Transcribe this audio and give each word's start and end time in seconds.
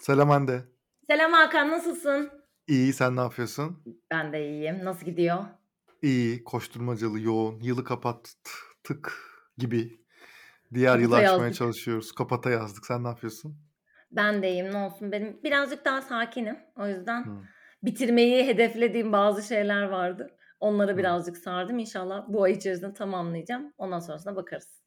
Selam 0.00 0.30
Hande. 0.30 0.64
Selam 1.06 1.32
Hakan, 1.32 1.70
nasılsın? 1.70 2.30
İyi, 2.68 2.92
sen 2.92 3.16
ne 3.16 3.20
yapıyorsun? 3.20 3.82
Ben 4.10 4.32
de 4.32 4.48
iyiyim. 4.48 4.84
Nasıl 4.84 5.06
gidiyor? 5.06 5.44
İyi, 6.02 6.44
koşturmacalı, 6.44 7.20
yoğun. 7.20 7.60
Yılı 7.60 7.84
kapattık 7.84 9.12
gibi. 9.58 10.00
Diğer 10.74 10.98
yılı 10.98 11.10
Kaputa 11.10 11.30
açmaya 11.32 11.42
yazdık. 11.44 11.58
çalışıyoruz. 11.58 12.12
Kapata 12.12 12.50
yazdık. 12.50 12.86
Sen 12.86 13.04
ne 13.04 13.08
yapıyorsun? 13.08 13.56
Ben 14.10 14.42
de 14.42 14.50
iyiyim. 14.50 14.72
Ne 14.72 14.76
olsun 14.76 15.12
benim 15.12 15.42
birazcık 15.44 15.84
daha 15.84 16.02
sakinim. 16.02 16.56
O 16.76 16.86
yüzden 16.88 17.24
Hı. 17.24 17.30
bitirmeyi 17.82 18.46
hedeflediğim 18.46 19.12
bazı 19.12 19.42
şeyler 19.42 19.82
vardı. 19.82 20.36
Onlara 20.60 20.92
Hı. 20.92 20.96
birazcık 20.96 21.36
sardım. 21.36 21.78
İnşallah 21.78 22.24
bu 22.28 22.42
ay 22.42 22.52
içerisinde 22.52 22.94
tamamlayacağım. 22.94 23.72
Ondan 23.78 24.00
sonrasına 24.00 24.36
bakarız. 24.36 24.82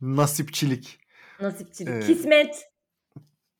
Nasipçilik. 0.00 0.98
Nasipçilik, 1.40 1.94
Ee, 1.94 2.00
kismet. 2.00 2.73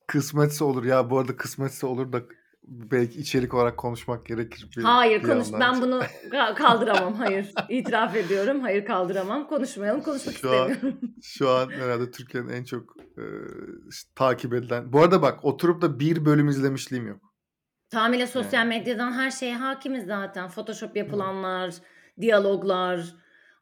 Kısmetse 0.06 0.64
olur. 0.64 0.84
Ya 0.84 1.10
bu 1.10 1.18
arada 1.18 1.36
kısmetse 1.36 1.86
olur 1.86 2.12
da 2.12 2.22
belki 2.68 3.20
içerik 3.20 3.54
olarak 3.54 3.76
konuşmak 3.76 4.26
gerekir 4.26 4.70
bir, 4.76 4.82
Hayır 4.82 5.22
bir 5.22 5.28
konuş. 5.28 5.46
Ben 5.60 5.82
bunu 5.82 6.02
ka- 6.30 6.54
kaldıramam. 6.54 7.14
Hayır. 7.14 7.52
İtiraf 7.68 8.16
ediyorum. 8.16 8.60
Hayır 8.60 8.84
kaldıramam. 8.84 9.48
Konuşmayalım. 9.48 10.00
Konuşmak 10.02 10.34
Şu 10.34 10.50
an 10.50 10.70
istemiyorum. 10.70 11.00
şu 11.22 11.50
an 11.50 11.70
herhalde 11.70 12.10
Türkiye'nin 12.10 12.48
en 12.48 12.64
çok 12.64 12.96
e, 13.00 13.24
işte 13.90 14.10
takip 14.14 14.54
edilen. 14.54 14.92
Bu 14.92 15.00
arada 15.02 15.22
bak 15.22 15.44
oturup 15.44 15.82
da 15.82 16.00
bir 16.00 16.24
bölüm 16.24 16.48
izlemişliğim 16.48 17.08
yok. 17.08 17.20
Tamamıyla 17.90 18.26
sosyal 18.26 18.60
Yani. 18.60 18.68
medyadan 18.68 19.12
her 19.12 19.30
şeye 19.30 19.56
hakimiz 19.56 20.06
zaten. 20.06 20.48
Photoshop 20.48 20.94
Hı. 20.94 20.98
yapılanlar, 20.98 21.74
diyaloglar, 22.20 23.14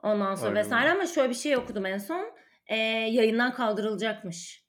ondan 0.03 0.35
sonra 0.35 0.49
Aynen 0.49 0.65
vesaire 0.65 0.93
ama 0.93 1.07
şöyle 1.07 1.29
bir 1.29 1.35
şey 1.35 1.57
okudum 1.57 1.87
en 1.87 1.99
son. 1.99 2.27
Ee, 2.67 2.77
yayından 2.77 3.55
kaldırılacakmış. 3.55 4.62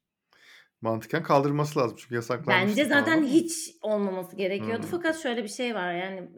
Mantıken 0.84 1.24
kaldırması 1.24 1.80
lazım 1.80 1.98
çünkü 1.98 2.10
Bence 2.10 2.16
yasaklanmıştı 2.16 2.90
falan 2.90 3.00
zaten 3.00 3.18
ama. 3.18 3.28
hiç 3.28 3.76
olmaması 3.82 4.36
gerekiyordu. 4.36 4.84
Hı. 4.84 4.88
Fakat 4.92 5.20
şöyle 5.20 5.44
bir 5.44 5.50
şey 5.50 5.76
var 5.76 5.94
yani 5.94 6.30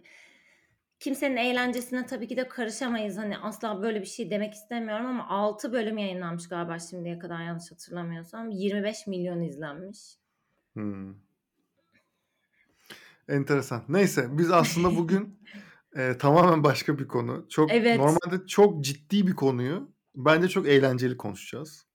kimsenin 1.00 1.36
eğlencesine 1.38 2.06
tabii 2.06 2.28
ki 2.28 2.38
de 2.38 2.48
karışamayız. 2.48 3.18
Hani 3.18 3.38
asla 3.38 3.82
böyle 3.82 4.02
bir 4.02 4.06
şey 4.06 4.30
demek 4.30 4.54
istemiyorum 4.54 5.06
ama 5.06 5.28
6 5.30 5.74
bölüm 5.74 5.98
yayınlanmış 5.98 6.50
galiba 6.50 6.80
şimdiye 6.80 7.20
kadar 7.20 7.42
yanlış 7.44 7.72
hatırlamıyorsam. 7.72 8.50
25 8.50 9.08
milyon 9.08 9.42
izlenmiş. 9.42 10.00
Hmm. 10.74 11.14
Enteresan. 13.30 13.84
Neyse 13.90 14.28
biz 14.32 14.52
aslında 14.52 14.88
bugün 14.98 15.40
e, 15.96 16.18
tamamen 16.18 16.64
başka 16.64 17.00
bir 17.00 17.08
konu. 17.08 17.46
Çok 17.50 17.72
Evet. 17.72 17.98
normalde 17.98 18.48
çok 18.48 18.84
ciddi 18.84 19.28
bir 19.28 19.36
konuyu 19.36 19.92
bence 20.16 20.48
çok 20.48 20.68
eğlenceli 20.68 21.18
konuşacağız. 21.18 21.86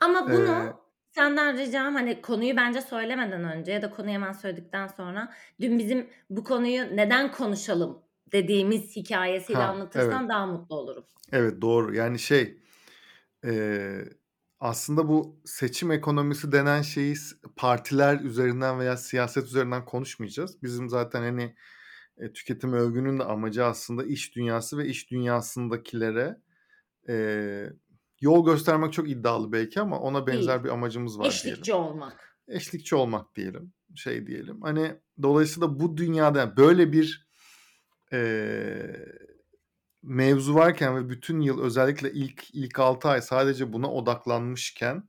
Ama 0.00 0.26
Ee, 0.30 0.32
bunu 0.32 0.83
senden 1.14 1.58
ricam 1.58 1.94
hani 1.94 2.22
konuyu 2.22 2.56
bence 2.56 2.80
söylemeden 2.80 3.44
önce 3.44 3.72
ya 3.72 3.82
da 3.82 3.90
konuyu 3.90 4.14
hemen 4.14 4.32
söyledikten 4.32 4.86
sonra 4.86 5.32
dün 5.60 5.78
bizim 5.78 6.10
bu 6.30 6.44
konuyu 6.44 6.96
neden 6.96 7.32
konuşalım 7.32 8.02
dediğimiz 8.32 8.96
hikayesiyle 8.96 9.58
ha 9.58 9.68
anlatırsan 9.68 10.20
evet 10.20 10.28
daha 10.28 10.46
mutlu 10.46 10.76
olurum. 10.76 11.04
evet 11.32 11.60
doğru. 11.62 11.94
Yani 11.94 12.18
şey 12.18 12.58
e, 13.44 13.52
aslında 14.60 15.08
bu 15.08 15.40
seçim 15.44 15.90
ekonomisi 15.90 16.52
denen 16.52 16.82
şeyi 16.82 17.14
partiler 17.56 18.20
üzerinden 18.20 18.78
veya 18.78 18.96
siyaset 18.96 19.44
üzerinden 19.44 19.84
konuşmayacağız. 19.84 20.62
Bizim 20.62 20.88
zaten 20.88 21.20
hani 21.22 21.54
e, 22.16 22.32
tüketim 22.32 22.72
övgünün 22.72 23.18
de 23.18 23.24
amacı 23.24 23.64
aslında 23.64 24.04
iş 24.04 24.36
dünyası 24.36 24.78
ve 24.78 24.86
iş 24.86 25.10
dünyasındakilere 25.10 26.36
e, 27.08 27.14
yol 28.24 28.46
göstermek 28.46 28.92
çok 28.92 29.10
iddialı 29.10 29.52
belki 29.52 29.80
ama 29.80 30.00
ona 30.00 30.26
benzer 30.26 30.54
Değil. 30.54 30.64
bir 30.64 30.68
amacımız 30.68 31.18
var 31.18 31.24
diyelim. 31.24 31.52
Eşlikçi 31.52 31.74
olmak. 31.74 32.38
Eşlikçi 32.48 32.96
olmak 32.96 33.36
diyelim, 33.36 33.72
şey 33.94 34.26
diyelim. 34.26 34.62
Hani 34.62 34.96
dolayısıyla 35.22 35.80
bu 35.80 35.96
dünyada 35.96 36.56
böyle 36.56 36.92
bir 36.92 37.28
e, 38.12 38.20
mevzu 40.02 40.54
varken 40.54 40.96
ve 40.96 41.08
bütün 41.08 41.40
yıl 41.40 41.62
özellikle 41.62 42.12
ilk 42.12 42.54
ilk 42.54 42.78
6 42.78 43.08
ay 43.08 43.22
sadece 43.22 43.72
buna 43.72 43.92
odaklanmışken 43.92 45.08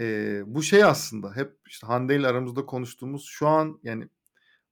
e, 0.00 0.38
bu 0.46 0.62
şey 0.62 0.84
aslında 0.84 1.36
hep 1.36 1.56
işte 1.66 1.86
Hande 1.86 2.16
ile 2.16 2.26
aramızda 2.26 2.66
konuştuğumuz 2.66 3.24
şu 3.24 3.48
an 3.48 3.80
yani 3.82 4.08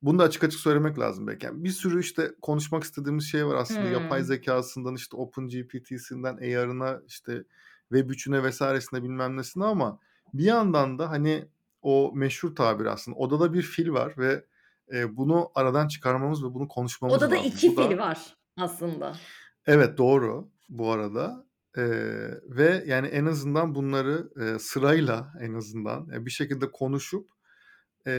bunu 0.03 0.19
da 0.19 0.23
açık 0.25 0.45
açık 0.45 0.61
söylemek 0.61 0.99
lazım 0.99 1.27
belki. 1.27 1.47
Yani 1.47 1.65
bir 1.65 1.71
sürü 1.71 2.01
işte 2.01 2.31
konuşmak 2.43 2.85
istediğimiz 2.85 3.25
şey 3.25 3.47
var 3.47 3.55
aslında. 3.55 3.89
Yapay 3.89 4.19
Hmm. 4.21 4.27
zekasından 4.27 4.95
işte 4.95 5.17
OpenGPT'sinden 5.17 6.37
AR'ına 6.37 7.01
işte 7.07 7.45
Web 7.93 8.11
3'üne 8.11 8.43
vesairesine 8.43 9.03
bilmem 9.03 9.37
nesine 9.37 9.65
ama 9.65 9.99
bir 10.35 10.45
yandan 10.45 10.99
da 10.99 11.11
hani 11.11 11.49
o 11.83 12.13
meşhur 12.15 12.55
tabir 12.57 12.87
aslında 12.87 13.17
odada 13.17 13.53
bir 13.55 13.63
fil 13.63 13.91
var 13.93 14.15
ve 14.19 14.45
e, 14.93 15.17
bunu 15.17 15.51
aradan 15.55 15.89
çıkarmamız 15.89 16.45
ve 16.45 16.55
bunu 16.55 16.69
konuşmamız 16.69 17.23
Odada 17.23 17.35
lazım. 17.35 17.47
iki 17.47 17.77
Bu 17.77 17.83
fil 17.89 17.91
da 17.91 17.99
var 17.99 18.37
aslında. 18.57 19.29
evet 19.67 19.99
doğru 19.99 20.51
bu 20.69 20.93
arada. 20.93 21.47
E, 21.77 21.83
ve 22.49 22.85
yani 22.87 23.07
en 23.09 23.27
azından 23.27 23.75
bunları 23.75 24.31
e, 24.43 24.59
sırayla 24.59 25.33
en 25.41 25.55
azından 25.55 26.11
e, 26.11 26.27
bir 26.27 26.31
şekilde 26.31 26.71
konuşup 26.71 27.29
e, 28.07 28.13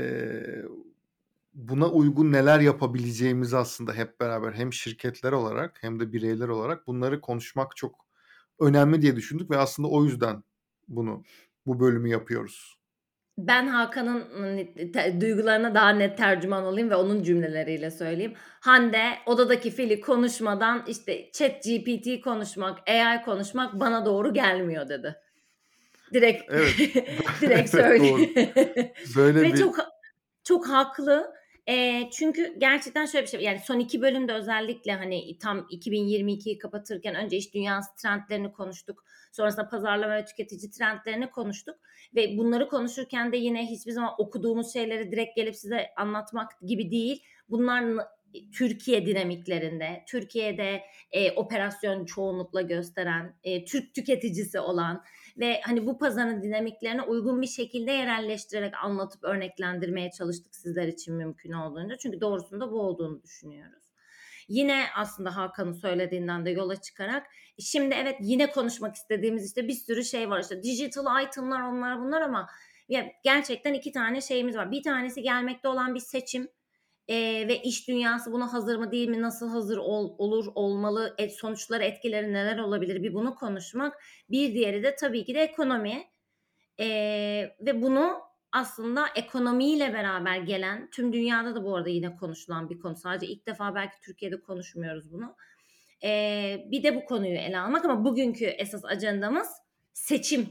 buna 1.54 1.90
uygun 1.90 2.32
neler 2.32 2.60
yapabileceğimizi 2.60 3.58
aslında 3.58 3.94
hep 3.94 4.20
beraber 4.20 4.54
hem 4.54 4.74
şirketler 4.74 5.32
olarak 5.32 5.78
hem 5.82 6.00
de 6.00 6.14
bireyler 6.14 6.48
olarak 6.48 6.88
bunları 6.88 7.22
konuşmak 7.22 7.76
çok 7.76 8.06
önemli 8.60 9.02
diye 9.02 9.16
düşündük 9.16 9.52
ve 9.52 9.58
aslında 9.58 9.88
o 9.88 10.06
yüzden 10.06 10.44
bunu 10.88 11.24
bu 11.66 11.80
bölümü 11.80 12.10
yapıyoruz. 12.10 12.78
Ben 13.38 13.68
Hakan'ın 13.68 14.26
hani, 14.38 15.22
duygularına 15.22 15.76
daha 15.76 15.90
net 15.90 16.18
tercüman 16.18 16.64
olayım 16.64 16.90
ve 16.90 16.96
onun 16.96 17.24
cümleleriyle 17.24 17.92
söyleyeyim. 17.92 18.34
Hande 18.60 19.04
odadaki 19.26 19.72
fili 19.72 20.02
konuşmadan 20.02 20.84
işte 20.88 21.32
chat 21.32 21.64
GPT 21.64 22.22
konuşmak, 22.24 22.90
AI 22.90 23.22
konuşmak 23.22 23.80
bana 23.80 24.06
doğru 24.06 24.34
gelmiyor 24.34 24.90
dedi. 24.90 25.16
Direkt 26.14 26.44
Evet. 26.54 26.76
direkt 27.42 27.42
evet 27.52 27.70
söyleyeyim. 27.70 28.34
Böyle 29.16 29.42
Ve 29.42 29.54
bir 29.54 29.58
çok 29.58 29.76
çok 30.44 30.70
haklı. 30.70 31.41
Eee, 31.68 32.10
çünkü 32.14 32.56
gerçekten 32.60 33.06
şöyle 33.06 33.26
bir 33.26 33.30
şey 33.32 33.42
yani 33.42 33.60
son 33.60 33.80
iki 33.80 34.02
bölümde 34.02 34.34
özellikle 34.34 34.94
hani 34.94 35.38
tam 35.38 35.68
2022'yi 35.70 36.58
kapatırken 36.58 37.16
önce 37.16 37.38
iş 37.38 37.54
dünyası 37.54 37.96
trendlerini 37.96 38.52
konuştuk. 38.52 39.06
Sonrasında 39.32 39.70
pazarlama 39.70 40.16
ve 40.16 40.26
tüketici 40.26 40.72
trendlerini 40.72 41.30
konuştuk. 41.30 41.76
Ve 42.16 42.38
bunları 42.38 42.68
konuşurken 42.68 43.32
de 43.32 43.38
yine 43.38 43.66
hiçbir 43.66 43.92
zaman 43.92 44.14
okuduğumuz 44.18 44.74
şeyleri 44.74 45.12
direkt 45.12 45.36
gelip 45.36 45.56
size 45.56 45.88
anlatmak 45.98 46.52
gibi 46.62 46.92
değil. 46.92 47.24
Bunlar 47.50 47.84
Türkiye 48.54 49.06
dinamiklerinde, 49.06 50.04
Türkiye'de 50.08 50.82
e, 51.12 51.32
operasyon 51.32 52.06
çoğunlukla 52.06 52.62
gösteren, 52.62 53.36
e, 53.44 53.66
Türk 53.66 53.94
tüketicisi 53.94 54.60
olan 54.60 55.04
ve 55.42 55.62
hani 55.64 55.86
bu 55.86 55.98
pazarın 55.98 56.44
dinamiklerine 56.44 57.02
uygun 57.02 57.42
bir 57.42 57.48
şekilde 57.48 57.92
yerelleştirerek 57.92 58.74
anlatıp 58.84 59.24
örneklendirmeye 59.24 60.12
çalıştık 60.12 60.56
sizler 60.56 60.88
için 60.88 61.16
mümkün 61.16 61.52
olduğunca. 61.52 61.98
Çünkü 61.98 62.22
doğrusunda 62.22 62.72
bu 62.72 62.82
olduğunu 62.82 63.24
düşünüyoruz. 63.24 63.84
Yine 64.48 64.86
aslında 64.96 65.36
Hakan'ın 65.36 65.74
söylediğinden 65.74 66.46
de 66.46 66.50
yola 66.50 66.76
çıkarak 66.76 67.28
şimdi 67.60 67.96
evet 67.96 68.16
yine 68.22 68.52
konuşmak 68.52 68.96
istediğimiz 68.96 69.46
işte 69.46 69.68
bir 69.68 69.74
sürü 69.74 70.04
şey 70.04 70.30
var 70.30 70.40
işte 70.40 70.64
digital 70.64 71.24
itemlar 71.24 71.62
onlar 71.62 72.00
bunlar 72.00 72.22
ama 72.22 72.48
ya 72.90 73.12
gerçekten 73.24 73.74
iki 73.74 73.92
tane 73.92 74.22
şeyimiz 74.22 74.56
var. 74.56 74.72
Bir 74.72 74.84
tanesi 74.84 75.22
gelmekte 75.22 75.68
olan 75.68 75.96
bir 75.96 76.00
seçim 76.00 76.48
ee, 77.12 77.48
ve 77.48 77.62
iş 77.62 77.88
dünyası 77.88 78.32
buna 78.32 78.54
hazır 78.54 78.76
mı 78.78 78.92
değil 78.92 79.10
mi 79.10 79.22
nasıl 79.22 79.50
hazır 79.50 79.78
ol- 79.78 80.16
olur 80.18 80.46
olmalı 80.56 81.16
et, 81.18 81.34
sonuçları 81.34 81.84
etkileri 81.84 82.34
neler 82.34 82.58
olabilir 82.58 83.04
bir 83.04 83.14
bunu 83.14 83.36
konuşmak. 83.36 84.04
Bir 84.30 84.54
diğeri 84.54 84.84
de 84.84 84.96
tabii 84.96 85.26
ki 85.26 85.36
de 85.36 85.42
ekonomi 85.42 86.04
Ee, 86.80 87.56
ve 87.62 87.82
bunu 87.82 88.20
aslında 88.52 89.08
ekonomiyle 89.16 89.94
beraber 89.94 90.38
gelen 90.38 90.90
tüm 90.90 91.14
dünyada 91.14 91.56
da 91.56 91.66
bu 91.66 91.76
arada 91.76 91.90
yine 91.90 92.16
konuşulan 92.16 92.70
bir 92.70 92.80
konu. 92.80 92.96
Sadece 92.96 93.28
ilk 93.28 93.48
defa 93.48 93.76
belki 93.76 94.00
Türkiye'de 94.02 94.42
konuşmuyoruz 94.42 95.12
bunu. 95.12 95.36
Ee, 96.04 96.66
bir 96.72 96.84
de 96.84 96.96
bu 96.96 97.06
konuyu 97.06 97.38
ele 97.38 97.60
almak 97.60 97.86
ama 97.86 98.06
bugünkü 98.06 98.46
esas 98.46 98.86
ajandamız 98.86 99.48
seçim. 99.94 100.50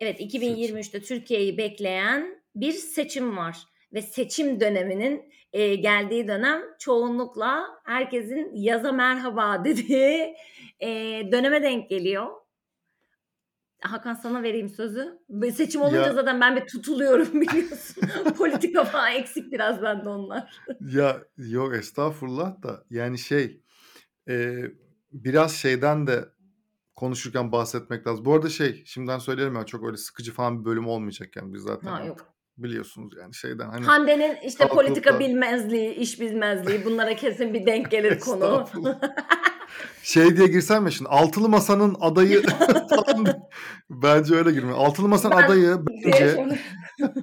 Evet 0.00 0.16
seçim. 0.20 0.42
2023'te 0.42 1.02
Türkiye'yi 1.02 1.58
bekleyen 1.58 2.42
bir 2.54 2.72
seçim 2.72 3.36
var 3.36 3.71
ve 3.92 4.02
seçim 4.02 4.60
döneminin 4.60 5.32
e, 5.52 5.74
geldiği 5.74 6.28
dönem 6.28 6.62
çoğunlukla 6.78 7.66
herkesin 7.84 8.50
yaza 8.54 8.92
merhaba 8.92 9.64
dediği 9.64 10.36
e, 10.80 10.88
döneme 11.32 11.62
denk 11.62 11.90
geliyor. 11.90 12.26
Hakan 13.80 14.14
sana 14.14 14.42
vereyim 14.42 14.68
sözü. 14.68 15.18
Seçim 15.54 15.82
olunca 15.82 16.00
Ya 16.00 16.12
zaten 16.12 16.40
ben 16.40 16.56
bir 16.56 16.66
tutuluyorum 16.66 17.32
biliyorsun. 17.40 18.02
Politika 18.38 18.84
falan 18.84 19.12
eksik 19.12 19.52
biraz 19.52 19.82
bende 19.82 20.08
onlar. 20.08 20.62
ya 20.80 21.22
yok 21.36 21.74
estağfurullah 21.74 22.62
da 22.62 22.84
yani 22.90 23.18
şey 23.18 23.60
e, 24.28 24.64
biraz 25.12 25.52
şeyden 25.56 26.06
de 26.06 26.24
konuşurken 26.94 27.52
bahsetmek 27.52 28.06
lazım. 28.06 28.24
Bu 28.24 28.34
arada 28.34 28.48
şey 28.48 28.82
şimdiden 28.86 29.18
söyleyelim 29.18 29.54
ya 29.54 29.66
çok 29.66 29.86
öyle 29.86 29.96
sıkıcı 29.96 30.32
falan 30.32 30.60
bir 30.60 30.64
bölüm 30.64 30.86
olmayacak 30.88 31.36
yani 31.36 31.54
biz 31.54 31.62
zaten 31.62 31.88
Ha 31.88 31.94
artık 31.94 32.08
yok. 32.08 32.31
Biliyorsunuz 32.58 33.12
yani 33.20 33.34
şeyden 33.34 33.68
hani 33.68 33.84
Hande'nin 33.86 34.36
işte 34.46 34.58
kalkıp 34.68 34.76
politika 34.76 35.20
bilmezliği, 35.20 35.94
iş 35.94 36.20
bilmezliği 36.20 36.84
bunlara 36.84 37.16
kesin 37.16 37.54
bir 37.54 37.66
denk 37.66 37.90
gelir 37.90 38.20
konu. 38.24 38.68
Şey 40.02 40.36
diye 40.36 40.46
girsem 40.46 40.84
ya 40.84 40.90
şimdi 40.90 41.08
altılı 41.10 41.48
masanın 41.48 41.96
adayı 42.00 42.42
falan 42.90 43.26
bence 43.90 44.34
öyle 44.34 44.52
girme. 44.52 44.72
Altılı 44.72 45.08
masanın 45.08 45.36
Ben 45.36 45.42
adayı 45.42 45.62
diye 45.62 45.76
bence 46.12 46.58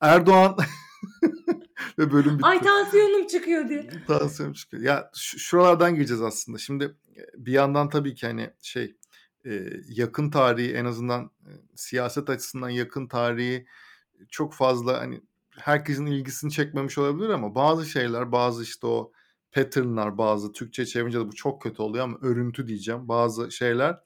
Erdoğan 0.00 0.56
ve 1.98 2.12
bölüm 2.12 2.38
ay 2.42 2.56
bitti. 2.56 2.64
tansiyonum 2.66 3.26
çıkıyor 3.26 3.68
diye. 3.68 3.90
Tansiyon 4.06 4.52
çıkıyor. 4.52 4.82
Ya 4.82 5.10
şu- 5.14 5.38
şuralardan 5.38 5.94
gireceğiz 5.94 6.22
aslında. 6.22 6.58
Şimdi 6.58 6.84
e, 7.16 7.20
bir 7.46 7.52
yandan 7.52 7.88
tabii 7.88 8.14
ki 8.14 8.26
hani 8.26 8.50
şey 8.62 8.96
e, 9.46 9.62
yakın 9.88 10.30
tarihi 10.30 10.74
en 10.74 10.84
azından 10.84 11.24
e, 11.24 11.50
siyaset 11.74 12.30
açısından 12.30 12.68
yakın 12.68 13.06
tarihi 13.08 13.66
çok 14.30 14.54
fazla 14.54 15.00
hani 15.00 15.20
herkesin 15.58 16.06
ilgisini 16.06 16.52
çekmemiş 16.52 16.98
olabilir 16.98 17.28
ama 17.28 17.54
bazı 17.54 17.86
şeyler 17.86 18.32
bazı 18.32 18.62
işte 18.62 18.86
o 18.86 19.12
patternlar 19.52 20.18
bazı 20.18 20.52
Türkçe 20.52 20.86
çevirince 20.86 21.18
de 21.18 21.28
bu 21.28 21.34
çok 21.34 21.62
kötü 21.62 21.82
oluyor 21.82 22.04
ama 22.04 22.18
örüntü 22.22 22.66
diyeceğim 22.66 23.08
bazı 23.08 23.50
şeyler 23.50 23.96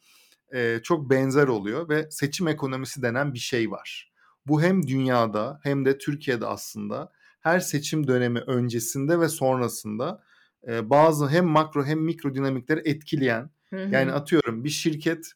e, 0.55 0.81
çok 0.83 1.11
benzer 1.11 1.49
oluyor 1.49 1.89
ve 1.89 2.11
seçim 2.11 2.49
ekonomisi 2.49 3.03
denen 3.03 3.35
bir 3.35 3.39
şey 3.39 3.71
var. 3.71 4.13
Bu 4.47 4.63
hem 4.63 4.87
dünyada 4.87 5.61
hem 5.63 5.85
de 5.85 5.99
Türkiye'de 5.99 6.47
aslında 6.47 7.13
her 7.41 7.61
seçim 7.61 8.07
dönemi 8.07 8.41
öncesinde 8.41 9.21
ve 9.21 9.29
sonrasında 9.29 10.23
e, 10.69 10.91
bazı 10.91 11.29
hem 11.29 11.47
makro 11.47 11.85
hem 11.85 12.01
mikro 12.01 12.35
dinamikleri 12.35 12.81
etkileyen 12.85 13.51
Hı 13.71 13.77
yani 13.77 14.11
hı. 14.11 14.15
atıyorum 14.15 14.65
bir 14.65 14.71
şirket 14.71 15.33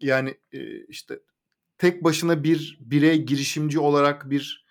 yani 0.00 0.34
e, 0.52 0.84
işte 0.84 1.20
tek 1.78 2.04
başına 2.04 2.44
bir 2.44 2.78
birey 2.80 3.22
girişimci 3.22 3.78
olarak 3.78 4.30
bir 4.30 4.66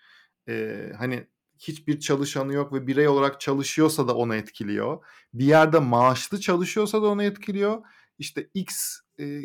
e, 0.48 0.86
hani 0.98 1.26
hiçbir 1.58 2.00
çalışanı 2.00 2.52
yok 2.52 2.72
ve 2.72 2.86
birey 2.86 3.08
olarak 3.08 3.40
çalışıyorsa 3.40 4.08
da 4.08 4.16
onu 4.16 4.34
etkiliyor. 4.34 5.04
Bir 5.34 5.44
yerde 5.44 5.78
maaşlı 5.78 6.40
çalışıyorsa 6.40 7.02
da 7.02 7.06
onu 7.06 7.22
etkiliyor. 7.22 7.82
İşte 8.18 8.48
X 8.54 8.98
e, 9.20 9.40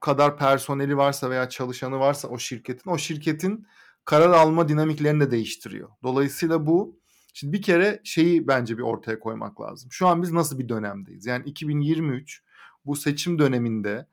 kadar 0.00 0.38
personeli 0.38 0.96
varsa 0.96 1.30
veya 1.30 1.48
çalışanı 1.48 1.98
varsa 1.98 2.28
o 2.28 2.38
şirketin 2.38 2.90
o 2.90 2.98
şirketin 2.98 3.66
karar 4.04 4.30
alma 4.30 4.68
dinamiklerini 4.68 5.20
de 5.20 5.30
değiştiriyor. 5.30 5.88
Dolayısıyla 6.02 6.66
bu 6.66 7.00
şimdi 7.34 7.52
bir 7.52 7.62
kere 7.62 8.00
şeyi 8.04 8.48
bence 8.48 8.78
bir 8.78 8.82
ortaya 8.82 9.18
koymak 9.18 9.60
lazım. 9.60 9.92
Şu 9.92 10.06
an 10.06 10.22
biz 10.22 10.32
nasıl 10.32 10.58
bir 10.58 10.68
dönemdeyiz? 10.68 11.26
Yani 11.26 11.44
2023 11.44 12.42
bu 12.84 12.96
seçim 12.96 13.38
döneminde 13.38 14.06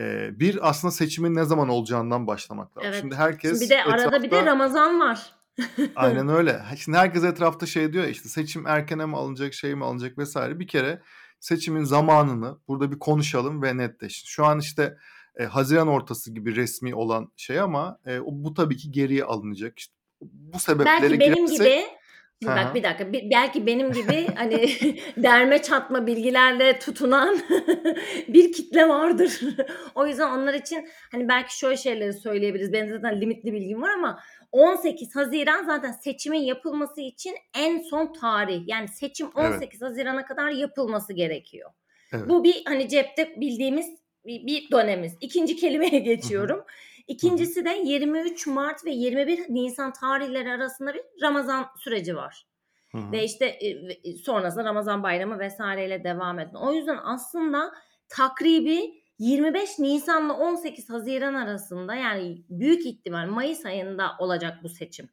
e, 0.00 0.30
bir 0.40 0.68
aslında 0.68 0.92
seçimin 0.92 1.34
ne 1.34 1.44
zaman 1.44 1.68
olacağından 1.68 2.26
başlamak 2.26 2.76
lazım. 2.76 2.90
Evet. 2.90 3.00
Şimdi 3.00 3.14
Şimdi 3.14 3.22
herkes 3.22 3.60
bir 3.60 3.68
de 3.68 3.84
arada 3.84 4.22
bir 4.22 4.30
de 4.30 4.46
Ramazan 4.46 5.00
var. 5.00 5.32
aynen 5.96 6.28
öyle. 6.36 6.62
Şimdi 6.78 6.98
herkes 6.98 7.24
etrafta 7.24 7.66
şey 7.66 7.92
diyor 7.92 8.04
işte 8.04 8.28
seçim 8.28 8.66
erkene 8.66 9.06
mi 9.06 9.16
alınacak 9.16 9.54
şey 9.54 9.74
mi 9.74 9.84
alınacak 9.84 10.18
vesaire. 10.18 10.58
Bir 10.58 10.66
kere 10.66 11.02
seçimin 11.40 11.84
zamanını 11.84 12.58
burada 12.68 12.92
bir 12.92 12.98
konuşalım 12.98 13.62
ve 13.62 13.76
netleşin. 13.76 14.26
Şu 14.26 14.44
an 14.44 14.58
işte 14.58 14.96
e, 15.36 15.44
Haziran 15.44 15.88
ortası 15.88 16.34
gibi 16.34 16.56
resmi 16.56 16.94
olan 16.94 17.32
şey 17.36 17.60
ama 17.60 17.98
e, 18.06 18.20
bu 18.24 18.54
tabii 18.54 18.76
ki 18.76 18.90
geriye 18.90 19.24
alınacak. 19.24 19.78
İşte 19.78 19.94
bu 20.20 20.58
sebeplere 20.58 21.02
Belki 21.02 21.20
benim 21.20 21.46
girersek 21.46 21.58
gibi 21.58 21.99
Hı 22.44 22.48
bak 22.48 22.74
bir 22.74 22.82
dakika 22.82 23.12
bir- 23.12 23.30
belki 23.30 23.66
benim 23.66 23.92
gibi 23.92 24.26
hani 24.34 24.68
derme 25.16 25.62
çatma 25.62 26.06
bilgilerle 26.06 26.78
tutunan 26.78 27.38
bir 28.28 28.52
kitle 28.52 28.88
vardır. 28.88 29.40
o 29.94 30.06
yüzden 30.06 30.30
onlar 30.30 30.54
için 30.54 30.88
hani 31.12 31.28
belki 31.28 31.58
şöyle 31.58 31.76
şeyleri 31.76 32.12
söyleyebiliriz. 32.12 32.72
Benim 32.72 32.90
zaten 32.90 33.20
limitli 33.20 33.52
bilgim 33.52 33.82
var 33.82 33.90
ama 33.90 34.20
18 34.52 35.16
Haziran 35.16 35.64
zaten 35.64 35.92
seçimin 35.92 36.40
yapılması 36.40 37.00
için 37.00 37.34
en 37.58 37.78
son 37.78 38.12
tarih. 38.12 38.62
Yani 38.66 38.88
seçim 38.88 39.30
Evet. 39.36 39.54
18 39.54 39.82
Haziran'a 39.82 40.24
kadar 40.26 40.50
yapılması 40.50 41.12
gerekiyor. 41.12 41.70
Evet. 42.12 42.28
Bu 42.28 42.44
bir 42.44 42.62
hani 42.64 42.88
cepte 42.88 43.40
bildiğimiz 43.40 43.86
bir, 44.26 44.46
bir 44.46 44.70
dönemimiz. 44.70 45.12
İkinci 45.20 45.56
kelimeye 45.56 45.98
geçiyorum. 45.98 46.58
Hı 46.58 46.62
hı. 46.62 46.66
İkincisi 47.10 47.64
de 47.64 47.70
23 47.84 48.46
Mart 48.46 48.84
ve 48.84 48.90
21 48.90 49.38
Nisan 49.48 49.92
tarihleri 49.92 50.50
arasında 50.50 50.94
bir 50.94 51.02
Ramazan 51.22 51.66
süreci 51.78 52.16
var. 52.16 52.46
Hı 52.92 52.98
hı. 52.98 53.12
Ve 53.12 53.24
işte 53.24 53.46
e, 53.46 53.88
ve- 53.88 54.16
sonrasında 54.24 54.64
Ramazan 54.64 55.02
bayramı 55.02 55.38
vesaireyle 55.38 56.04
devam 56.04 56.38
etme. 56.38 56.58
O 56.58 56.72
yüzden 56.72 56.98
aslında 57.04 57.72
takribi 58.08 59.02
25 59.18 59.78
Nisan'la 59.78 60.36
18 60.38 60.90
Haziran 60.90 61.34
arasında 61.34 61.94
yani 61.94 62.42
büyük 62.48 62.86
ihtimal 62.86 63.26
Mayıs 63.26 63.66
ayında 63.66 64.10
olacak 64.18 64.58
bu 64.62 64.68
seçim. 64.68 65.08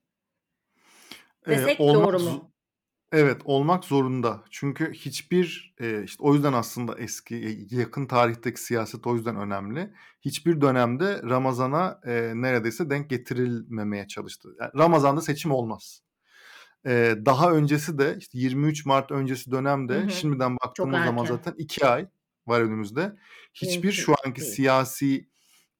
Ee, 1.48 1.52
Desek 1.52 1.80
olmak 1.80 2.06
doğru 2.06 2.18
zo- 2.18 2.24
mu? 2.34 2.52
Evet 3.12 3.42
olmak 3.46 3.86
zorunda. 3.86 4.44
Çünkü 4.52 4.94
hiçbir 4.94 5.76
işte 6.04 6.24
o 6.24 6.34
yüzden 6.34 6.54
aslında 6.54 7.00
eski 7.00 7.36
e, 7.36 7.76
yakın 7.76 8.06
tarihteki 8.06 8.62
siyaset 8.62 9.08
o 9.08 9.16
yüzden 9.16 9.36
önemli. 9.36 9.94
Hiçbir 10.22 10.62
dönemde 10.62 11.22
Ramazan'a 11.24 12.00
neredeyse 12.34 12.90
denk 12.90 13.10
getirilmemeye 13.10 14.08
çalıştı. 14.08 14.50
Yani 14.60 14.72
Ramazan'da 14.78 15.22
seçim 15.22 15.52
olmaz. 15.52 16.02
Daha 17.26 17.52
öncesi 17.52 17.98
de 18.00 18.16
işte 18.20 18.38
23 18.38 18.86
Mart 18.86 19.12
öncesi 19.12 19.52
Hı 19.52 19.56
dönemde 19.56 20.04
hı. 20.04 20.10
şimdiden 20.10 20.50
Çok 20.50 20.62
baktığımız 20.66 21.00
zaman 21.00 21.24
erken. 21.24 21.36
zaten 21.36 21.54
iki 21.58 21.86
ay 21.86 22.08
var 22.48 22.62
önümüzde. 22.62 23.16
Hiçbir 23.54 23.92
şu 23.92 24.12
Mümkün 24.12 24.30
anki 24.30 24.42
değil. 24.42 24.54
siyasi 24.54 25.30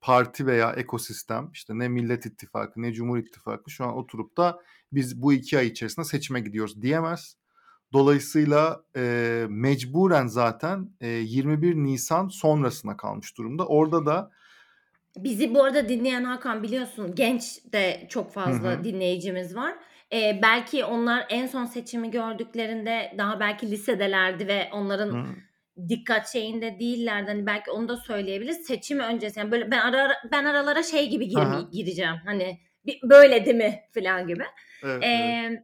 parti 0.02 0.46
veya 0.46 0.72
ekosistem 0.72 1.50
işte 1.54 1.78
ne 1.78 1.88
Millet 1.88 2.26
İttifakı 2.26 2.82
ne 2.82 2.94
Cumhur 2.94 3.18
İttifakı 3.18 3.72
şu 3.72 3.86
an 3.86 3.96
oturup 3.96 4.38
da 4.38 4.60
biz 4.92 5.22
bu 5.22 5.34
iki 5.34 5.58
ay 5.58 5.68
içerisinde 5.68 6.06
seçime 6.06 6.40
gidiyoruz 6.40 6.82
diyemez. 6.82 7.38
Dolayısıyla 7.94 8.84
e, 8.96 9.46
mecburen 9.50 10.28
zaten 10.28 10.90
e, 11.02 11.08
21 11.08 11.76
Nisan 11.76 12.28
sonrasına 12.28 12.98
kalmış 12.98 13.38
durumda. 13.38 13.68
Orada 13.68 14.06
da 14.06 14.32
Bizi 15.18 15.56
bu 15.56 15.64
arada 15.64 15.90
dinleyen 15.90 16.24
Hakan 16.24 16.64
biliyorsun 16.64 17.16
genç 17.16 17.60
de 17.74 18.06
çok 18.10 18.34
fazla 18.34 18.70
hı, 18.80 18.84
dinleyicimiz 18.84 19.56
var. 19.56 19.76
Ee, 20.14 20.40
belki 20.42 20.86
onlar 20.86 21.26
en 21.30 21.48
son 21.48 21.66
seçimi 21.66 22.12
gördüklerinde 22.12 23.14
daha 23.18 23.40
belki 23.40 23.72
lisedelerdi 23.72 24.48
ve 24.48 24.70
onların 24.74 25.18
hı, 25.18 25.36
dikkat 25.90 26.28
şeyinde 26.34 26.80
değillerdi. 26.80 27.32
Hani 27.32 27.46
belki 27.46 27.72
onu 27.72 27.90
da 27.90 27.98
söyleyebiliriz. 27.98 28.58
Seçim 28.68 29.00
öncesi 29.00 29.40
yani 29.40 29.52
böyle 29.52 29.72
ben 29.72 29.80
ara 29.80 30.02
ara- 30.02 30.22
ben 30.32 30.46
aralara 30.46 30.84
şey 30.84 31.10
gibi 31.10 31.30
aha, 31.34 31.70
gireceğim. 31.72 32.16
Hani 32.26 32.60
böyle 33.04 33.46
değil 33.46 33.56
mi 33.58 33.80
falan 33.94 34.28
gibi. 34.28 34.44
evet 34.84 35.04
evet. 35.04 35.04
Ee, 35.04 35.64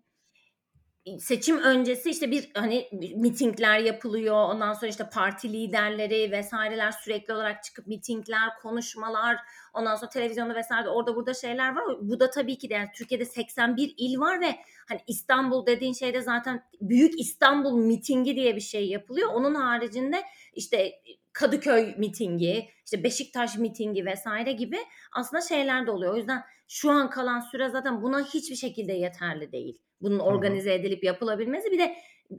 seçim 1.20 1.60
öncesi 1.60 2.10
işte 2.10 2.32
bir 2.32 2.52
hani 2.56 2.90
mitingler 3.16 3.80
yapılıyor. 3.80 4.36
Ondan 4.36 4.74
sonra 4.74 4.88
işte 4.88 5.10
parti 5.14 5.54
liderleri 5.54 6.32
vesaireler 6.32 6.92
sürekli 6.92 7.34
olarak 7.34 7.64
çıkıp 7.64 7.88
mitingler, 7.88 8.50
konuşmalar. 8.62 9.38
Ondan 9.74 9.96
sonra 9.96 10.10
televizyonda 10.10 10.56
vesaire 10.56 10.90
orada 10.90 11.16
burada 11.16 11.34
şeyler 11.34 11.76
var. 11.76 11.84
Bu 12.02 12.20
da 12.20 12.30
tabii 12.30 12.58
ki 12.58 12.70
de 12.70 12.74
yani 12.74 12.90
Türkiye'de 12.96 13.26
81 13.26 13.94
il 13.98 14.20
var 14.20 14.42
ve 14.42 14.56
hani 14.90 15.00
İstanbul 15.08 15.66
dediğin 15.66 15.94
şeyde 15.94 16.22
zaten 16.22 16.64
Büyük 16.82 17.20
İstanbul 17.20 17.78
mitingi 17.78 18.36
diye 18.36 18.56
bir 18.56 18.62
şey 18.62 18.88
yapılıyor. 18.88 19.30
Onun 19.34 19.56
haricinde 19.56 20.24
işte 20.54 20.92
Kadıköy 21.34 21.96
mitingi, 21.98 22.70
işte 22.86 23.04
Beşiktaş 23.04 23.58
mitingi 23.58 24.06
vesaire 24.06 24.52
gibi 24.52 24.78
aslında 25.12 25.42
şeyler 25.42 25.88
de 25.88 25.92
oluyor. 25.92 26.14
O 26.14 26.18
yüzden 26.18 26.44
şu 26.68 26.92
an 26.92 27.10
kalan 27.10 27.40
süre 27.40 27.70
zaten 27.70 28.02
buna 28.02 28.22
hiçbir 28.26 28.56
şekilde 28.56 28.94
yeterli 28.94 29.52
değil. 29.52 29.82
Bunun 30.02 30.20
organize 30.20 30.74
edilip 30.74 31.04
yapılabilmesi 31.04 31.72
bir 31.72 31.80
de 31.80 31.96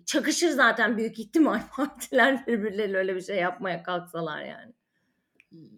çakışır 0.07 0.49
zaten 0.49 0.97
büyük 0.97 1.19
ihtimal 1.19 1.61
partiler 1.77 2.47
birbirleriyle 2.47 2.99
öyle 2.99 3.17
bir 3.17 3.21
şey 3.21 3.37
yapmaya 3.37 3.83
kalksalar 3.83 4.45
yani. 4.45 4.73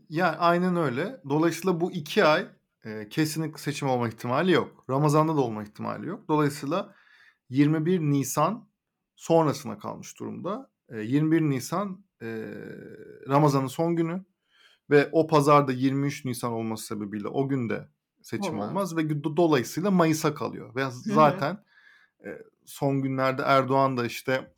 Yani 0.08 0.36
aynen 0.36 0.76
öyle. 0.76 1.20
Dolayısıyla 1.28 1.80
bu 1.80 1.92
iki 1.92 2.24
ay 2.24 2.46
e, 2.84 3.08
kesinlikle 3.08 3.58
seçim 3.58 3.88
olma 3.88 4.08
ihtimali 4.08 4.52
yok. 4.52 4.84
Ramazan'da 4.90 5.36
da 5.36 5.40
olma 5.40 5.62
ihtimali 5.62 6.06
yok. 6.06 6.28
Dolayısıyla 6.28 6.94
21 7.50 8.00
Nisan 8.00 8.68
sonrasına 9.16 9.78
kalmış 9.78 10.18
durumda. 10.18 10.70
E, 10.88 11.00
21 11.00 11.40
Nisan 11.40 12.04
e, 12.26 13.28
Ramazan'ın 13.28 13.66
son 13.66 13.96
günü 13.96 14.24
ve 14.90 15.08
o 15.12 15.26
pazarda 15.26 15.72
23 15.72 16.24
Nisan 16.24 16.52
olması 16.52 16.86
sebebiyle 16.86 17.28
o 17.28 17.48
günde 17.48 17.88
seçim 18.22 18.54
Olmaz. 18.54 18.68
olmaz 18.68 18.96
ve 18.96 19.00
do- 19.00 19.36
dolayısıyla 19.36 19.90
Mayıs'a 19.90 20.34
kalıyor. 20.34 20.74
Ve 20.74 20.84
zaten 20.90 21.64
e, 22.24 22.28
son 22.64 23.02
günlerde 23.02 23.42
Erdoğan 23.42 23.96
da 23.96 24.06
işte 24.06 24.54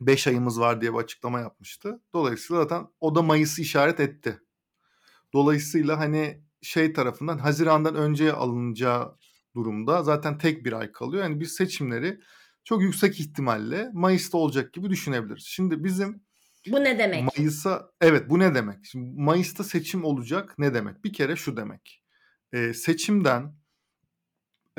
5 0.00 0.26
ayımız 0.26 0.60
var 0.60 0.80
diye 0.80 0.92
bir 0.92 0.98
açıklama 0.98 1.40
yapmıştı. 1.40 2.00
Dolayısıyla 2.12 2.62
zaten 2.62 2.86
o 3.00 3.14
da 3.14 3.22
Mayıs'ı 3.22 3.62
işaret 3.62 4.00
etti. 4.00 4.40
Dolayısıyla 5.32 5.98
hani 5.98 6.42
şey 6.62 6.92
tarafından 6.92 7.38
Haziran'dan 7.38 7.94
önceye 7.94 8.32
alınacağı 8.32 9.16
durumda 9.54 10.02
zaten 10.02 10.38
tek 10.38 10.64
bir 10.64 10.72
ay 10.72 10.92
kalıyor. 10.92 11.22
Yani 11.22 11.40
biz 11.40 11.52
seçimleri 11.52 12.20
çok 12.64 12.82
yüksek 12.82 13.20
ihtimalle 13.20 13.90
Mayıs'ta 13.92 14.38
olacak 14.38 14.72
gibi 14.72 14.90
düşünebiliriz. 14.90 15.44
Şimdi 15.44 15.84
bizim 15.84 16.22
Bu 16.66 16.84
ne 16.84 16.98
demek? 16.98 17.24
Mayıs'a 17.36 17.90
evet 18.00 18.30
bu 18.30 18.38
ne 18.38 18.54
demek? 18.54 18.84
Şimdi 18.86 19.20
Mayıs'ta 19.20 19.64
seçim 19.64 20.04
olacak 20.04 20.54
ne 20.58 20.74
demek? 20.74 21.04
Bir 21.04 21.12
kere 21.12 21.36
şu 21.36 21.56
demek. 21.56 22.04
Ee, 22.52 22.74
seçimden 22.74 23.54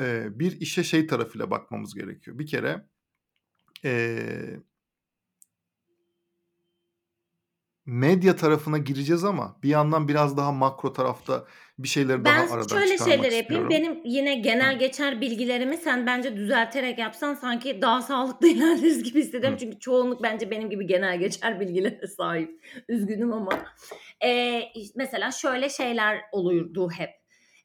eee, 0.00 0.28
bir 0.32 0.60
işe 0.60 0.84
şey 0.84 1.06
tarafıyla 1.06 1.50
bakmamız 1.50 1.94
gerekiyor. 1.94 2.38
Bir 2.38 2.46
kere, 2.46 2.86
eee 3.84 4.60
medya 7.92 8.36
tarafına 8.36 8.78
gireceğiz 8.78 9.24
ama 9.24 9.56
bir 9.62 9.68
yandan 9.68 10.08
biraz 10.08 10.36
daha 10.36 10.52
makro 10.52 10.92
tarafta 10.92 11.44
bir 11.78 11.88
şeyleri 11.88 12.24
daha 12.24 12.36
Ben 12.36 12.48
aradan 12.48 12.78
şöyle 12.78 12.98
şeyler 12.98 13.12
yapayım. 13.32 13.40
istiyorum. 13.40 13.70
Benim 13.70 14.00
yine 14.04 14.34
genel 14.34 14.74
Hıh. 14.74 14.78
geçer 14.78 15.20
bilgilerimi 15.20 15.76
sen 15.76 16.06
bence 16.06 16.36
düzelterek 16.36 16.98
yapsan 16.98 17.34
sanki 17.34 17.82
daha 17.82 18.02
sağlıklı 18.02 18.48
ilerleriz 18.48 19.02
gibi 19.02 19.20
hissediyorum. 19.20 19.56
Hı. 19.56 19.60
Çünkü 19.60 19.78
çoğunluk 19.78 20.22
bence 20.22 20.50
benim 20.50 20.70
gibi 20.70 20.86
genel 20.86 21.18
geçer 21.18 21.60
bilgilere 21.60 22.06
sahip. 22.06 22.60
Üzgünüm 22.88 23.32
ama. 23.32 23.52
İş 24.74 24.88
mesela 24.94 25.30
şöyle 25.30 25.68
şeyler 25.68 26.20
olurdu 26.32 26.90
hep. 26.90 27.10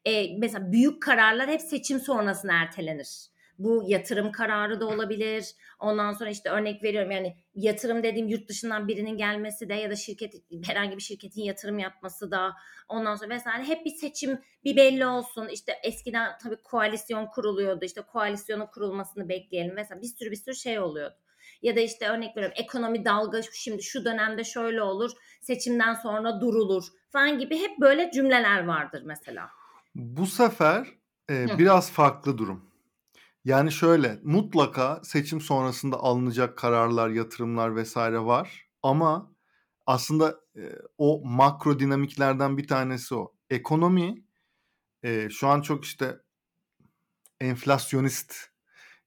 Eee, 0.06 0.36
mesela 0.40 0.72
büyük 0.72 1.02
kararlar 1.02 1.48
hep 1.50 1.62
seçim 1.62 2.00
sonrasına 2.00 2.54
ertelenir. 2.54 3.28
Bu 3.58 3.84
yatırım 3.88 4.32
kararı 4.32 4.80
da 4.80 4.88
olabilir. 4.88 5.56
Ondan 5.80 6.14
sonra 6.14 6.30
işte 6.30 6.50
örnek 6.50 6.84
veriyorum 6.84 7.12
yani 7.12 7.38
yatırım 7.56 8.04
dediğim 8.04 8.28
yurt 8.28 8.50
dışından 8.50 8.88
birinin 8.88 9.18
gelmesi 9.18 9.70
de 9.70 9.74
ya 9.74 9.90
da 9.90 9.96
şirket 9.96 10.34
herhangi 10.66 10.98
bir 10.98 11.02
şirketin 11.02 11.42
yatırım 11.42 11.80
yapması 11.80 12.32
da 12.32 12.54
ondan 12.90 13.16
sonra 13.16 13.36
vesaire 13.36 13.64
hep 13.64 13.86
bir 13.86 13.96
seçim 13.96 14.42
bir 14.64 14.76
belli 14.76 15.06
olsun. 15.06 15.48
İşte 15.48 15.74
eskiden 15.84 16.38
tabii 16.44 16.58
koalisyon 16.64 17.26
kuruluyordu. 17.26 17.86
İşte 17.86 18.02
koalisyonun 18.02 18.66
kurulmasını 18.66 19.30
bekleyelim. 19.30 19.76
Mesela 19.76 20.02
bir 20.02 20.08
sürü 20.08 20.32
bir 20.32 20.36
sürü 20.36 20.56
şey 20.56 20.80
oluyordu. 20.80 21.16
Ya 21.62 21.76
da 21.76 21.80
işte 21.80 22.10
örnek 22.10 22.38
veriyorum 22.38 22.58
ekonomi 22.60 23.06
dalga 23.06 23.42
şimdi 23.54 23.84
şu 23.84 24.06
dönemde 24.06 24.44
şöyle 24.44 24.82
olur. 24.82 25.12
Seçimden 25.42 25.94
sonra 25.94 26.42
durulur 26.42 26.84
falan 27.10 27.40
gibi 27.40 27.60
hep 27.60 27.80
böyle 27.80 28.12
cümleler 28.12 28.66
vardır 28.66 29.04
mesela. 29.06 29.50
Bu 29.96 30.28
sefer, 30.28 30.88
Hıh. 31.30 31.58
biraz 31.58 31.92
farklı 31.92 32.38
durum. 32.38 32.66
Yani 33.48 33.72
şöyle, 33.72 34.20
mutlaka 34.24 35.02
seçim 35.04 35.42
sonrasında 35.42 35.98
alınacak 35.98 36.58
kararlar, 36.58 37.10
yatırımlar 37.10 37.84
vs. 37.84 37.98
var 37.98 38.68
ama 38.84 39.32
aslında, 39.88 40.36
eee, 40.56 40.80
o 40.98 41.22
makro 41.26 41.80
dinamiklerden 41.80 42.58
bir 42.58 42.68
tanesi 42.68 43.16
o. 43.16 43.34
Ekonomi, 43.50 44.26
eee, 45.04 45.30
şu 45.32 45.48
an 45.48 45.62
çok 45.62 45.86
işte 45.86 46.18
enflasyonist 47.42 48.36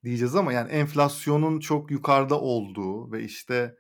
diyeceğiz 0.05 0.37
ama 0.37 0.53
yani 0.53 0.71
enflasyonun 0.73 1.61
çok 1.61 1.91
yukarıda 1.91 2.41
olduğu 2.41 3.13
ve 3.13 3.25
işte, 3.25 3.77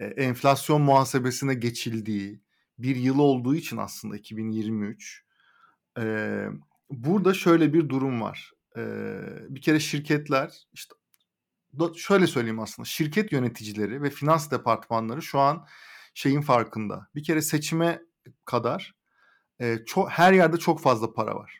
eee, 0.00 0.06
enflasyon 0.06 0.82
muhasebesine 0.82 1.54
geçildiği 1.54 2.42
bir 2.78 2.96
yıl 2.96 3.20
olduğu 3.20 3.56
için 3.56 3.78
aslında 3.78 4.16
2023, 4.18 5.24
eee, 5.98 6.50
burada 6.90 7.34
şöyle 7.34 7.74
bir 7.74 7.90
durum 7.90 8.22
var. 8.22 8.52
Bir 9.48 9.60
kere 9.60 9.80
şirketler 9.80 10.66
işte 10.72 10.94
şöyle 11.96 12.26
söyleyeyim 12.26 12.60
aslında, 12.60 12.86
şirket 12.86 13.32
yöneticileri 13.32 14.02
ve 14.02 14.10
finans 14.10 14.50
departmanları 14.50 15.22
şu 15.22 15.38
an 15.38 15.66
şeyin 16.14 16.40
farkında. 16.40 17.08
Bir 17.14 17.24
kere 17.24 17.42
seçime 17.42 18.02
kadar, 18.44 18.94
eee, 19.60 19.84
ço 19.86 20.08
her 20.08 20.32
yerde 20.32 20.56
çok 20.56 20.80
fazla 20.80 21.12
para 21.12 21.34
var. 21.34 21.58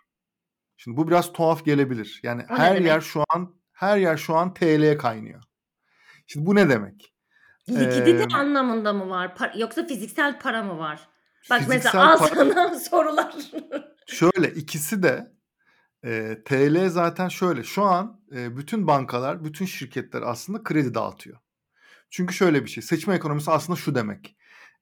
Şimdi 0.77 0.97
bu 0.97 1.09
biraz 1.09 1.33
tuhaf 1.33 1.65
gelebilir. 1.65 2.21
Yani 2.23 2.43
O 2.51 2.57
her 2.57 2.81
yer 2.81 3.01
şu 3.01 3.25
an 3.29 3.57
her 3.73 3.99
yer 3.99 4.17
şu 4.17 4.35
an 4.37 4.55
TL'ye 4.55 4.97
kaynıyor. 4.97 5.43
Şimdi 6.27 6.47
bu 6.47 6.55
ne 6.55 6.69
demek? 6.69 7.15
Likidite 7.69 8.23
Emm 8.23 8.35
anlamında 8.35 8.93
mı 8.93 9.11
var? 9.11 9.35
Pa 9.35 9.53
yoksa 9.57 9.87
fiziksel 9.87 10.41
para 10.41 10.63
mı 10.63 10.79
var? 10.79 11.09
Bak 11.51 11.63
mesela 11.69 12.13
al 12.13 12.19
para 12.19 12.35
sana 12.35 12.79
sorular. 12.91 13.35
Şöyle 14.07 14.51
ikisi 14.55 15.03
de, 15.03 15.36
eee, 16.07 16.45
TL 16.45 16.89
zaten 16.91 17.29
şöyle, 17.29 17.65
şu 17.65 17.85
an, 17.85 18.21
eee, 18.33 18.59
bütün 18.59 18.89
bankalar, 18.89 19.45
bütün 19.45 19.67
şirketler 19.67 20.23
aslında 20.23 20.65
kredi 20.65 20.95
dağıtıyor. 20.95 21.39
Çünkü 22.11 22.35
şöyle 22.35 22.65
bir 22.65 22.71
şey, 22.71 22.83
seçim 22.83 23.13
ekonomisi 23.13 23.51
aslında 23.51 23.77
şu 23.79 23.95
demek, 23.95 24.37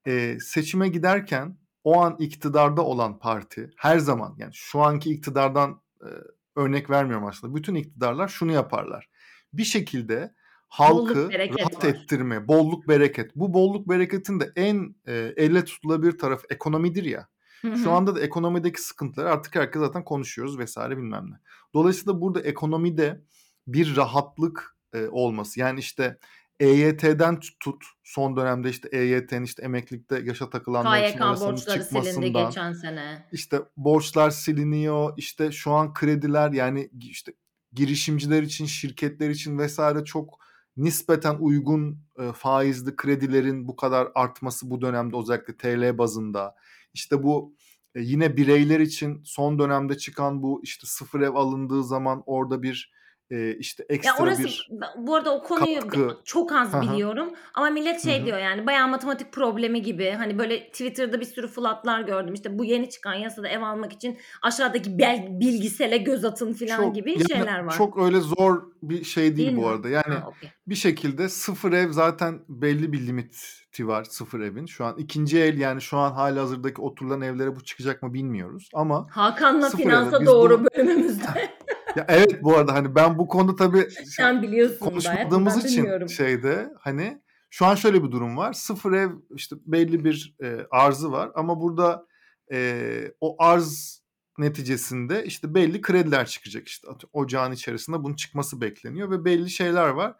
eee, 0.06 0.38
seçime 0.40 0.88
giderken 0.88 1.58
o 1.84 2.02
an 2.02 2.16
iktidarda 2.20 2.82
olan 2.82 3.18
parti 3.18 3.70
her 3.76 3.98
zaman 3.98 4.34
yani 4.38 4.52
şu 4.54 4.80
anki 4.82 5.10
iktidardan, 5.12 5.82
eee, 6.04 6.08
örnek 6.56 6.90
vermiyorum 6.90 7.26
aslında. 7.26 7.54
Bütün 7.54 7.74
iktidarlar 7.74 8.28
şunu 8.28 8.52
yaparlar. 8.52 9.10
Bir 9.52 9.64
şekilde 9.64 10.34
halkı 10.68 11.18
Bolluk 11.18 11.48
rahat 11.50 11.84
var. 11.84 11.84
ettirme, 11.84 12.48
bolluk 12.48 12.88
bereket. 12.88 13.36
Bu 13.36 13.54
bolluk 13.54 13.88
bereketin 13.88 14.40
de 14.40 14.52
en, 14.56 14.94
eee, 15.08 15.34
elle 15.36 15.64
tutulabilir 15.64 16.18
tarafı 16.18 16.46
ekonomidir 16.50 17.04
ya. 17.04 17.28
Şu 17.72 17.92
anda 17.92 18.16
da 18.16 18.20
ekonomideki 18.20 18.82
sıkıntıları 18.82 19.30
artık 19.30 19.54
herkes 19.56 19.80
zaten 19.82 20.04
konuşuyoruz 20.04 20.58
vs. 20.58 20.76
bilmem 20.90 21.30
ne. 21.30 21.34
Dolayısıyla 21.74 22.20
burada 22.20 22.40
ekonomide 22.40 23.20
bir 23.66 23.96
rahatlık, 23.96 24.76
eee, 24.94 25.08
olması 25.10 25.60
yani 25.60 25.80
işte 25.80 26.18
EYT'den 26.60 27.40
tut, 27.60 27.84
son 28.04 28.36
dönemde 28.36 28.70
işte 28.70 28.88
EYT'nin 28.92 29.42
işte 29.44 29.62
emeklilikte 29.62 30.20
yaşa 30.24 30.50
takılanlar 30.50 30.98
için 31.02 31.18
KYK 31.18 31.26
orasının 31.30 31.50
borçları 31.56 31.82
silindi 31.84 32.32
geçen 32.46 32.72
sene. 32.72 33.28
işte 33.32 33.60
borçlar 33.76 34.30
siliniyor, 34.30 35.12
işte 35.16 35.52
şu 35.52 35.72
an 35.72 35.94
krediler 35.94 36.52
yani 36.52 36.90
işte 37.00 37.32
girişimciler 37.72 38.42
için, 38.42 38.66
şirketler 38.66 39.30
için 39.30 39.58
vs. 39.58 39.78
çok 40.04 40.38
nispeten 40.76 41.36
uygun, 41.40 41.98
eee, 42.18 42.32
faizli 42.32 42.96
kredilerin 42.96 43.68
bu 43.68 43.76
kadar 43.76 44.08
artması 44.14 44.70
bu 44.70 44.80
dönemde 44.80 45.16
özellikle 45.16 45.56
TL 45.56 45.98
bazında. 45.98 46.54
İşte 46.94 47.22
bu, 47.22 47.54
eee, 47.96 48.02
yine 48.04 48.36
bireyler 48.36 48.80
için 48.80 49.22
son 49.24 49.58
dönemde 49.58 49.98
çıkan 49.98 50.42
bu 50.42 50.60
işte 50.64 50.86
sıfır 50.86 51.20
ev 51.20 51.34
alındığı 51.34 51.84
zaman 51.84 52.22
orada 52.26 52.62
bir, 52.62 52.92
eee, 53.30 53.56
işte 53.58 53.86
Ya 53.90 53.96
ekstra 53.96 54.22
orası 54.22 54.44
bir 54.44 54.68
bu 54.96 55.14
arada 55.14 55.34
o 55.34 55.42
konuyu 55.42 55.80
katkı 55.80 56.16
çok 56.24 56.52
az 56.52 56.72
hı. 56.74 56.80
biliyorum 56.82 57.30
ama 57.54 57.70
millet 57.70 58.04
şey 58.04 58.20
hı. 58.22 58.26
diyor 58.26 58.38
yani 58.38 58.66
bayağı 58.66 58.88
matematik 58.88 59.32
problemi 59.32 59.82
gibi. 59.82 60.10
Hani 60.10 60.38
böyle 60.38 60.66
Twitter'da 60.66 61.20
bir 61.20 61.26
sürü 61.26 61.48
flatlar 61.48 62.00
gördüm. 62.00 62.34
İşte 62.34 62.58
bu 62.58 62.64
yeni 62.64 62.90
çıkan 62.90 63.14
yasada 63.14 63.48
ev 63.48 63.62
almak 63.62 63.92
için 63.92 64.18
aşağıdaki 64.42 64.98
bel 64.98 65.26
bilgisele 65.30 65.96
göz 65.96 66.24
atın 66.24 66.52
filan 66.52 66.76
Çok 66.76 66.94
gibi 66.94 67.10
yani 67.10 67.28
şeyler 67.28 67.64
var. 67.64 67.74
çok 67.78 67.98
öyle 67.98 68.20
zor 68.20 68.62
bir 68.82 69.04
şey 69.04 69.24
Değil 69.24 69.36
değil 69.36 69.56
bu 69.56 69.60
mi? 69.60 69.66
arada. 69.66 69.88
Yani 69.88 70.14
Ha, 70.14 70.24
okay. 70.28 70.50
bir 70.66 70.74
şekilde 70.74 71.28
sıfır 71.28 71.72
ev 71.72 71.90
zaten 71.92 72.40
belli 72.48 72.92
bir 72.92 73.06
limiti 73.06 73.88
var 73.88 74.04
sıfır 74.04 74.40
evin. 74.40 74.66
Şu 74.66 74.84
an 74.84 74.94
2'nci 74.98 75.38
el 75.38 75.58
yani 75.58 75.80
şu 75.80 75.98
an 75.98 76.12
hâlihazırdaki 76.12 76.80
oturulan 76.80 77.20
evlere 77.20 77.56
bu 77.56 77.64
çıkacak 77.64 78.02
mı 78.02 78.14
bilmiyoruz 78.14 78.68
ama 78.74 79.06
Hakan'la 79.10 79.70
finansa 79.70 80.26
doğru 80.26 80.58
bunu 80.60 80.68
bölümümüzde. 80.76 81.24
Ya 81.96 82.04
evet 82.08 82.42
bu 82.42 82.56
arada 82.56 82.74
hani 82.74 82.94
ben 82.94 83.18
bu 83.18 83.28
konuda 83.28 83.56
tabii 83.56 83.88
Sen 84.06 84.42
biliyorsun 84.42 84.78
konuşmadığımız 84.86 85.54
Ben 85.56 85.60
için 85.60 85.82
bilmiyorum. 85.82 86.08
şeyde 86.08 86.72
hani 86.80 87.22
şu 87.50 87.66
an 87.66 87.74
şöyle 87.74 88.04
bir 88.04 88.10
durum 88.10 88.36
var. 88.36 88.52
Sıfır 88.52 88.92
ev 88.92 89.10
işte 89.34 89.56
belli 89.66 90.04
bir, 90.04 90.34
eee, 90.42 90.66
arzı 90.70 91.12
var 91.12 91.30
ama 91.34 91.60
burada, 91.60 92.06
eee, 92.50 93.14
o 93.20 93.36
arz 93.38 94.02
neticesinde 94.38 95.24
işte 95.24 95.54
belli 95.54 95.80
krediler 95.80 96.26
çıkacak 96.26 96.68
işte 96.68 96.88
ocağın 97.12 97.52
içerisinde 97.52 98.02
bunun 98.04 98.14
çıkması 98.14 98.60
bekleniyor 98.60 99.10
ve 99.10 99.24
belli 99.24 99.50
şeyler 99.50 99.88
var. 99.88 100.14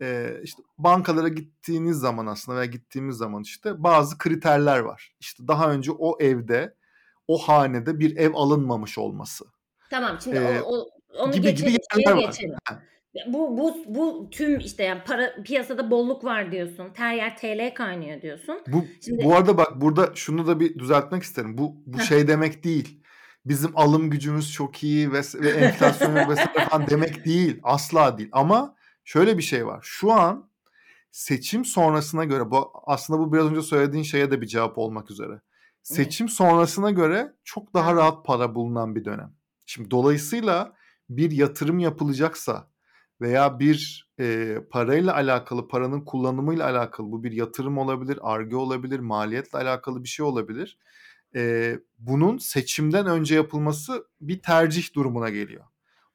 Eee, 0.00 0.40
işte 0.42 0.62
bankalara 0.78 1.28
gittiğiniz 1.28 1.96
zaman 1.96 2.26
aslında 2.26 2.58
veya 2.58 2.66
gittiğimiz 2.66 3.16
zaman 3.16 3.42
işte 3.42 3.82
bazı 3.82 4.18
kriterler 4.18 4.78
var. 4.78 5.14
İşte 5.20 5.48
daha 5.48 5.70
önce 5.70 5.92
o 5.92 6.16
evde, 6.20 6.74
o 7.28 7.38
hanede 7.38 7.98
bir 7.98 8.16
ev 8.16 8.34
alınmamış 8.34 8.98
olması. 8.98 9.44
Tamam 9.90 10.18
şimdi 10.24 10.40
o 10.40 10.42
Eee, 10.44 10.62
o 10.64 10.88
onu 11.18 11.32
gibi 11.32 11.54
gibi 11.54 11.70
geçelim, 11.72 11.80
şeye 12.04 12.16
var. 12.16 12.20
geçelim. 12.20 12.56
Bu 13.26 13.58
bu 13.58 13.76
bu 13.86 14.28
tüm 14.30 14.58
işte 14.58 14.82
yani 14.82 15.02
para 15.06 15.42
piyasada 15.44 15.90
bolluk 15.90 16.24
var 16.24 16.52
diyorsun. 16.52 16.88
Her 16.94 17.14
yer 17.14 17.36
TL 17.36 17.74
kaynıyor 17.74 18.22
diyorsun. 18.22 18.60
Bu 18.66 18.84
Şimdi 19.04 19.24
bu 19.24 19.34
arada 19.36 19.58
bak 19.58 19.80
burada 19.80 20.10
şunu 20.14 20.46
da 20.46 20.60
bir 20.60 20.78
düzeltmek 20.78 21.22
isterim. 21.22 21.58
Bu 21.58 21.76
bu 21.86 22.00
şey 22.00 22.28
demek 22.28 22.64
değil. 22.64 23.00
Bizim 23.46 23.76
alım 23.78 24.10
gücümüz 24.10 24.52
çok 24.52 24.82
iyi 24.82 25.12
vs. 25.12 25.34
ve 25.34 25.50
enflasyon 25.50 26.14
vs. 26.34 26.40
falan 26.68 26.86
demek 26.90 27.24
değil. 27.24 27.60
Asla 27.62 28.18
değil 28.18 28.28
ama 28.32 28.76
şöyle 29.04 29.38
bir 29.38 29.42
şey 29.42 29.66
var. 29.66 29.80
Şu 29.82 30.12
an 30.12 30.48
seçim 31.10 31.64
sonrasına 31.64 32.24
göre 32.24 32.50
bu 32.50 32.72
aslında 32.86 33.20
bu 33.20 33.32
biraz 33.32 33.46
önce 33.46 33.62
söylediğin 33.62 34.04
şeye 34.04 34.30
de 34.30 34.40
bir 34.40 34.46
cevap 34.46 34.78
olmak 34.78 35.10
üzere. 35.10 35.40
Seçim 35.82 36.28
sonrasına 36.28 36.90
göre 36.90 37.32
çok 37.44 37.74
daha 37.74 37.86
Ha. 37.86 37.94
rahat 37.94 38.24
para 38.24 38.54
bulunan 38.54 38.94
bir 38.94 39.04
dönem. 39.04 39.32
Şimdi 39.66 39.90
dolayısıyla 39.90 40.72
bir 41.08 41.30
yatırım 41.30 41.78
yapılacaksa 41.78 42.68
veya 43.20 43.58
bir, 43.60 44.10
eee, 44.18 44.66
parayla 44.70 45.14
alakalı, 45.14 45.68
paranın 45.68 46.00
kullanımıyla 46.00 46.70
alakalı 46.70 47.12
bu 47.12 47.24
bir 47.24 47.32
yatırım 47.32 47.78
olabilir, 47.78 48.18
Ar-Ge 48.22 48.56
olabilir, 48.56 49.00
maliyetle 49.00 49.58
alakalı 49.58 50.04
bir 50.04 50.08
şey 50.08 50.26
olabilir. 50.26 50.78
Eee, 51.34 51.80
bunun 51.98 52.38
seçimden 52.38 53.06
önce 53.06 53.34
yapılması 53.34 54.06
bir 54.20 54.42
tercih 54.42 54.94
durumuna 54.94 55.30
geliyor. 55.30 55.64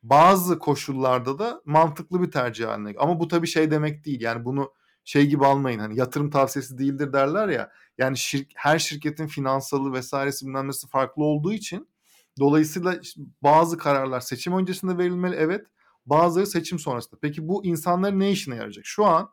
Bazı 0.04 0.60
koşullarda 0.60 1.40
da 1.40 1.62
mantıklı 1.66 2.22
bir 2.22 2.32
tercih 2.32 2.66
hâline 2.68 2.96
ama 3.00 3.20
bu 3.20 3.28
tabii 3.28 3.48
şey 3.48 3.72
demek 3.72 4.06
değil. 4.06 4.22
Yani 4.22 4.46
bunu 4.46 4.74
şey 5.04 5.28
gibi 5.28 5.46
almayın 5.46 5.80
hani 5.80 6.00
yatırım 6.00 6.30
tavsiyesi 6.30 6.78
değildir 6.78 7.14
derler 7.14 7.48
ya. 7.50 7.72
Yani 7.98 8.18
şir 8.18 8.48
her 8.56 8.80
şirketin 8.80 9.28
finansalı 9.28 10.00
vs.si 10.00 10.46
bilmem 10.46 10.70
farklı 10.92 11.24
olduğu 11.24 11.54
için 11.54 11.90
Dolayısıyla 12.40 13.00
bazı 13.44 13.78
kararlar 13.78 14.20
seçim 14.20 14.54
öncesinde 14.54 14.98
verilmeli 14.98 15.36
evet. 15.36 15.66
Bazıları 16.06 16.48
seçim 16.48 16.80
sonrasında. 16.80 17.20
Peki 17.22 17.48
bu 17.48 17.66
insanların 17.66 18.20
ne 18.20 18.32
işine 18.32 18.56
yarayacak? 18.56 18.86
Şu 18.86 19.06
an 19.06 19.30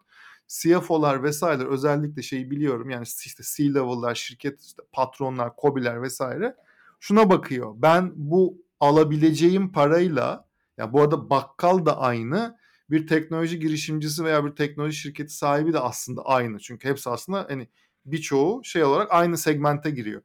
CFO'lar 0.49 1.23
vesaireler 1.23 1.67
özellikle 1.67 2.23
şeyi 2.23 2.51
biliyorum 2.51 2.91
yani 2.91 3.05
işte 3.25 3.43
C-level'lar, 3.57 4.15
şirket 4.15 4.61
işte 4.61 4.83
patronlar, 4.93 5.53
COBİ'ler 5.61 6.03
vesaire 6.03 6.57
şuna 7.01 7.31
bakıyor. 7.31 7.75
Ben 7.77 8.13
bu 8.17 8.63
alabileceğim 8.81 9.73
parayla 9.73 10.47
ya 10.79 10.93
bu 10.93 11.03
arada 11.03 11.31
bakkal 11.31 11.87
da 11.87 11.99
aynı 11.99 12.59
bir 12.91 13.07
teknoloji 13.07 13.59
girişimcisi 13.59 14.25
veya 14.25 14.45
bir 14.45 14.51
teknoloji 14.51 14.97
şirketi 14.97 15.33
sahibi 15.35 15.73
de 15.73 15.81
aslında 15.81 16.23
aynı. 16.23 16.59
Çünkü 16.59 16.89
hepsi 16.89 17.11
aslında 17.11 17.47
hani 17.49 17.69
birçoğu 18.07 18.65
şey 18.65 18.85
olarak 18.85 19.09
aynı 19.13 19.39
segmente 19.39 19.91
giriyor. 19.91 20.23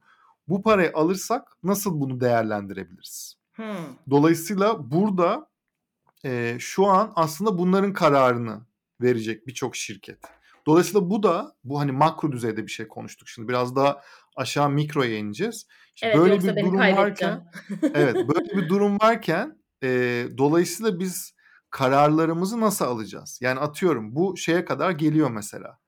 Bu 0.48 0.62
parayı 0.62 0.90
alırsak 0.94 1.56
nasıl 1.62 2.00
bunu 2.00 2.20
değerlendirebiliriz? 2.20 3.36
Hmm. 3.52 3.64
Dolayısıyla 4.10 4.90
burada 4.90 5.50
e, 6.24 6.56
şu 6.58 6.86
an 6.86 7.12
aslında 7.16 7.58
bunların 7.58 7.92
kararını 7.92 8.66
verecek 9.00 9.46
birçok 9.46 9.76
şirket. 9.76 10.18
Dolayısıyla 10.66 11.10
bu 11.10 11.22
da 11.22 11.54
bu 11.64 11.80
hani 11.80 11.92
makro 11.92 12.32
düzeyde 12.32 12.62
bir 12.66 12.70
şey 12.70 12.88
konuştuk. 12.88 13.28
Şimdi 13.28 13.48
biraz 13.48 13.76
daha 13.76 14.00
aşağı 14.36 14.70
mikroya 14.70 15.16
ineceğiz. 15.16 15.66
Evet, 16.02 16.16
böyle 16.16 16.38
bir 16.38 16.56
durum 16.56 16.78
varken 16.78 17.50
evet 17.94 18.14
böyle 18.14 18.56
bir 18.56 18.68
durum 18.68 19.00
varken 19.00 19.58
e, 19.82 19.88
dolayısıyla 20.38 21.00
biz 21.00 21.34
kararlarımızı 21.70 22.60
nasıl 22.60 22.84
alacağız? 22.84 23.38
Yani 23.42 23.60
atıyorum 23.60 24.14
bu 24.14 24.36
şeye 24.36 24.64
kadar 24.64 24.90
geliyor 24.90 25.30
mesela. 25.30 25.78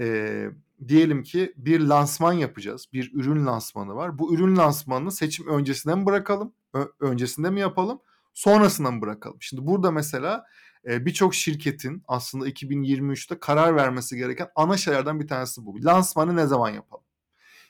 E, 0.00 0.46
diyelim 0.88 1.22
ki 1.22 1.52
bir 1.56 1.80
lansman 1.80 2.32
yapacağız. 2.32 2.86
Bir 2.92 3.12
ürün 3.14 3.46
lansmanı 3.46 3.94
var. 3.94 4.18
Bu 4.18 4.34
ürün 4.34 4.56
lansmanını 4.56 5.12
seçim 5.12 5.46
öncesinde 5.46 5.94
mi 5.94 6.06
bırakalım? 6.06 6.52
Ö- 6.74 6.92
öncesinde 7.00 7.50
mi 7.50 7.60
yapalım? 7.60 8.00
Sonrasında 8.34 8.90
mı 8.90 9.00
bırakalım? 9.00 9.36
Şimdi 9.40 9.66
burada 9.66 9.90
mesela 9.90 10.46
e, 10.86 11.06
birçok 11.06 11.34
şirketin 11.34 12.02
aslında 12.08 12.48
2023'te 12.48 13.38
karar 13.38 13.76
vermesi 13.76 14.16
gereken 14.16 14.48
ana 14.54 14.76
şeylerden 14.76 15.20
bir 15.20 15.28
tanesi 15.28 15.66
bu. 15.66 15.84
Lansmanı 15.84 16.36
ne 16.36 16.46
zaman 16.46 16.70
yapalım? 16.70 17.04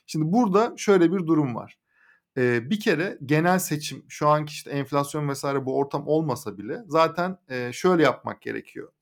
Şimdi 0.06 0.32
burada 0.32 0.74
şöyle 0.76 1.12
bir 1.12 1.26
durum 1.26 1.54
var. 1.54 1.78
E, 2.36 2.70
bir 2.70 2.80
kere 2.80 3.18
genel 3.26 3.58
seçim 3.58 4.04
şu 4.08 4.28
anki 4.28 4.52
işte 4.52 4.70
enflasyon 4.70 5.28
vesaire 5.28 5.66
bu 5.66 5.76
ortam 5.78 6.08
olmasa 6.08 6.58
bile 6.58 6.82
zaten 6.86 7.38
e, 7.48 7.72
şöyle 7.72 8.02
yapmak 8.02 8.42
gerekiyor. 8.42 8.92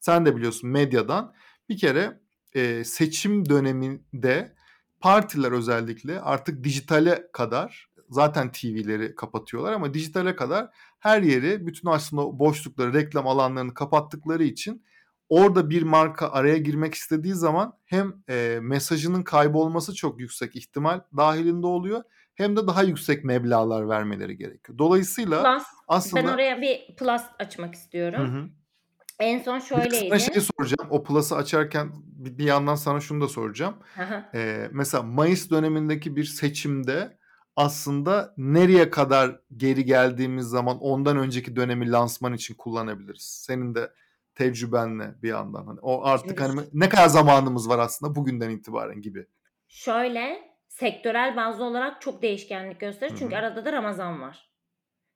Sen 0.00 0.26
de 0.26 0.36
biliyorsun 0.36 0.70
medyadan 0.70 1.34
bir 1.68 1.78
kere 1.78 2.20
e, 2.54 2.84
seçim 2.84 3.48
döneminde 3.48 4.54
partiler 5.00 5.52
özellikle 5.52 6.20
artık 6.20 6.64
dijitale 6.64 7.28
kadar 7.32 7.90
zaten 8.10 8.52
TV'leri 8.52 9.14
kapatıyorlar 9.14 9.72
ama 9.72 9.94
dijitale 9.94 10.36
kadar 10.36 10.68
her 10.98 11.22
yeri 11.22 11.66
bütün 11.66 11.88
aslında 11.88 12.38
boşlukları 12.38 12.94
reklam 12.94 13.26
alanlarını 13.26 13.74
kapattıkları 13.74 14.44
için 14.44 14.84
orada 15.28 15.70
bir 15.70 15.82
marka 15.82 16.30
araya 16.30 16.56
girmek 16.56 16.94
istediği 16.94 17.34
zaman 17.34 17.78
hem 17.84 18.14
e, 18.28 18.58
mesajının 18.62 19.22
kaybolması 19.22 19.94
çok 19.94 20.20
yüksek 20.20 20.56
ihtimal 20.56 21.00
dahilinde 21.16 21.66
oluyor 21.66 22.02
hem 22.34 22.56
de 22.56 22.66
daha 22.66 22.82
yüksek 22.82 23.24
meblalar 23.24 23.88
vermeleri 23.88 24.36
gerekiyor. 24.36 24.78
Dolayısıyla 24.78 25.42
plus, 25.42 25.62
aslında 25.88 26.24
ben 26.24 26.34
oraya 26.34 26.60
bir 26.60 26.96
plus 26.96 27.22
açmak 27.38 27.74
istiyorum. 27.74 28.20
Hı 28.20 28.38
hı. 28.38 28.48
En 29.20 29.38
son 29.38 29.58
şöyleydi. 29.58 30.08
Sana 30.08 30.18
şeyi 30.18 30.40
soracağım. 30.40 30.90
O 30.90 31.02
Plus'ı 31.02 31.36
açarken 31.36 31.92
bir, 32.04 32.38
bir 32.38 32.44
yandan 32.44 32.74
sana 32.74 33.00
şunu 33.00 33.20
da 33.20 33.28
soracağım. 33.28 33.74
Ee, 34.34 34.68
mesela 34.72 35.02
Mayıs 35.02 35.50
dönemindeki 35.50 36.16
bir 36.16 36.24
seçimde 36.24 37.18
aslında 37.56 38.34
nereye 38.36 38.90
kadar 38.90 39.40
geri 39.56 39.84
geldiğimiz 39.84 40.46
zaman 40.46 40.78
ondan 40.78 41.16
önceki 41.16 41.56
dönemi 41.56 41.90
lansman 41.90 42.34
için 42.34 42.54
kullanabiliriz. 42.54 43.44
Senin 43.46 43.74
de 43.74 43.90
tecrübenle 44.34 45.14
bir 45.22 45.28
yandan. 45.28 45.66
Hani 45.66 45.80
o 45.80 46.04
artık 46.04 46.40
hani 46.40 46.60
ne 46.72 46.88
kadar 46.88 47.08
zamanımız 47.08 47.68
var 47.68 47.78
aslında 47.78 48.14
bugünden 48.14 48.50
itibaren 48.50 49.00
gibi. 49.00 49.26
Şöyle 49.68 50.50
sektörel 50.68 51.36
bazlı 51.36 51.64
olarak 51.64 52.00
çok 52.00 52.22
değişkenlik 52.22 52.80
gösterir. 52.80 53.12
Çünkü 53.18 53.34
Hı-hı. 53.34 53.44
arada 53.44 53.64
da 53.64 53.72
Ramazan 53.72 54.20
var. 54.20 54.50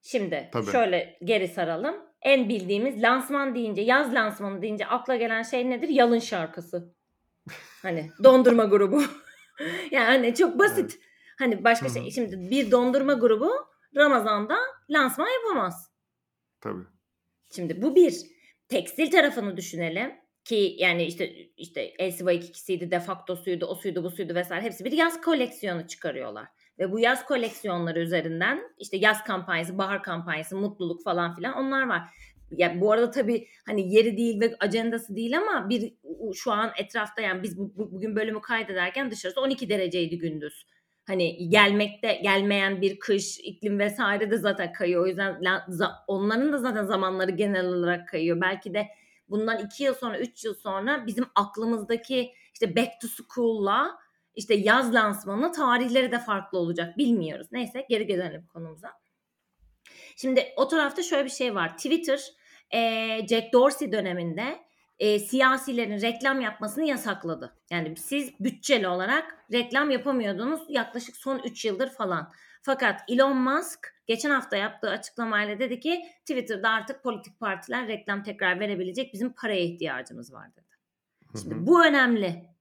Şimdi 0.02 0.48
Tabii. 0.52 0.70
şöyle 0.70 1.18
geri 1.24 1.48
saralım. 1.48 1.94
En 2.24 2.48
bildiğimiz 2.48 3.02
lansman 3.02 3.54
deyince, 3.54 3.82
yaz 3.82 4.14
lansmanı 4.14 4.62
deyince 4.62 4.86
akla 4.86 5.16
gelen 5.16 5.42
şey 5.42 5.70
nedir? 5.70 5.88
Yalın 5.88 6.18
şarkısı. 6.18 6.94
Hani 7.82 8.10
dondurma 8.24 8.64
grubu. 8.64 9.02
yani 9.90 10.34
çok 10.34 10.58
basit. 10.58 10.90
Evet. 10.90 10.98
Hani 11.38 11.64
başka 11.64 11.88
şey. 11.88 12.10
Şimdi 12.10 12.50
bir 12.50 12.70
dondurma 12.70 13.12
grubu 13.12 13.50
Ramazan'da 13.96 14.56
lansman 14.90 15.28
yapamaz. 15.28 15.90
Tabii. 16.60 16.84
Şimdi 17.54 17.82
bu 17.82 17.94
bir. 17.94 18.34
Tekstil 18.68 19.10
tarafını 19.10 19.56
düşünelim 19.56 20.12
ki 20.44 20.76
yani 20.78 21.04
işte 21.04 21.34
işte 21.56 21.94
LCY 22.00 22.24
2'siydi, 22.24 22.90
defakto 22.90 23.36
suydu, 23.36 23.66
o 23.66 23.74
suydu, 23.74 24.04
bu 24.04 24.10
suydu 24.10 24.34
vesaire 24.34 24.64
hepsi 24.64 24.84
bir 24.84 24.92
yaz 24.92 25.20
koleksiyonu 25.20 25.86
çıkarıyorlar. 25.86 26.48
Ve 26.78 26.92
bu 26.92 26.98
yaz 26.98 27.26
koleksiyonları 27.26 28.00
üzerinden 28.00 28.62
işte 28.78 28.96
yaz 28.96 29.24
kampanyası, 29.24 29.78
bahar 29.78 30.02
kampanyası, 30.02 30.56
mutluluk 30.56 31.04
falan 31.04 31.36
filan 31.36 31.54
onlar 31.54 31.86
var. 31.86 32.02
Ya 32.50 32.80
bu 32.80 32.92
arada 32.92 33.10
tabii 33.10 33.48
hani 33.66 33.94
yeri 33.94 34.16
değil 34.16 34.40
ve 34.40 34.56
ajandası 34.60 35.16
değil 35.16 35.38
ama 35.38 35.68
bir 35.68 35.94
şu 36.34 36.52
an 36.52 36.72
etrafta 36.76 37.22
yani 37.22 37.42
biz 37.42 37.58
bu, 37.58 37.72
bugün 37.76 38.16
bölümü 38.16 38.40
kaydederken 38.40 39.10
dışarısı 39.10 39.40
12 39.40 39.68
dereceydi 39.68 40.18
gündüz. 40.18 40.66
Hani 41.06 41.48
gelmekte 41.48 42.20
gelmeyen 42.22 42.80
bir 42.80 42.98
kış, 42.98 43.38
iklim 43.40 43.78
vesaire 43.78 44.30
de 44.30 44.36
zaten 44.36 44.72
kayıyor. 44.72 45.02
O 45.02 45.06
yüzden 45.06 45.40
onların 46.06 46.52
da 46.52 46.58
zaten 46.58 46.84
zamanları 46.84 47.30
genel 47.30 47.66
olarak 47.66 48.08
kayıyor. 48.08 48.40
Belki 48.40 48.74
de 48.74 48.88
bundan 49.28 49.58
iki 49.58 49.84
yıl 49.84 49.94
sonra, 49.94 50.18
üç 50.18 50.44
yıl 50.44 50.54
sonra 50.54 51.06
bizim 51.06 51.24
aklımızdaki 51.34 52.32
işte 52.52 52.76
back 52.76 52.90
to 53.00 53.08
school'la 53.08 53.98
işte 54.34 54.54
yaz 54.54 54.94
lansmanı 54.94 55.52
tarihleri 55.52 56.12
de 56.12 56.18
farklı 56.18 56.58
olacak. 56.58 56.98
Bilmiyoruz. 56.98 57.46
Neyse 57.52 57.86
geri 57.88 58.06
gelelim 58.06 58.46
konumuza. 58.46 58.92
Şimdi 60.16 60.52
o 60.56 60.68
tarafta 60.68 61.02
şöyle 61.02 61.24
bir 61.24 61.30
şey 61.30 61.54
var. 61.54 61.76
Twitter 61.76 62.20
e, 62.70 62.80
Jack 63.26 63.52
Dorsey 63.52 63.92
döneminde 63.92 64.64
e, 64.98 65.18
siyasilerin 65.18 66.00
reklam 66.00 66.40
yapmasını 66.40 66.84
yasakladı. 66.84 67.56
Yani 67.70 67.96
siz 67.96 68.40
bütçeli 68.40 68.88
olarak 68.88 69.44
reklam 69.52 69.90
yapamıyordunuz 69.90 70.60
yaklaşık 70.68 71.16
son 71.16 71.38
3 71.38 71.64
yıldır 71.64 71.90
falan. 71.90 72.32
Fakat 72.62 73.00
Elon 73.08 73.36
Musk 73.36 73.94
geçen 74.06 74.30
hafta 74.30 74.56
yaptığı 74.56 74.90
açıklamayla 74.90 75.58
dedi 75.58 75.80
ki 75.80 76.04
Twitter'da 76.20 76.70
artık 76.70 77.02
politik 77.02 77.40
partiler 77.40 77.88
reklam 77.88 78.22
tekrar 78.22 78.60
verebilecek 78.60 79.12
bizim 79.12 79.32
paraya 79.32 79.60
ihtiyacımız 79.60 80.32
var 80.32 80.52
dedi. 80.56 80.64
Şimdi 81.42 81.66
bu 81.66 81.84
önemli. 81.84 82.53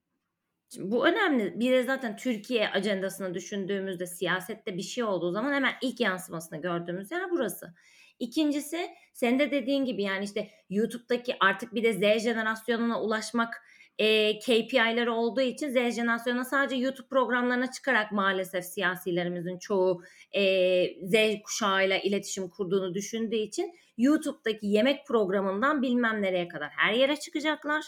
Şimdi 0.74 0.92
bu 0.92 1.08
önemli. 1.08 1.60
Bir 1.60 1.72
de 1.72 1.84
zaten 1.84 2.18
Türkiye 2.18 2.70
ajandasını 2.70 3.34
düşündüğümüzde 3.34 4.08
siyasette 4.08 4.78
bir 4.78 4.82
şey 4.82 5.04
olduğu 5.04 5.32
zaman 5.32 5.54
hemen 5.54 5.74
ilk 5.82 6.00
yansımasını 6.00 6.62
gördüğümüz 6.62 7.12
yer 7.12 7.32
burası. 7.32 7.74
İkincisi 8.20 8.90
senin 9.14 9.40
de 9.40 9.52
dediğin 9.52 9.86
gibi 9.86 10.04
yani 10.04 10.26
işte 10.26 10.50
YouTube'daki 10.70 11.36
artık 11.40 11.76
bir 11.76 11.84
de 11.84 11.94
Z 11.94 12.24
jenerasyonuna 12.24 13.02
ulaşmak 13.02 13.64
e, 13.98 14.40
KPI'leri 14.40 15.10
olduğu 15.10 15.42
için 15.42 15.70
Z 15.70 15.96
jenerasyonuna 15.96 16.46
sadece 16.46 16.76
YouTube 16.76 17.08
programlarına 17.08 17.72
çıkarak 17.72 18.12
maalesef 18.12 18.66
siyasilerimizin 18.66 19.58
çoğu 19.58 20.04
e, 20.32 20.86
Z 21.08 21.42
kuşağıyla 21.44 21.98
iletişim 21.98 22.50
kurduğunu 22.50 22.94
düşündüğü 22.94 23.36
için 23.36 23.74
YouTube'daki 23.98 24.68
yemek 24.68 25.08
programından 25.08 25.82
bilmem 25.82 26.22
nereye 26.22 26.48
kadar 26.48 26.70
her 26.70 26.94
yere 26.94 27.16
çıkacaklar. 27.16 27.84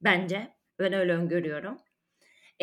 Bence. 0.00 0.54
Ben 0.78 0.92
öyle 0.92 1.12
öngörüyorum. 1.12 1.78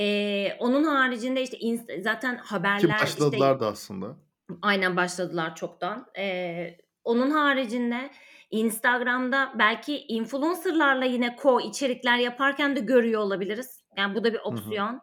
Ee, 0.01 0.57
onun 0.59 0.83
haricinde 0.83 1.41
işte 1.41 1.57
inst- 1.57 2.01
zaten 2.01 2.35
haberler... 2.35 2.79
Ki 2.79 2.89
başladılar 2.89 3.51
işte, 3.51 3.59
da 3.59 3.67
aslında. 3.67 4.15
Aynen 4.61 4.95
başladılar 4.95 5.55
çoktan. 5.55 6.05
Ee, 6.17 6.77
onun 7.03 7.31
haricinde 7.31 8.09
Instagram'da 8.51 9.53
belki 9.59 9.97
influencerlarla 9.97 11.05
yine 11.05 11.35
ko 11.35 11.61
içerikler 11.61 12.17
yaparken 12.17 12.75
de 12.75 12.79
görüyor 12.79 13.21
olabiliriz. 13.21 13.83
Yani 13.97 14.15
bu 14.15 14.23
da 14.23 14.33
bir 14.33 14.39
opsiyon. 14.39 14.93
Hı 14.93 14.93
hı. 14.93 15.01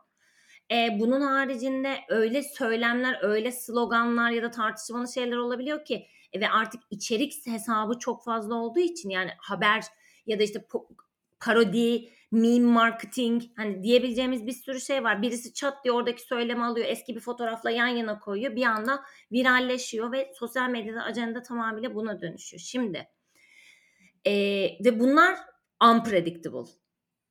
Bunun 0.99 1.21
haricinde 1.21 1.97
öyle 2.09 2.43
söylemler, 2.43 3.19
öyle 3.23 3.53
sloganlar 3.53 4.31
ya 4.31 4.43
da 4.43 4.51
tartışmalı 4.51 5.13
şeyler 5.13 5.37
olabiliyor 5.37 5.85
ki 5.85 6.07
e, 6.33 6.41
ve 6.41 6.49
artık 6.51 6.83
içerik 6.91 7.47
hesabı 7.47 7.99
çok 7.99 8.25
fazla 8.25 8.55
olduğu 8.55 8.81
için 8.81 9.11
yani 9.11 9.31
haber 9.39 9.85
ya 10.27 10.39
da 10.39 10.43
işte 10.43 10.67
parodi 11.41 12.09
meme 12.31 12.67
marketing 12.67 13.43
hani 13.57 13.83
diyebileceğimiz 13.83 14.47
bir 14.47 14.53
sürü 14.53 14.81
şey 14.81 15.05
var. 15.05 15.23
Birisi 15.23 15.55
çat 15.55 15.85
diye 15.85 15.93
oradaki 15.93 16.23
söylemi 16.23 16.65
alıyor 16.65 16.87
eski 16.89 17.15
bir 17.17 17.21
fotoğrafla 17.21 17.71
yan 17.71 17.87
yana 17.87 18.19
koyuyor 18.19 18.57
bir 18.57 18.63
anda 18.63 19.05
viralleşiyor 19.33 20.13
ve 20.13 20.33
sosyal 20.35 20.71
medyada 20.71 21.03
ajanda 21.03 21.43
tamamıyla 21.43 21.95
buna 21.95 22.21
dönüşüyor. 22.21 22.61
Şimdi 22.61 23.09
e, 24.25 24.33
ve 24.85 25.01
bunlar 25.01 25.39
unpredictable. 25.85 26.71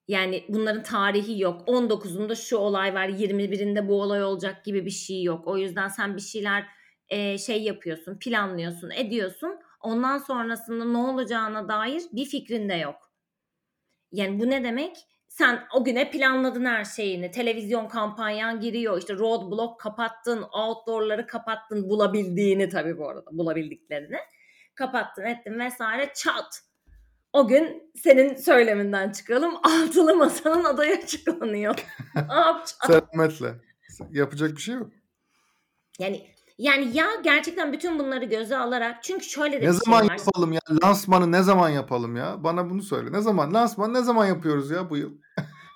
Yani 0.08 0.46
bunların 0.50 0.84
tarihi 0.84 1.42
yok. 1.42 1.68
19'unda 1.68 2.36
şu 2.36 2.58
olay 2.58 2.94
var, 2.94 3.10
21'inde 3.10 3.88
bu 3.88 4.02
olay 4.02 4.24
olacak 4.24 4.66
gibi 4.66 4.86
bir 4.86 4.92
şey 4.92 5.24
yok. 5.24 5.48
O 5.48 5.58
yüzden 5.58 5.88
sen 5.88 6.16
bir 6.16 6.22
şeyler 6.22 6.66
eee, 7.12 7.38
şey 7.38 7.64
yapıyorsun, 7.64 8.20
planlıyorsun, 8.20 8.90
ediyorsun. 8.90 9.60
Ondan 9.82 10.18
sonrasında 10.18 10.86
ne 10.86 10.98
olacağına 10.98 11.68
dair 11.68 12.04
bir 12.14 12.26
fikrin 12.26 12.70
de 12.70 12.74
yok. 12.74 13.07
Yani 14.12 14.40
bu 14.40 14.50
ne 14.50 14.64
demek? 14.64 14.98
Sen 15.28 15.64
o 15.74 15.84
güne 15.84 16.12
planladın 16.12 16.66
her 16.66 16.86
şeyini. 16.86 17.32
Televizyon 17.32 17.88
kampanyan 17.88 18.60
giriyor. 18.60 18.98
İşte 18.98 19.14
roadblock 19.14 19.80
kapattın, 19.80 20.42
outdoor'ları 20.42 21.28
kapattın 21.28 21.90
bulabildiğini 21.90 22.70
tabii 22.70 22.98
bu 22.98 23.10
arada, 23.10 23.26
bulabildiklerini. 23.32 24.18
Kapattın, 24.76 25.24
ettin 25.24 25.60
vesaire. 25.60 26.12
Çat. 26.16 26.62
O 27.34 27.48
gün 27.48 27.92
senin 27.96 28.36
söyleminden 28.36 29.12
çıkalım. 29.12 29.56
Altılı 29.64 30.16
Masa'nın 30.16 30.64
adayı 30.64 30.98
açıklanıyor. 30.98 31.76
ne 32.16 32.36
yapacaksın? 32.36 32.88
Selametle. 32.88 33.54
Yapacak 34.12 34.52
bir 34.52 34.62
şey 34.62 34.76
yok. 34.76 34.92
Yani 36.00 36.37
yani 36.58 36.98
ya 36.98 37.08
gerçekten 37.24 37.74
bütün 37.74 38.00
bunları 38.00 38.26
göze 38.26 38.58
alarak 38.58 39.04
çünkü 39.04 39.26
şöyle 39.26 39.52
de 39.62 39.66
Ne 39.66 39.68
bir 39.68 39.72
şey 39.74 39.80
zaman 39.86 40.08
var. 40.08 40.18
yapalım 40.18 40.54
ya? 40.54 40.60
Lansmanı 40.84 41.32
ne 41.32 41.44
zaman 41.44 41.70
yapalım 41.70 42.16
ya? 42.16 42.44
Bana 42.44 42.70
bunu 42.70 42.82
söyle. 42.82 43.12
Ne 43.12 43.22
zaman? 43.22 43.54
Lansmanı 43.54 43.94
ne 43.94 44.02
zaman 44.02 44.26
yapıyoruz 44.26 44.72
ya 44.72 44.90
bu 44.90 44.98
yıl? 44.98 45.12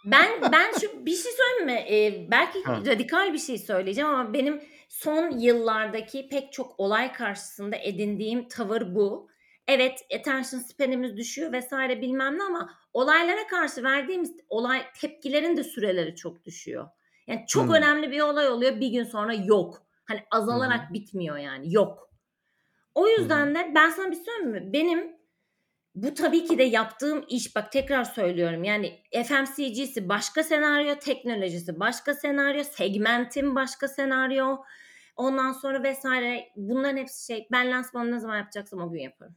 Ben 0.05 0.29
ben 0.51 0.71
şu 0.81 1.05
bir 1.05 1.15
şey 1.15 1.31
söyleyeyim 1.31 1.65
mi? 1.65 1.93
Ee, 1.95 2.27
belki 2.31 2.63
Ha. 2.63 2.79
radikal 2.85 3.33
bir 3.33 3.37
şey 3.37 3.57
söyleyeceğim 3.57 4.09
ama 4.09 4.33
benim 4.33 4.61
son 4.89 5.39
yıllardaki 5.39 6.29
pek 6.31 6.53
çok 6.53 6.79
olay 6.79 7.13
karşısında 7.13 7.75
edindiğim 7.75 8.47
tavır 8.47 8.95
bu. 8.95 9.31
Evet 9.67 10.05
attention 10.19 10.59
span'imiz 10.59 11.17
düşüyor 11.17 11.51
vesaire 11.51 12.01
bilmem 12.01 12.37
ne 12.39 12.43
ama 12.43 12.69
olaylara 12.93 13.47
karşı 13.47 13.83
verdiğimiz 13.83 14.31
olay 14.49 14.81
tepkilerin 15.01 15.57
de 15.57 15.63
süreleri 15.63 16.15
çok 16.15 16.45
düşüyor. 16.45 16.87
Yani 17.27 17.43
çok 17.47 17.63
Hmm. 17.63 17.73
önemli 17.73 18.11
bir 18.11 18.21
olay 18.21 18.49
oluyor 18.49 18.79
bir 18.79 18.87
gün 18.87 19.03
sonra 19.03 19.33
yok. 19.33 19.81
Hani 20.12 20.26
azalarak 20.32 20.93
bitmiyor 20.93 21.38
yani 21.38 21.74
yok. 21.74 22.10
O 22.95 23.08
yüzden 23.08 23.56
de 23.56 23.71
ben 23.76 23.89
sana 23.89 24.12
bir 24.12 24.15
şey 24.15 24.24
söyleyeyim 24.24 24.52
mi? 24.52 24.74
Benim 24.74 25.15
bu 25.95 26.13
tabii 26.13 26.45
ki 26.45 26.58
de 26.58 26.63
yaptığım 26.63 27.26
iş 27.30 27.56
bak 27.56 27.71
tekrar 27.71 28.04
söylüyorum 28.04 28.63
yani 28.63 29.04
FMCG'si 29.13 30.10
başka 30.10 30.43
senaryo, 30.43 30.95
teknolojisi 30.95 31.80
başka 31.80 32.13
senaryo, 32.13 32.63
segmentim 32.63 33.56
başka 33.56 33.88
senaryo. 33.88 34.58
Ondan 35.15 35.52
sonra 35.52 35.84
vesaire 35.84 36.47
bunların 36.56 36.97
hepsi 36.97 37.26
şey 37.26 37.47
ben 37.52 37.71
lansmanı 37.71 38.12
ne 38.12 38.19
zaman 38.19 38.38
yapacaksam 38.38 38.82
o 38.82 38.91
gün 38.91 39.00
yaparım. 39.00 39.36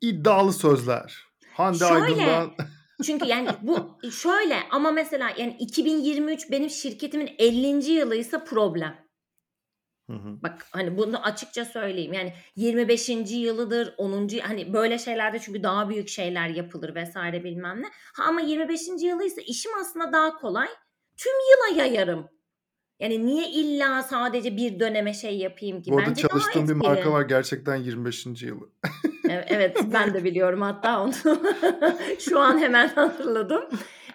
İddialı 0.00 0.52
sözler. 0.52 1.26
Hande 1.52 1.78
Şöyle. 1.78 2.02
Aydın'dan 2.02 2.54
Çünkü 3.04 3.26
yani 3.26 3.48
bu 3.62 3.98
şöyle 4.10 4.58
ama 4.70 4.90
mesela 4.90 5.30
yani 5.38 5.56
2023 5.58 6.50
benim 6.50 6.70
şirketimin 6.70 7.30
50. 7.38 7.92
yılıysa 7.92 8.44
problem. 8.44 9.06
Hı 10.10 10.16
hı. 10.16 10.42
Bak 10.42 10.66
hani 10.70 10.98
bunu 10.98 11.22
açıkça 11.22 11.64
söyleyeyim. 11.64 12.12
Yani 12.12 12.32
25. 12.56 13.08
yılıdır, 13.30 13.94
10. 13.96 14.28
hani 14.42 14.72
böyle 14.72 14.98
şeylerde 14.98 15.38
çünkü 15.38 15.62
daha 15.62 15.88
büyük 15.88 16.08
şeyler 16.08 16.48
yapılır 16.48 16.94
vesaire 16.94 17.44
bilmem 17.44 17.82
ne. 17.82 17.86
Ha 18.14 18.24
ama 18.24 18.40
25. 18.40 18.80
yılıysa 19.02 19.40
işim 19.40 19.72
aslında 19.80 20.12
daha 20.12 20.36
kolay. 20.36 20.68
Tüm 21.16 21.32
yıla 21.32 21.82
yayarım. 21.82 22.28
Yani 23.00 23.26
niye 23.26 23.48
illa 23.48 24.02
sadece 24.02 24.56
bir 24.56 24.80
döneme 24.80 25.14
şey 25.14 25.36
yapayım 25.36 25.82
ki? 25.82 25.90
Bu 25.90 25.98
arada 25.98 26.10
Bence 26.10 26.28
çalıştığım 26.28 26.68
bir 26.68 26.74
marka 26.74 27.12
var 27.12 27.22
gerçekten 27.22 27.76
25. 27.76 28.26
yılı. 28.26 28.70
Evet, 29.48 29.78
ben 29.92 30.14
de 30.14 30.24
biliyorum 30.24 30.62
hatta 30.62 31.02
onu 31.02 31.12
şu 32.18 32.40
an 32.40 32.58
hemen 32.58 32.88
hatırladım. 32.88 33.68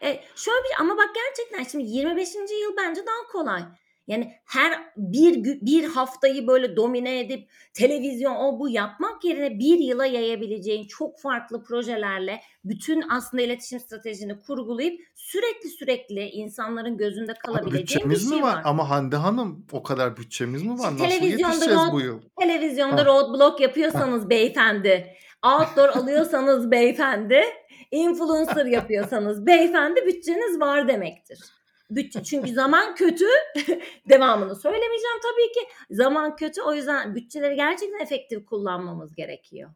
E, 0.03 0.19
şöyle 0.35 0.63
bir 0.63 0.79
ama 0.79 0.97
bak 0.97 1.09
gerçekten 1.15 1.63
şimdi 1.63 1.83
25. 1.83 2.35
yıl 2.35 2.77
bence 2.77 3.01
daha 3.05 3.31
kolay. 3.31 3.61
Yani 4.11 4.33
her 4.45 4.73
bir 4.97 5.43
bir 5.61 5.83
haftayı 5.85 6.47
böyle 6.47 6.75
domine 6.75 7.19
edip 7.19 7.49
televizyon 7.73 8.35
o 8.35 8.59
bu 8.59 8.69
yapmak 8.69 9.23
yerine 9.23 9.59
bir 9.59 9.79
yıla 9.79 10.05
yayabileceğin 10.05 10.87
çok 10.87 11.19
farklı 11.19 11.63
projelerle 11.63 12.41
bütün 12.65 13.03
aslında 13.09 13.43
iletişim 13.43 13.79
stratejini 13.79 14.39
kurgulayıp 14.39 15.01
sürekli 15.15 15.69
sürekli 15.69 16.29
insanların 16.29 16.97
gözünde 16.97 17.33
kalabileceğin 17.33 17.75
bir 17.75 17.87
bütçemiz 17.87 18.29
şey 18.29 18.37
mi 18.37 18.43
var? 18.43 18.55
var. 18.55 18.61
Ama 18.65 18.89
Hande 18.89 19.15
Hanım 19.15 19.65
o 19.71 19.83
kadar 19.83 20.17
bütçemiz 20.17 20.63
mi 20.63 20.79
var? 20.79 20.89
Şimdi 20.89 21.03
Nasıl 21.03 21.19
televizyonda 21.19 21.53
yetişeceğiz 21.53 21.79
road- 21.81 21.91
bu 21.91 22.01
yıl? 22.01 22.21
Televizyonda 22.39 23.01
Ha. 23.01 23.05
roadblock 23.05 23.59
yapıyorsanız 23.59 24.29
beyefendi, 24.29 25.15
outdoor 25.45 25.89
alıyorsanız 26.03 26.71
beyefendi, 26.71 27.41
influencer 27.91 28.65
yapıyorsanız 28.65 29.45
beyefendi 29.45 30.05
bütçeniz 30.05 30.59
var 30.59 30.87
demektir. 30.87 31.39
Bütçe, 31.91 32.23
çünkü 32.23 32.53
zaman 32.53 32.95
kötü. 32.95 33.25
Devamını 34.09 34.55
söylemeyeceğim 34.55 35.19
tabii 35.21 35.51
ki. 35.51 35.73
Zaman 35.89 36.35
kötü. 36.35 36.61
O 36.61 36.73
yüzden 36.73 37.15
bütçeleri 37.15 37.55
gerçekten 37.55 37.99
efektif 37.99 38.45
kullanmamız 38.45 39.15
gerekiyor. 39.15 39.71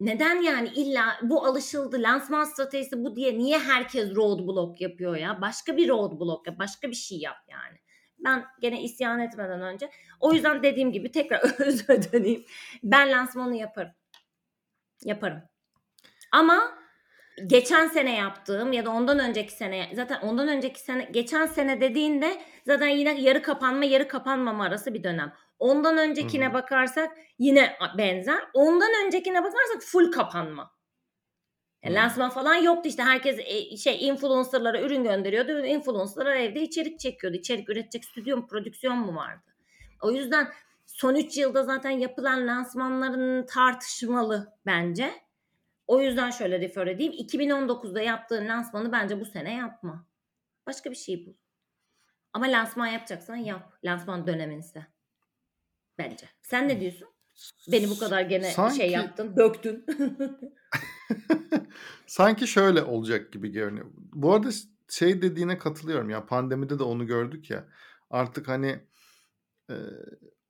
Neden 0.00 0.42
yani 0.42 0.68
illa 0.68 1.18
bu 1.22 1.46
alışıldı 1.46 2.02
lansman 2.02 2.44
stratejisi 2.44 3.04
bu 3.04 3.16
diye 3.16 3.38
niye 3.38 3.58
herkes 3.58 4.14
roadblock 4.14 4.80
yapıyor 4.80 5.16
ya? 5.16 5.40
Başka 5.40 5.76
bir 5.76 5.88
roadblock 5.88 6.46
yap, 6.46 6.58
başka 6.58 6.88
bir 6.88 6.96
şey 6.96 7.18
yap 7.18 7.36
yani. 7.48 7.78
Ben 8.18 8.44
gene 8.60 8.82
isyan 8.82 9.20
etmeden 9.20 9.60
önce 9.60 9.90
o 10.20 10.32
yüzden 10.32 10.62
dediğim 10.62 10.92
gibi 10.92 11.12
tekrar 11.12 11.40
özür 11.58 12.12
döneyim. 12.12 12.44
Ben 12.82 13.10
lansmanı 13.10 13.56
yaparım. 13.56 13.92
Yaparım. 15.04 15.42
Ama 16.32 16.78
geçen 17.46 17.88
sene 17.88 18.16
yaptığım 18.16 18.72
ya 18.72 18.84
da 18.84 18.90
ondan 18.90 19.18
önceki 19.18 19.52
sene 19.52 19.90
zaten 19.94 20.20
ondan 20.20 20.48
önceki 20.48 20.80
sene 20.80 21.08
geçen 21.12 21.46
sene 21.46 21.80
dediğinde 21.80 22.40
zaten 22.66 22.88
yine 22.88 23.20
yarı 23.20 23.42
kapanma 23.42 23.84
yarı 23.84 24.08
kapanmama 24.08 24.64
arası 24.64 24.94
bir 24.94 25.04
dönem. 25.04 25.32
Ondan 25.58 25.98
öncekine 25.98 26.46
Hı 26.46 26.48
hı. 26.48 26.54
bakarsak 26.54 27.16
yine 27.38 27.76
benzer. 27.98 28.38
Ondan 28.54 28.90
öncekine 29.06 29.38
bakarsak 29.38 29.82
full 29.82 30.12
kapanma. 30.12 30.70
Yani 31.84 31.94
Hı. 31.94 32.00
lansman 32.02 32.30
falan 32.30 32.54
yoktu 32.54 32.88
işte 32.88 33.02
herkes 33.02 33.38
e, 33.38 33.76
şey 33.76 34.08
influencerlara 34.08 34.80
ürün 34.80 35.04
gönderiyordu. 35.04 35.64
Influencerlar 35.64 36.36
evde 36.36 36.62
içerik 36.62 37.00
çekiyordu. 37.00 37.36
İçerik 37.36 37.68
üretecek 37.68 38.04
stüdyo 38.04 38.36
mu 38.36 38.46
prodüksiyon 38.46 38.98
mu 38.98 39.16
vardı? 39.16 39.42
O 40.02 40.10
yüzden 40.10 40.48
son 40.86 41.14
3 41.14 41.36
yılda 41.36 41.64
zaten 41.64 41.90
yapılan 41.90 42.46
lansmanların 42.46 43.46
tartışmalı 43.46 44.52
bence. 44.66 45.10
O 45.90 46.00
yüzden 46.00 46.30
şöyle 46.30 46.60
refer 46.60 46.86
edeyim. 46.86 47.12
2019'da 47.12 48.02
yaptığın 48.02 48.48
lansmanı 48.48 48.92
bence 48.92 49.20
bu 49.20 49.24
sene 49.24 49.54
yapma. 49.54 50.06
Başka 50.66 50.90
bir 50.90 50.96
şey 50.96 51.26
bul. 51.26 51.34
Ama 52.32 52.46
lansman 52.46 52.86
yapacaksan 52.86 53.36
yap. 53.36 53.72
Lansman 53.84 54.26
döneminse. 54.26 54.86
Bence. 55.98 56.28
Sen 56.42 56.68
ne 56.68 56.80
diyorsun? 56.80 57.08
Beni 57.72 57.90
bu 57.90 57.98
kadar 57.98 58.22
gene 58.22 58.50
Sanki- 58.50 58.76
şey 58.76 58.90
yaptın, 58.90 59.36
döktün. 59.36 59.86
Sanki 62.06 62.46
şöyle 62.46 62.82
olacak 62.82 63.32
gibi 63.32 63.48
görünüyor. 63.52 63.86
Bu 63.94 64.34
arada 64.34 64.48
şey 64.88 65.22
dediğine 65.22 65.58
katılıyorum 65.58 66.10
ya 66.10 66.26
pandemide 66.26 66.78
de 66.78 66.82
onu 66.82 67.06
gördük 67.06 67.50
ya. 67.50 67.68
Artık 68.10 68.48
hani 68.48 68.80
e, 69.70 69.74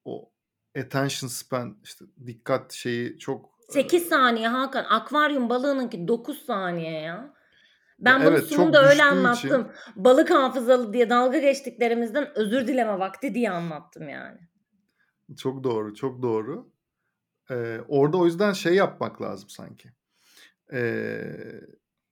o 0.05 0.33
attention 0.79 1.29
span 1.29 1.81
işte 1.85 2.05
dikkat 2.27 2.73
şeyi 2.73 3.19
çok 3.19 3.60
8 3.71 4.09
saniye 4.09 4.49
Hakan. 4.49 4.85
Akvaryum 4.91 5.49
balığınınki 5.49 6.09
9 6.09 6.47
saniye 6.47 7.01
ya. 7.01 7.35
Ben 7.99 8.21
bunu 8.21 8.31
evet, 8.31 8.47
sunumda 8.47 8.89
öyle 8.91 9.05
anlattım. 9.05 9.69
Balık 9.97 10.31
hafızalı 10.31 10.93
diye 10.93 11.11
dalga 11.11 11.39
geçtiklerimizden 11.39 12.39
özür 12.39 12.67
dileme 12.67 12.99
vakti 12.99 13.35
diye 13.35 13.51
anlattım 13.51 14.09
yani. 14.09 14.39
Çok 15.37 15.65
doğru, 15.65 15.95
çok 15.95 16.23
doğru. 16.23 16.73
Ee, 17.51 17.81
orada 17.89 18.17
o 18.17 18.27
yüzden 18.27 18.53
şey 18.53 18.75
yapmak 18.75 19.23
lazım 19.23 19.49
sanki. 19.49 19.89
Ee, 20.73 21.21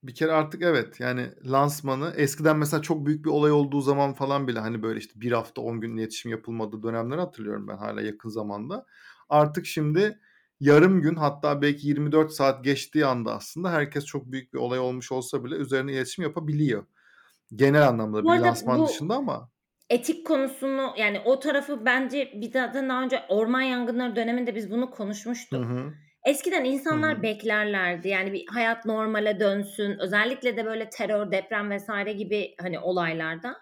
bir 0.02 0.14
kere 0.14 0.32
artık 0.32 0.62
evet 0.62 1.00
yani 1.00 1.30
lansmanı 1.44 2.12
eskiden 2.16 2.56
mesela 2.56 2.82
çok 2.82 3.06
büyük 3.06 3.24
bir 3.24 3.30
olay 3.30 3.52
olduğu 3.52 3.80
zaman 3.80 4.14
falan 4.14 4.48
bile 4.48 4.58
hani 4.58 4.82
böyle 4.82 4.98
işte 4.98 5.20
bir 5.20 5.32
hafta 5.32 5.62
10 5.62 5.80
gün 5.80 5.96
iletişim 5.96 6.30
yapılmadığı 6.30 6.82
dönemleri 6.82 7.20
hatırlıyorum 7.20 7.68
ben 7.68 7.76
hala 7.76 8.00
yakın 8.00 8.28
zamanda. 8.28 8.86
Artık 9.28 9.66
şimdi 9.66 10.20
yarım 10.60 11.02
gün 11.02 11.14
hatta 11.14 11.62
belki 11.62 11.88
24 11.88 12.32
saat 12.32 12.64
geçtiği 12.64 13.06
anda 13.06 13.34
aslında 13.34 13.72
herkes 13.72 14.04
çok 14.04 14.32
büyük 14.32 14.52
bir 14.54 14.58
olay 14.58 14.78
olmuş 14.78 15.12
olsa 15.12 15.44
bile 15.44 15.54
üzerine 15.54 15.92
iletişim 15.92 16.24
yapabiliyor. 16.24 16.86
Genel 17.54 17.88
anlamda 17.88 18.24
Bu 18.24 18.34
bir 18.34 18.38
lansman 18.38 18.80
bu- 18.80 18.88
dışında 18.88 19.14
ama 19.14 19.50
Etik 19.90 20.26
konusunu 20.26 20.94
yani 20.98 21.20
o 21.24 21.40
tarafı 21.40 21.84
bence 21.84 22.32
bir 22.34 22.52
daha, 22.52 22.74
daha 22.74 23.02
önce 23.02 23.22
orman 23.28 23.60
yangınları 23.60 24.16
döneminde 24.16 24.54
biz 24.54 24.70
bunu 24.70 24.86
hı 24.86 24.90
konuşmuştuk. 24.90 25.64
hı. 25.64 25.94
Eskiden 26.26 26.64
insanlar 26.64 27.14
Hı 27.14 27.18
hı. 27.18 27.22
beklerlerdi. 27.22 28.08
Yani 28.08 28.32
bir 28.32 28.46
hayat 28.46 28.84
normale 28.84 29.40
dönsün. 29.40 29.98
Özellikle 29.98 30.56
de 30.56 30.64
böyle 30.64 30.90
terör, 30.90 31.30
deprem 31.30 31.70
vesaire 31.70 32.12
gibi 32.12 32.54
hani 32.60 32.78
olaylarda. 32.78 33.56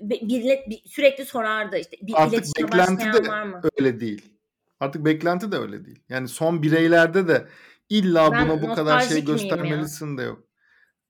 Millet 0.00 0.70
bir- 0.70 0.82
sürekli 0.86 1.24
sorardı 1.24 1.78
işte 1.78 1.96
bir 2.02 2.12
Artık 2.16 2.32
iletişime 2.34 2.66
beklenti 2.68 2.98
başlayan 2.98 3.24
de 3.24 3.28
var 3.28 3.42
mı? 3.42 3.60
öyle 3.80 4.00
değil. 4.00 4.35
Artık 4.80 5.04
beklenti 5.04 5.52
de 5.52 5.56
öyle 5.56 5.84
değil. 5.84 6.02
Yani 6.08 6.28
son 6.28 6.62
bireylerde 6.62 7.28
de 7.28 7.48
illa 7.88 8.32
Ben 8.32 8.48
buna 8.48 8.62
bu 8.62 8.74
kadar 8.74 9.00
şey 9.00 9.16
miyim 9.16 9.26
ya? 9.28 9.32
göstermelisin 9.34 10.18
de 10.18 10.22
yok. 10.22 10.42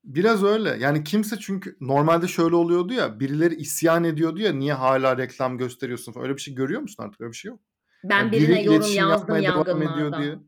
Biraz 0.05 0.45
öyle. 0.45 0.77
Yani 0.81 1.05
kimse 1.05 1.37
çünkü 1.39 1.77
normalde 1.81 2.29
şöyle 2.29 2.57
oluyordu 2.57 2.93
ya 2.93 3.21
birileri 3.21 3.55
isyan 3.55 4.05
ediyordu 4.05 4.41
ya 4.41 4.53
niye 4.53 4.73
hala 4.73 5.19
reklam 5.19 5.59
gösteriyorsun 5.59 6.13
falan. 6.13 6.27
Öyle 6.27 6.37
bir 6.37 6.43
şey 6.43 6.55
görüyor 6.55 6.81
musun 6.81 7.03
artık? 7.05 7.21
Öyle 7.21 7.33
bir 7.33 7.37
şey 7.37 7.49
yok. 7.49 7.61
Ben 8.05 8.19
Yani 8.19 8.33
birine 8.33 8.57
biri 8.57 8.65
yorum 8.67 8.81
yazdım 8.81 9.11
yapmaya 9.11 9.43
devam 9.43 9.63
ediyor 9.83 9.83
yangınlarda. 9.83 10.23
diye. 10.23 10.33
E, 10.33 10.39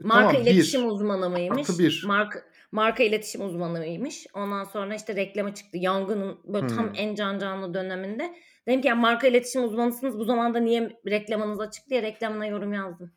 Marka 0.00 0.28
tamam 0.32 0.42
iletişim 0.42 0.82
bir. 0.82 0.86
uzmanı 0.86 1.30
mıymış? 1.30 1.70
Artı 1.70 1.78
bir. 1.78 2.04
Marka, 2.06 2.42
marka 2.72 3.02
iletişim 3.02 3.46
uzmanıymış. 3.46 4.26
Ondan 4.34 4.64
sonra 4.64 4.94
işte 4.94 5.16
reklama 5.16 5.54
çıktı. 5.54 5.78
Yangının 5.78 6.38
böyle 6.44 6.66
tam 6.66 6.86
Hmm. 6.86 6.92
en 6.96 7.14
can 7.14 7.38
canlı 7.38 7.74
döneminde. 7.74 8.34
Dedim 8.68 8.80
ki 8.80 8.88
ya 8.88 8.94
marka 8.94 9.26
iletişim 9.26 9.64
uzmanısınız 9.64 10.18
bu 10.18 10.24
zamanda 10.24 10.58
niye 10.60 11.00
reklamınız 11.06 11.60
açık 11.60 11.90
diye 11.90 12.02
reklamına 12.02 12.46
yorum 12.46 12.72
yazdım. 12.72 13.12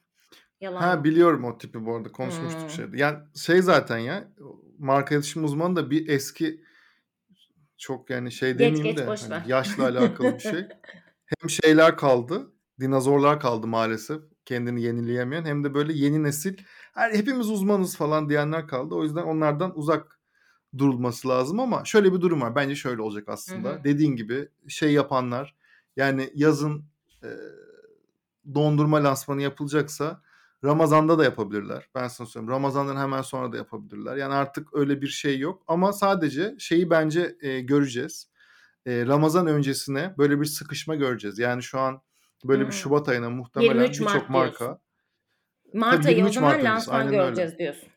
Yalan 0.62 0.82
Ha 0.82 1.04
biliyorum 1.04 1.44
o 1.46 1.58
tipi 1.58 1.86
bu 1.86 1.96
arada 1.96 2.12
konuşmuştuk 2.12 2.62
Hmm. 2.62 2.70
şeyde. 2.70 2.98
Yani 2.98 3.18
şey 3.36 3.62
zaten 3.62 3.98
ya 3.98 4.28
marka 4.80 5.16
iletişim 5.16 5.44
uzmanı 5.44 5.76
da 5.76 5.90
bir 5.92 6.10
eski 6.10 6.62
çok 7.78 8.10
yani 8.10 8.32
şey 8.32 8.50
Geç 8.52 8.60
demeyeyim 8.60 8.84
geç 8.84 8.98
de 8.98 9.06
hani 9.06 9.30
ver. 9.30 9.44
yaşla 9.48 9.84
alakalı 9.84 10.34
bir 10.34 10.40
şey. 10.40 10.68
Hem 11.42 11.50
şeyler 11.50 11.98
kaldı, 11.98 12.52
dinozorlar 12.80 13.40
kaldı 13.40 13.68
maalesef 13.68 14.22
kendini 14.46 14.82
yenileyemeyen 14.82 15.46
hem 15.46 15.64
de 15.64 15.74
böyle 15.74 15.94
yeni 15.94 16.24
nesil 16.24 16.58
her 16.94 17.12
hepimiz 17.14 17.50
uzmanız 17.50 17.98
falan 17.98 18.30
diyenler 18.30 18.68
kaldı. 18.68 18.96
O 18.96 19.04
yüzden 19.04 19.24
onlardan 19.24 19.78
uzak 19.78 20.20
durulması 20.78 21.28
lazım 21.28 21.60
ama 21.60 21.86
şöyle 21.86 22.14
bir 22.14 22.22
durum 22.22 22.42
var. 22.42 22.56
Bence 22.56 22.76
şöyle 22.76 23.02
olacak 23.02 23.28
Hı 23.28 23.32
aslında. 23.32 23.70
hı. 23.70 23.84
Dediğin 23.84 24.16
gibi 24.16 24.50
şey 24.68 24.94
yapanlar 24.94 25.56
yani 25.96 26.30
yazın 26.36 26.86
e, 27.24 27.30
dondurma 28.54 29.04
lansmanı 29.04 29.42
yapılacaksa 29.42 30.22
Ramazan'da 30.64 31.20
da 31.20 31.24
yapabilirler. 31.24 31.90
Ben 31.96 32.08
sana 32.08 32.28
söyleyeyim. 32.28 32.52
Ramazan'dan 32.52 32.98
hemen 32.98 33.22
sonra 33.22 33.52
da 33.52 33.58
yapabilirler. 33.58 34.16
Yani 34.18 34.34
artık 34.34 34.74
öyle 34.74 35.02
bir 35.02 35.08
şey 35.08 35.40
yok. 35.40 35.64
Ama 35.68 35.94
sadece 35.94 36.56
şeyi 36.60 36.90
bence 36.90 37.36
e, 37.42 37.62
göreceğiz. 37.62 38.28
E, 38.86 39.06
Ramazan 39.06 39.48
öncesine 39.48 40.16
böyle 40.18 40.40
bir 40.40 40.46
sıkışma 40.46 40.96
göreceğiz. 40.96 41.40
Yani 41.40 41.64
şu 41.64 41.80
an 41.80 42.02
böyle 42.46 42.62
bir 42.62 42.66
Hmm. 42.66 42.74
Şubat 42.74 43.10
ayına 43.10 43.30
muhtemelen 43.30 43.74
23 43.74 44.02
birçok 44.02 44.30
Mart 44.30 44.60
diyorsun. 44.60 44.80
Mart 45.74 46.04
tabii 46.04 46.08
ayı 46.08 46.16
o 46.16 46.18
23 46.18 46.36
zaman 46.36 46.64
lansman 46.64 47.00
aynen 47.00 47.14
öyle. 47.14 47.18
göreceğiz 47.24 47.58
diyorsun. 47.58 47.90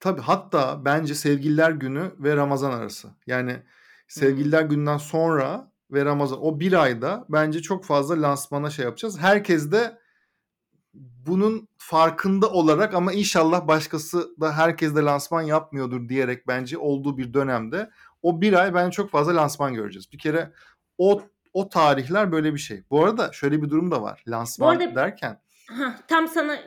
Tabii 0.00 0.20
hatta 0.20 0.84
bence 0.84 1.14
Sevgililer 1.14 1.70
Günü 1.70 2.10
ve 2.18 2.36
Ramazan 2.36 2.72
arası. 2.72 3.08
Yani 3.26 3.52
Hmm. 3.52 4.20
Sevgililer 4.20 4.62
Günü'nden 4.62 4.96
sonra 4.98 5.72
ve 5.90 6.04
Ramazan 6.04 6.44
o 6.44 6.60
bir 6.60 6.72
ayda 6.82 7.24
bence 7.28 7.62
çok 7.62 7.84
fazla 7.84 8.22
lansmana 8.22 8.70
şey 8.70 8.84
yapacağız. 8.84 9.18
Herkes 9.18 9.72
de 9.72 9.98
bunun 11.26 11.68
farkında 11.78 12.50
olarak 12.50 12.94
ama 12.94 13.12
inşallah 13.12 13.66
başkası 13.66 14.30
da 14.40 14.52
herkes 14.52 14.96
de 14.96 15.00
lansman 15.00 15.42
yapmıyordur 15.42 16.08
diyerek 16.08 16.48
bence 16.48 16.78
olduğu 16.78 17.18
bir 17.18 17.34
dönemde 17.34 17.90
o 18.22 18.40
bir 18.40 18.52
ay 18.52 18.74
bence 18.74 18.90
çok 18.94 19.10
fazla 19.10 19.36
lansman 19.36 19.74
göreceğiz. 19.74 20.12
Bir 20.12 20.18
kere 20.18 20.52
o 20.98 21.22
o 21.52 21.68
tarihler 21.68 22.32
böyle 22.32 22.54
bir 22.54 22.58
şey. 22.58 22.82
Bu 22.90 23.04
arada 23.04 23.32
şöyle 23.32 23.62
bir 23.62 23.70
durum 23.70 23.90
da 23.90 24.02
var. 24.02 24.24
Bu 24.26 24.30
Lansman 24.30 24.76
arada 24.76 24.94
derken 24.94 25.40
Hah, 25.68 25.98
tam 26.08 26.28
sana 26.28 26.58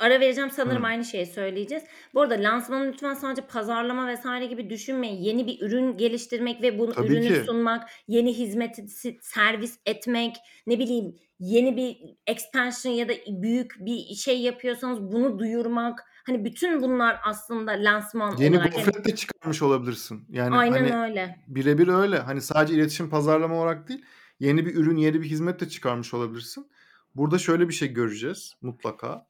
ara 0.00 0.20
vereceğim 0.20 0.50
sanırım 0.50 0.82
Hı. 0.82 0.86
aynı 0.86 1.04
şeyi 1.04 1.26
söyleyeceğiz. 1.26 1.84
Bu 2.14 2.20
arada 2.20 2.34
lansmanı 2.34 2.92
lütfen 2.92 3.14
sadece 3.14 3.42
pazarlama 3.46 4.08
vesaire 4.08 4.46
gibi 4.46 4.70
düşünmeyin. 4.70 5.22
Yeni 5.22 5.46
bir 5.46 5.62
ürün 5.62 5.96
geliştirmek 5.96 6.62
ve 6.62 6.78
bunu 6.78 6.92
tabii 6.92 7.06
ürünü 7.06 7.28
ki 7.28 7.42
sunmak, 7.46 7.88
yeni 8.08 8.38
hizmeti 8.38 8.86
servis 9.20 9.78
etmek, 9.86 10.36
ne 10.66 10.78
bileyim 10.78 11.16
yeni 11.38 11.76
bir 11.76 11.96
expansion 12.26 12.92
ya 12.92 13.08
da 13.08 13.12
büyük 13.28 13.76
bir 13.80 14.14
şey 14.14 14.40
yapıyorsanız 14.40 15.02
bunu 15.02 15.38
duyurmak. 15.38 16.04
Hani 16.26 16.44
bütün 16.44 16.82
bunlar 16.82 17.20
aslında 17.24 17.72
lansman 17.72 18.36
yeni 18.36 18.56
olarak. 18.56 18.74
Yani, 18.74 18.84
gofret 18.84 19.04
de 19.04 19.14
çıkarmış 19.14 19.62
olabilirsin. 19.62 20.26
Yani 20.28 20.56
aynen 20.56 20.90
hani 20.90 21.10
öyle. 21.10 21.36
birebir 21.48 21.88
öyle. 21.88 22.18
Hani 22.18 22.40
sadece 22.40 22.74
iletişim 22.74 23.10
pazarlama 23.10 23.54
olarak 23.54 23.88
değil, 23.88 24.04
yeni 24.40 24.66
bir 24.66 24.74
ürün, 24.74 24.96
yeni 24.96 25.22
bir 25.22 25.26
hizmet 25.26 25.60
de 25.60 25.68
çıkarmış 25.68 26.14
olabilirsin. 26.14 26.70
Burada 27.14 27.38
şöyle 27.38 27.68
bir 27.68 27.74
şey 27.74 27.88
göreceğiz 27.88 28.54
mutlaka. 28.62 29.26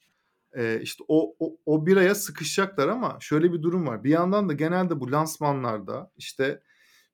Ee, 0.57 0.81
işte 0.83 1.05
o, 1.09 1.35
o, 1.39 1.57
o 1.67 1.87
bir 1.87 1.97
aya 1.97 2.15
sıkışacaklar 2.15 2.89
ama 2.89 3.17
şöyle 3.21 3.53
bir 3.53 3.63
durum 3.63 3.87
var. 3.87 4.05
Bir 4.05 4.11
yandan 4.11 4.49
da 4.49 4.53
genelde 4.53 5.01
bu 5.01 5.13
lansmanlarda 5.13 6.11
işte 6.17 6.63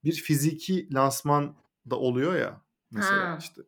bir 0.04 0.12
fiziki 0.12 0.94
lansman 0.94 1.54
da 1.90 1.96
oluyor 1.96 2.36
ya. 2.36 2.60
Mesela 2.90 3.30
Ha. 3.30 3.36
işte 3.40 3.62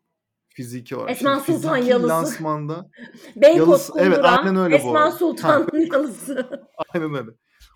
fiziki 0.48 0.96
olarak. 0.96 1.10
Esma 1.10 1.30
Şimdi 1.46 1.58
Sultan 1.58 1.74
fiziki 1.74 1.90
yalısı. 1.90 2.08
lansmanda 2.08 2.90
Beykoz 3.36 3.68
yalısı 3.68 3.92
evet 3.96 4.18
aynen 4.22 4.56
öyle 4.56 4.74
bu 4.74 4.78
Esma 4.78 4.90
arada. 4.90 5.04
Ha, 5.04 5.10
Sultan'ın 5.10 5.86
yalısı. 5.92 6.66
aynen 6.94 7.14
öyle. 7.14 7.30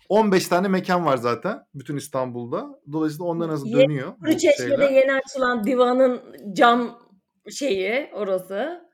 15 0.09 0.47
tane 0.47 0.67
mekan 0.67 1.05
var 1.05 1.17
zaten 1.17 1.65
bütün 1.75 1.97
İstanbul'da. 1.97 2.79
Dolayısıyla 2.91 3.45
arası 3.45 3.67
Yeni 3.67 3.83
dönüyor 3.83 4.11
bu 4.11 4.19
Kuruçeşme'de 4.19 4.83
yeni 4.85 5.13
açılan 5.13 5.63
divanın 5.63 6.21
cam 6.53 6.99
şeyi 7.51 8.09
orası. 8.13 8.84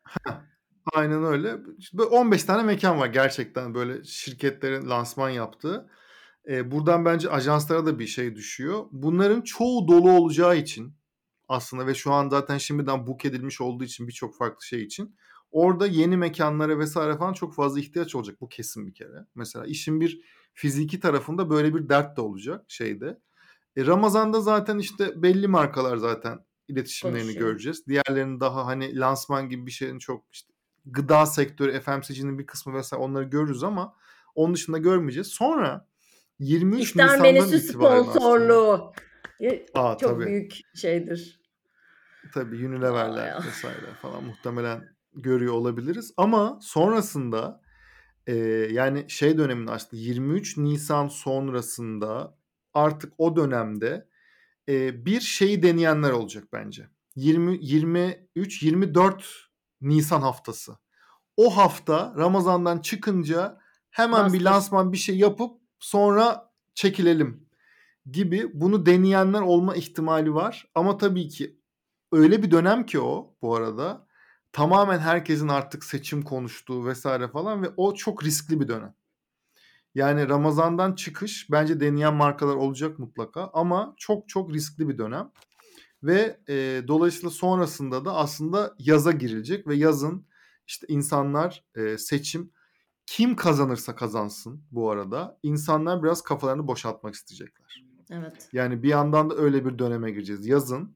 Aynen 0.93 1.23
öyle. 1.23 1.57
İşte 1.77 1.97
böyle 1.97 2.09
15 2.09 2.43
tane 2.43 2.63
mekan 2.63 2.99
var 2.99 3.07
gerçekten 3.07 3.73
böyle 3.73 4.03
şirketlerin 4.03 4.89
lansman 4.89 5.29
yaptığı. 5.29 5.89
Ee, 6.49 6.71
buradan 6.71 7.05
bence 7.05 7.29
ajanslara 7.29 7.85
da 7.85 7.99
bir 7.99 8.07
şey 8.07 8.35
düşüyor. 8.35 8.85
Bunların 8.91 9.41
çoğu 9.41 9.87
dolu 9.87 10.11
olacağı 10.11 10.57
için 10.57 10.93
aslında 11.47 11.87
ve 11.87 11.93
şu 11.93 12.11
an 12.11 12.29
zaten 12.29 12.57
şimdiden 12.57 13.07
book 13.07 13.25
edilmiş 13.25 13.61
olduğu 13.61 13.83
için 13.83 14.07
birçok 14.07 14.37
farklı 14.37 14.65
şey 14.65 14.83
için 14.83 15.15
orada 15.51 15.87
yeni 15.87 16.17
mekanlara 16.17 16.79
vesaire 16.79 17.17
falan 17.17 17.33
çok 17.33 17.55
fazla 17.55 17.79
ihtiyaç 17.79 18.15
olacak. 18.15 18.41
Bu 18.41 18.49
kesin 18.49 18.87
bir 18.87 18.93
kere. 18.93 19.25
Mesela 19.35 19.65
işin 19.65 20.01
bir 20.01 20.21
fiziki 20.53 20.99
tarafında 20.99 21.49
böyle 21.49 21.75
bir 21.75 21.89
dert 21.89 22.17
de 22.17 22.21
olacak 22.21 22.65
şeyde. 22.67 23.19
E, 23.75 23.85
Ramazan'da 23.85 24.41
zaten 24.41 24.77
işte 24.77 25.21
belli 25.21 25.47
markalar 25.47 25.97
zaten 25.97 26.39
iletişimlerini 26.71 27.21
Konuşuyor. 27.21 27.49
göreceğiz. 27.49 27.87
Diğerlerinin 27.87 28.39
daha 28.39 28.65
hani 28.65 28.99
lansman 28.99 29.49
gibi 29.49 29.65
bir 29.65 29.71
şeyin 29.71 29.99
çok 29.99 30.25
işte 30.31 30.53
gıda 30.85 31.25
sektörü, 31.25 31.79
FMCG'nin 31.79 32.39
bir 32.39 32.45
kısmı 32.45 32.73
vesaire 32.73 33.03
onları 33.03 33.23
görürüz 33.23 33.63
ama 33.63 33.95
onun 34.35 34.53
dışında 34.53 34.77
görmeyeceğiz. 34.77 35.27
Sonra 35.27 35.87
23 36.39 36.81
İftar 36.89 37.03
Nisan'dan 37.05 37.33
menüsü 37.33 37.57
itibaren 37.57 38.03
sponsorluğu. 38.03 38.93
Ya, 39.39 39.51
Aa 39.73 39.97
Çok 39.97 40.09
tabii. 40.09 40.25
büyük 40.25 40.59
şeydir. 40.75 41.41
Tabii 42.33 42.67
Unilever'ler 42.67 43.43
vesaire 43.47 43.93
falan 44.01 44.23
muhtemelen 44.23 44.89
görüyor 45.13 45.53
olabiliriz. 45.53 46.13
Ama 46.17 46.59
sonrasında 46.61 47.61
e, 48.27 48.35
yani 48.71 49.09
şey 49.09 49.37
döneminde 49.37 49.71
aslında 49.71 50.03
23 50.03 50.57
Nisan 50.57 51.07
sonrasında 51.07 52.37
artık 52.73 53.13
o 53.17 53.35
dönemde 53.35 54.07
e, 54.69 55.05
bir 55.05 55.21
şeyi 55.21 55.63
deneyenler 55.63 56.11
olacak 56.11 56.47
bence. 56.53 56.89
20 57.15 57.57
23 57.61 58.63
24 58.63 59.49
Nisan 59.81 60.21
haftası. 60.21 60.77
O 61.37 61.57
hafta 61.57 62.13
Ramazan'dan 62.17 62.79
çıkınca 62.79 63.59
hemen 63.89 64.27
bir 64.27 64.33
Bastır. 64.33 64.45
lansman 64.45 64.93
bir 64.93 64.97
şey 64.97 65.17
yapıp 65.17 65.61
sonra 65.79 66.51
çekilelim 66.75 67.47
gibi 68.11 68.51
bunu 68.53 68.85
deneyenler 68.85 69.41
olma 69.41 69.75
ihtimali 69.75 70.33
var. 70.33 70.71
Ama 70.75 70.97
tabii 70.97 71.27
ki 71.29 71.59
öyle 72.11 72.43
bir 72.43 72.51
dönem 72.51 72.85
ki 72.85 72.99
o 72.99 73.35
bu 73.41 73.55
arada 73.55 74.07
tamamen 74.51 74.99
herkesin 74.99 75.47
artık 75.47 75.83
seçim 75.83 76.21
konuştuğu 76.21 76.85
vesaire 76.85 77.27
falan 77.27 77.63
ve 77.63 77.67
o 77.77 77.93
çok 77.93 78.23
riskli 78.23 78.59
bir 78.59 78.67
dönem. 78.67 78.95
Yani 79.95 80.29
Ramazan'dan 80.29 80.95
çıkış 80.95 81.51
bence 81.51 81.79
deneyen 81.79 82.13
markalar 82.13 82.55
olacak 82.55 82.99
mutlaka 82.99 83.49
ama 83.53 83.93
çok 83.97 84.29
çok 84.29 84.53
riskli 84.53 84.89
bir 84.89 84.97
dönem. 84.97 85.31
Ve 86.03 86.39
e, 86.49 86.83
dolayısıyla 86.87 87.29
sonrasında 87.29 88.05
da 88.05 88.15
aslında 88.15 88.75
yaza 88.79 89.11
girilecek 89.11 89.67
ve 89.67 89.75
yazın 89.75 90.27
işte 90.67 90.87
insanlar 90.89 91.65
e, 91.75 91.97
seçim 91.97 92.51
kim 93.05 93.35
kazanırsa 93.35 93.95
kazansın 93.95 94.63
bu 94.71 94.91
arada 94.91 95.39
insanlar 95.43 96.03
biraz 96.03 96.21
kafalarını 96.21 96.67
boşaltmak 96.67 97.13
isteyecekler. 97.13 97.85
Evet. 98.11 98.49
Yani 98.53 98.83
bir 98.83 98.89
yandan 98.89 99.29
da 99.29 99.35
öyle 99.35 99.65
bir 99.65 99.79
döneme 99.79 100.11
gireceğiz. 100.11 100.47
Yazın 100.47 100.95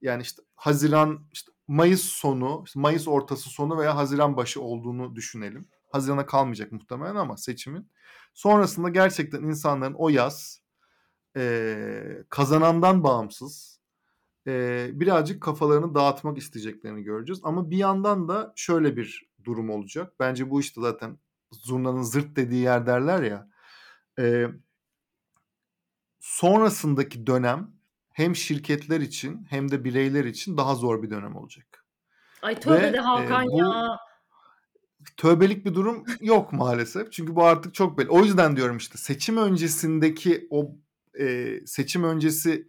yani 0.00 0.22
işte 0.22 0.42
Haziran, 0.54 1.26
işte 1.32 1.52
Mayıs 1.68 2.02
sonu, 2.02 2.62
işte 2.66 2.80
Mayıs 2.80 3.08
ortası 3.08 3.50
sonu 3.50 3.78
veya 3.78 3.96
Haziran 3.96 4.36
başı 4.36 4.62
olduğunu 4.62 5.16
düşünelim. 5.16 5.68
Hazirana 5.94 6.26
kalmayacak 6.26 6.72
muhtemelen 6.72 7.14
ama 7.14 7.36
seçimin. 7.36 7.90
Sonrasında 8.34 8.88
gerçekten 8.88 9.42
insanların 9.42 9.94
o 9.94 10.08
yaz 10.08 10.60
e, 11.36 12.24
kazanandan 12.28 13.04
bağımsız 13.04 13.80
e, 14.46 14.88
birazcık 14.92 15.42
kafalarını 15.42 15.94
dağıtmak 15.94 16.38
isteyeceklerini 16.38 17.02
göreceğiz. 17.02 17.40
Ama 17.44 17.70
bir 17.70 17.76
yandan 17.76 18.28
da 18.28 18.52
şöyle 18.56 18.96
bir 18.96 19.30
durum 19.44 19.70
olacak. 19.70 20.12
Bence 20.20 20.50
bu 20.50 20.60
işte 20.60 20.80
zaten 20.80 21.18
zurnanın 21.52 22.02
zırt 22.02 22.36
dediği 22.36 22.62
yer 22.62 22.86
derler 22.86 23.22
ya. 23.22 23.48
E, 24.18 24.46
sonrasındaki 26.20 27.26
dönem 27.26 27.70
hem 28.12 28.36
şirketler 28.36 29.00
için 29.00 29.46
hem 29.50 29.70
de 29.70 29.84
bireyler 29.84 30.24
için 30.24 30.56
daha 30.56 30.74
zor 30.74 31.02
bir 31.02 31.10
dönem 31.10 31.36
olacak. 31.36 31.86
Ay 32.42 32.60
tövbe 32.60 32.82
Ve 32.82 32.92
de 32.92 32.96
e, 32.96 33.00
Hakan 33.00 33.46
bu 33.46 33.58
ya. 33.58 33.98
Tövbelik 35.16 35.66
bir 35.66 35.74
durum 35.74 36.04
yok 36.20 36.52
maalesef. 36.52 37.12
Çünkü 37.12 37.36
bu 37.36 37.44
artık 37.44 37.74
çok 37.74 37.98
belli. 37.98 38.08
O 38.08 38.24
yüzden 38.24 38.56
diyorum 38.56 38.76
işte 38.76 38.98
seçim 38.98 39.36
öncesindeki 39.36 40.46
o 40.50 40.76
e, 41.20 41.58
seçim 41.66 42.04
öncesi 42.04 42.68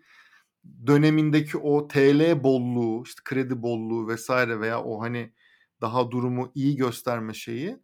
dönemindeki 0.88 1.58
o 1.58 1.88
TL 1.88 2.44
bolluğu, 2.44 3.04
işte 3.04 3.22
kredi 3.24 3.62
bolluğu 3.62 4.08
vesaire 4.08 4.60
veya 4.60 4.84
o 4.84 5.02
hani 5.02 5.34
daha 5.82 6.12
durumu 6.12 6.52
iyi 6.56 6.76
gösterme 6.76 7.34
şeyi 7.34 7.78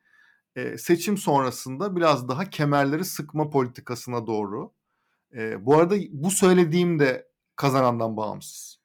e, 0.55 0.77
seçim 0.77 1.17
sonrasında 1.17 1.95
biraz 1.95 2.27
daha 2.27 2.49
kemerleri 2.49 3.05
sıkma 3.05 3.49
politikasına 3.49 4.27
doğru. 4.27 4.73
E, 5.35 5.65
bu 5.65 5.75
arada 5.77 5.95
bu 6.11 6.31
söylediğim 6.31 6.99
de 6.99 7.27
kazanandan 7.55 8.17
bağımsız. 8.17 8.81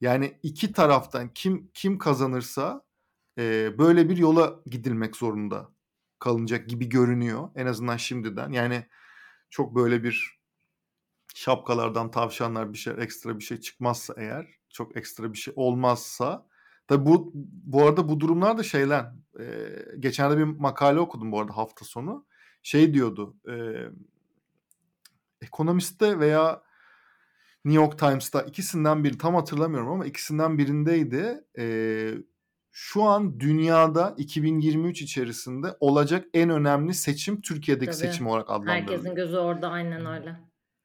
Yani 0.00 0.38
iki 0.42 0.72
taraftan 0.72 1.28
kim 1.34 1.70
kim 1.74 1.98
kazanırsa 1.98 2.84
e, 3.38 3.78
böyle 3.78 4.08
bir 4.08 4.16
yola 4.16 4.60
gidilmek 4.66 5.16
zorunda 5.16 5.70
kalınacak 6.18 6.68
gibi 6.68 6.88
görünüyor. 6.88 7.48
En 7.54 7.66
azından 7.66 7.96
şimdiden. 7.96 8.52
Yani 8.52 8.86
çok 9.50 9.74
böyle 9.74 10.04
bir 10.04 10.40
şapkalardan 11.34 12.10
tavşanlar 12.10 12.72
bir 12.72 12.78
şey 12.78 12.94
ekstra 12.98 13.38
bir 13.38 13.44
şey 13.44 13.60
çıkmazsa 13.60 14.14
eğer 14.16 14.46
çok 14.70 14.96
ekstra 14.96 15.32
bir 15.32 15.38
şey 15.38 15.54
olmazsa 15.56 16.46
tabi 16.86 17.06
bu 17.06 17.32
bu 17.34 17.86
arada 17.86 18.08
bu 18.08 18.20
durumlar 18.20 18.58
da 18.58 18.62
şeyler 18.62 19.12
e, 19.40 19.44
geçen 19.98 20.30
de 20.30 20.38
bir 20.38 20.44
makale 20.44 21.00
okudum 21.00 21.32
bu 21.32 21.40
arada 21.40 21.56
hafta 21.56 21.84
sonu 21.84 22.26
şey 22.62 22.94
diyordu 22.94 23.36
e, 23.48 23.54
ekonomiste 25.42 26.18
veya 26.18 26.62
New 27.64 27.82
York 27.82 27.98
Times'ta 27.98 28.42
ikisinden 28.42 29.04
biri 29.04 29.18
tam 29.18 29.34
hatırlamıyorum 29.34 29.88
ama 29.88 30.06
ikisinden 30.06 30.58
birindeydi. 30.58 31.44
E, 31.58 31.64
şu 32.72 33.02
an 33.02 33.40
dünyada 33.40 34.14
2023 34.18 35.02
içerisinde 35.02 35.76
olacak 35.80 36.24
en 36.34 36.50
önemli 36.50 36.94
seçim 36.94 37.40
Türkiye'deki 37.40 37.86
Tabii. 37.86 37.96
seçim 37.96 38.26
olarak 38.26 38.50
adlandırılıyor. 38.50 38.88
Herkesin 38.88 39.14
gözü 39.14 39.36
orada 39.36 39.68
aynen 39.68 40.06
öyle. 40.06 40.36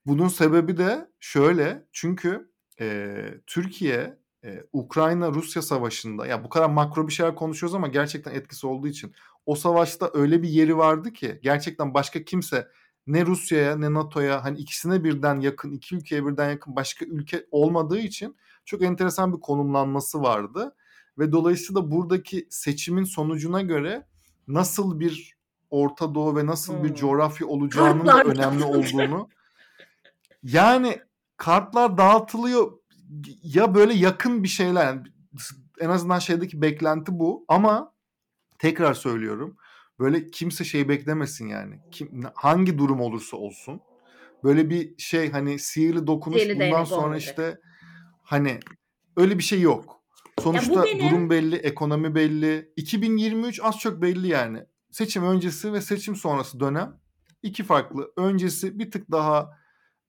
Bunun 0.06 0.28
sebebi 0.28 0.78
de 0.78 1.12
şöyle 1.20 1.86
çünkü 1.92 2.52
e, 2.80 3.18
Türkiye 3.48 4.18
e, 4.44 4.64
Ukrayna-Rusya 4.74 5.62
savaşında 5.62 6.28
ya 6.28 6.44
bu 6.44 6.50
kadar 6.50 6.70
makro 6.70 7.08
bir 7.08 7.14
şeyler 7.14 7.36
konuşuyoruz 7.36 7.76
ama 7.76 7.88
gerçekten 7.88 8.34
etkisi 8.34 8.68
olduğu 8.68 8.88
için 8.88 9.14
o 9.46 9.56
savaşta 9.56 10.12
öyle 10.14 10.44
bir 10.44 10.50
yeri 10.50 10.78
vardı 10.78 11.14
ki 11.14 11.40
gerçekten 11.44 11.94
başka 11.94 12.24
kimse 12.24 12.68
ne 13.08 13.26
Rusya'ya 13.26 13.76
ne 13.76 13.94
NATO'ya 13.94 14.44
hani 14.44 14.58
ikisine 14.58 15.04
birden 15.04 15.40
yakın 15.40 15.72
iki 15.72 15.96
ülkeye 15.96 16.26
birden 16.26 16.50
yakın 16.50 16.76
başka 16.76 17.06
ülke 17.06 17.46
olmadığı 17.52 18.00
için 18.00 18.36
çok 18.66 18.82
enteresan 18.82 19.34
bir 19.34 19.40
konumlanması 19.40 20.22
vardı 20.22 20.76
ve 21.20 21.32
dolayısıyla 21.32 21.92
buradaki 21.92 22.48
seçimin 22.50 23.04
sonucuna 23.04 23.62
göre 23.62 24.08
nasıl 24.48 25.00
bir 25.00 25.36
Orta 25.70 26.16
Doğu 26.16 26.36
ve 26.36 26.46
nasıl 26.46 26.84
bir 26.84 26.90
Hmm. 26.90 26.96
coğrafya 26.96 27.48
olacağının 27.48 28.06
da 28.06 28.24
önemli 28.24 28.64
olduğunu 28.64 29.30
yani 30.44 31.00
kartlar 31.38 31.98
dağıtılıyor 31.98 32.72
ya 33.44 33.76
böyle 33.76 33.94
yakın 33.94 34.44
bir 34.44 34.48
şeyler 34.48 34.86
yani 34.86 35.02
en 35.80 35.90
azından 35.90 36.20
şeydeki 36.20 36.62
beklenti 36.62 37.20
bu 37.20 37.46
ama 37.48 37.94
tekrar 38.60 38.94
söylüyorum 38.94 39.58
böyle 40.00 40.28
kimse 40.32 40.64
şey 40.64 40.90
beklemesin 40.90 41.48
yani 41.48 41.80
kim 41.92 42.24
hangi 42.34 42.78
durum 42.78 43.02
olursa 43.02 43.38
olsun 43.38 43.82
böyle 44.44 44.70
bir 44.70 44.98
şey 44.98 45.32
hani 45.32 45.60
sihirli 45.60 46.08
dokunuş 46.08 46.42
Sihirli 46.42 46.60
bundan 46.60 46.84
sonra 46.84 47.18
işte 47.18 47.60
hani 48.24 48.60
öyle 49.18 49.38
bir 49.38 49.44
şey 49.44 49.62
yok. 49.62 50.02
Sonuçta 50.46 50.84
benim- 50.84 51.10
durum 51.10 51.30
belli, 51.30 51.56
ekonomi 51.56 52.16
belli. 52.16 52.74
2023 52.76 53.60
az 53.64 53.80
çok 53.80 54.02
belli 54.02 54.28
yani. 54.28 54.66
Seçim 54.92 55.24
öncesi 55.24 55.74
ve 55.74 55.82
seçim 55.82 56.16
sonrası 56.16 56.60
dönem 56.60 57.00
iki 57.44 57.64
farklı. 57.64 58.12
Öncesi 58.18 58.80
bir 58.80 58.92
tık 58.92 59.12
daha 59.12 59.58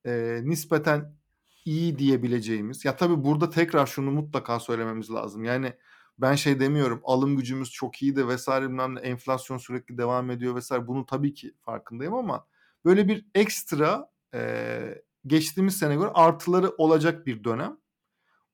e, 0.07 0.40
nispeten 0.44 1.16
iyi 1.64 1.99
diyebileceğimiz. 1.99 2.85
Ya 2.85 2.96
tabii 2.96 3.25
burada 3.25 3.51
tekrar 3.51 3.87
şunu 3.87 4.11
mutlaka 4.11 4.61
söylememiz 4.61 5.11
lazım. 5.11 5.44
Yani 5.44 5.72
ben 6.18 6.35
şey 6.35 6.61
demiyorum 6.61 7.01
alım 7.05 7.37
gücümüz 7.37 7.70
çok 7.70 8.03
iyi 8.03 8.16
de 8.16 8.29
vesaire 8.29 8.64
bilmem 8.64 8.94
ne 8.94 9.01
enflasyon 9.01 9.59
sürekli 9.59 9.99
devam 9.99 10.31
ediyor 10.31 10.55
vesaire. 10.55 10.87
Bunun 10.87 11.05
tabii 11.05 11.35
ki 11.35 11.55
farkındayım 11.61 12.14
ama 12.14 12.46
böyle 12.85 13.09
bir 13.09 13.27
ekstra 13.35 14.11
e, 14.35 15.03
geçtiğimiz 15.27 15.77
sene 15.77 15.94
göre 15.94 16.11
artıları 16.14 16.70
olacak 16.79 17.27
bir 17.27 17.44
dönem. 17.44 17.77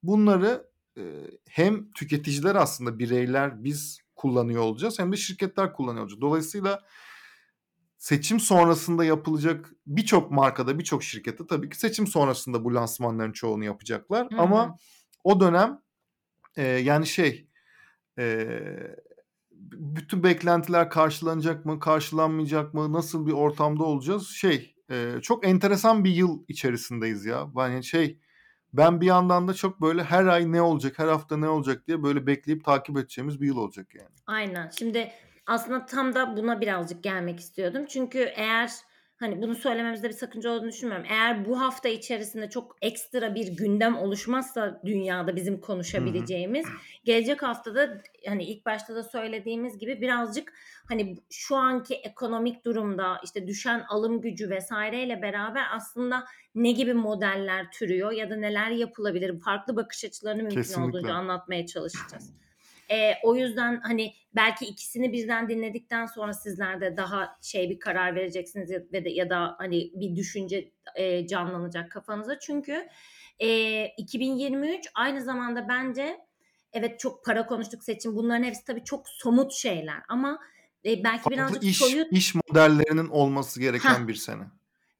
Bunları 0.03 0.72
e, 0.99 1.03
hem 1.49 1.93
tüketiciler 1.93 2.55
aslında 2.55 2.99
bireyler 2.99 3.65
biz 3.65 3.99
kullanıyor 4.17 4.63
olacağız 4.63 4.99
hem 4.99 5.13
de 5.13 5.17
şirketler 5.17 5.73
kullanıyor 5.73 6.03
olacak. 6.03 6.21
Dolayısıyla 6.21 6.83
seçim 7.99 8.41
sonrasında 8.41 9.05
yapılacak 9.05 9.73
birçok 9.87 10.31
markada 10.31 10.79
birçok 10.79 11.03
şirkette 11.03 11.47
tabii 11.47 11.69
ki 11.69 11.79
seçim 11.79 12.07
sonrasında 12.07 12.65
bu 12.65 12.75
lansmanların 12.75 13.33
çoğunu 13.33 13.65
yapacaklar. 13.65 14.31
Hı 14.31 14.37
hı. 14.37 14.41
Ama 14.41 14.77
o 15.25 15.41
dönem 15.41 15.83
e, 16.57 16.63
yani 16.63 17.07
şey 17.07 17.49
e, 18.19 18.47
bütün 19.73 20.23
beklentiler 20.23 20.91
karşılanacak 20.91 21.65
mı 21.65 21.81
karşılanmayacak 21.81 22.75
mı 22.75 22.93
nasıl 22.93 23.27
bir 23.27 23.33
ortamda 23.33 23.85
olacağız 23.85 24.29
şey 24.29 24.75
e, 24.91 25.15
çok 25.23 25.47
enteresan 25.47 26.05
bir 26.05 26.11
yıl 26.11 26.45
içerisindeyiz 26.49 27.25
ya. 27.25 27.49
Yani 27.57 27.85
şey 27.85 28.19
ben 28.73 29.01
bir 29.01 29.07
yandan 29.07 29.49
da 29.49 29.55
çok 29.55 29.81
böyle 29.81 30.05
her 30.05 30.27
ay 30.27 30.53
ne 30.53 30.63
olacak 30.63 30.99
her 30.99 31.09
hafta 31.09 31.37
ne 31.37 31.49
olacak 31.49 31.87
diye 31.87 32.03
böyle 32.03 32.27
bekleyip 32.27 32.65
takip 32.65 32.99
edeceğimiz 32.99 33.41
bir 33.41 33.47
yıl 33.47 33.57
olacak 33.57 33.95
yani. 33.95 34.09
Aynen. 34.27 34.71
Şimdi 34.79 35.11
aslında 35.47 35.87
tam 35.87 36.15
da 36.15 36.37
buna 36.37 36.61
birazcık 36.61 37.03
gelmek 37.03 37.41
istiyordum. 37.41 37.87
Çünkü 37.87 38.19
eğer 38.19 38.71
hani 39.23 39.43
bunu 39.43 39.55
söylememizde 39.55 40.09
bir 40.09 40.15
sakınca 40.15 40.51
olduğunu 40.51 40.69
düşünmüyorum. 40.69 41.07
Eğer 41.11 41.47
bu 41.47 41.61
hafta 41.61 41.89
içerisinde 41.89 42.51
çok 42.51 42.77
ekstra 42.83 43.35
bir 43.35 43.57
gündem 43.57 43.99
oluşmazsa 43.99 44.81
dünyada 44.85 45.37
bizim 45.37 45.61
konuşabileceğimiz 45.61 46.67
gelecek 47.05 47.43
haftada 47.43 48.03
hani 48.29 48.45
ilk 48.45 48.67
başta 48.67 48.95
da 48.95 49.03
söylediğimiz 49.03 49.79
gibi 49.79 50.01
birazcık 50.01 50.53
hani 50.89 51.17
şu 51.31 51.57
anki 51.57 51.95
ekonomik 51.95 52.65
durumda 52.65 53.21
işte 53.25 53.47
düşen 53.47 53.85
alım 53.89 54.21
gücü 54.21 54.51
vesaireyle 54.51 55.23
beraber 55.23 55.65
aslında 55.73 56.25
ne 56.55 56.73
gibi 56.73 56.95
modeller 56.95 57.71
türüyor 57.71 58.13
ya 58.13 58.31
da 58.31 58.37
neler 58.37 58.71
yapılabilir 58.71 59.41
farklı 59.41 59.77
bakış 59.77 60.05
açılarını 60.05 60.43
mümkün 60.43 60.57
Kesinlikle. 60.57 60.99
olduğunca 60.99 61.15
anlatmaya 61.15 61.67
çalışacağız. 61.67 62.33
Ee, 62.93 63.15
o 63.23 63.37
yüzden 63.37 63.81
hani 63.81 64.15
belki 64.35 64.67
ikisini 64.67 65.13
birden 65.13 65.49
dinledikten 65.49 66.07
sonra 66.07 66.33
sizler 66.33 66.81
de 66.81 66.97
daha 66.97 67.37
şey 67.43 67.71
bir 67.71 67.81
karar 67.81 68.15
vereceksiniz 68.15 68.71
ya, 68.71 68.81
ve 68.93 69.05
de, 69.05 69.11
ya 69.11 69.31
da 69.31 69.55
hani 69.59 69.91
bir 69.95 70.17
düşünce 70.17 70.73
e, 70.95 71.27
canlanacak 71.27 71.91
kafanıza. 71.91 72.39
Çünkü 72.39 72.89
e, 73.39 73.87
2023 73.87 74.89
aynı 74.95 75.23
zamanda 75.23 75.69
bence 75.69 76.19
evet 76.73 77.01
çok 77.01 77.25
para 77.25 77.47
konuştuk 77.47 77.85
seçim 77.85 78.17
bunların 78.17 78.45
hepsi 78.45 78.65
tabii 78.65 78.85
çok 78.85 79.09
somut 79.09 79.53
şeyler 79.53 80.03
ama 80.09 80.39
e, 80.85 81.05
belki 81.05 81.23
Farklı 81.23 81.31
birazcık 81.31 81.65
iş 81.65 81.79
soyut 81.79 82.13
iş 82.13 82.35
modellerinin 82.35 83.09
olması 83.09 83.61
gereken 83.61 84.03
Heh. 84.03 84.09
bir 84.09 84.15
sene. 84.15 84.43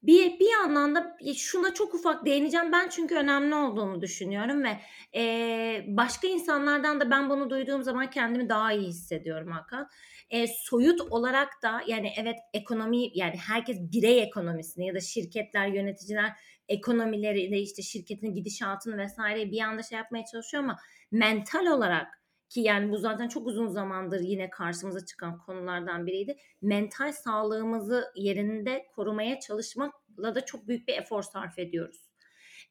Bir 0.03 0.39
bir 0.39 0.51
yandan 0.51 0.95
da 0.95 1.17
şuna 1.35 1.73
çok 1.73 1.93
ufak 1.93 2.25
değineceğim 2.25 2.71
ben 2.71 2.89
çünkü 2.89 3.15
önemli 3.15 3.55
olduğunu 3.55 4.01
düşünüyorum 4.01 4.63
ve 4.63 4.79
e, 5.19 5.85
başka 5.87 6.27
insanlardan 6.27 6.99
da 6.99 7.11
ben 7.11 7.29
bunu 7.29 7.49
duyduğum 7.49 7.83
zaman 7.83 8.09
kendimi 8.09 8.49
daha 8.49 8.73
iyi 8.73 8.87
hissediyorum 8.87 9.51
Hakan. 9.51 9.89
E, 10.29 10.47
soyut 10.47 11.01
olarak 11.01 11.49
da 11.63 11.81
yani 11.87 12.13
evet 12.17 12.35
ekonomi 12.53 13.17
yani 13.17 13.35
herkes 13.47 13.77
birey 13.79 14.23
ekonomisini 14.23 14.87
ya 14.87 14.95
da 14.95 14.99
şirketler 14.99 15.67
yöneticiler 15.67 16.31
ekonomileriyle 16.67 17.59
işte 17.59 17.81
şirketin 17.81 18.33
gidişatını 18.33 18.97
vesaire 18.97 19.51
bir 19.51 19.61
anda 19.61 19.83
şey 19.83 19.97
yapmaya 19.97 20.25
çalışıyor 20.25 20.63
ama 20.63 20.79
mental 21.11 21.65
olarak 21.65 22.22
ki 22.53 22.61
yani 22.61 22.91
bu 22.91 22.97
zaten 22.97 23.27
çok 23.27 23.47
uzun 23.47 23.67
zamandır 23.67 24.19
yine 24.19 24.49
karşımıza 24.49 25.05
çıkan 25.05 25.37
konulardan 25.37 26.07
biriydi. 26.07 26.37
Mental 26.61 27.11
sağlığımızı 27.11 28.11
yerinde 28.15 28.85
korumaya 28.95 29.39
çalışmakla 29.39 30.35
da 30.35 30.45
çok 30.45 30.67
büyük 30.67 30.87
bir 30.87 30.93
efor 30.93 31.21
sarf 31.21 31.59
ediyoruz. 31.59 32.09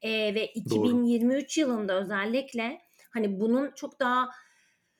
Ee, 0.02 0.34
ve 0.34 0.46
2023 0.46 1.58
yılında 1.58 2.00
özellikle 2.00 2.80
hani 3.10 3.40
bunun 3.40 3.70
çok 3.70 4.00
daha 4.00 4.30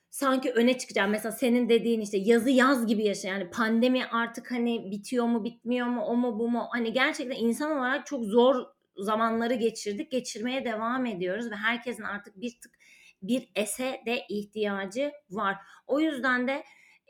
sanki 0.09 0.51
öne 0.51 0.77
çıkacağım. 0.77 1.11
Mesela 1.11 1.31
senin 1.31 1.69
dediğin 1.69 2.01
işte 2.01 2.17
yazı 2.17 2.49
yaz 2.49 2.87
gibi 2.87 3.05
yaşa. 3.05 3.27
Yani 3.27 3.49
pandemi 3.49 4.05
artık 4.05 4.51
hani 4.51 4.91
bitiyor 4.91 5.25
mu 5.25 5.43
bitmiyor 5.43 5.87
mu 5.87 6.01
o 6.01 6.15
mu 6.15 6.39
bu 6.39 6.49
mu? 6.49 6.67
Hani 6.71 6.93
gerçekten 6.93 7.35
insan 7.35 7.77
olarak 7.77 8.05
çok 8.05 8.23
zor 8.23 8.65
zamanları 8.97 9.53
geçirdik. 9.53 10.11
Geçirmeye 10.11 10.65
devam 10.65 11.05
ediyoruz 11.05 11.51
ve 11.51 11.55
herkesin 11.55 12.03
artık 12.03 12.41
bir 12.41 12.59
tık 12.61 12.82
bir 13.23 13.49
ese 13.55 14.01
de 14.05 14.25
ihtiyacı 14.29 15.11
var. 15.29 15.57
O 15.87 15.99
yüzden 15.99 16.47
de 16.47 16.63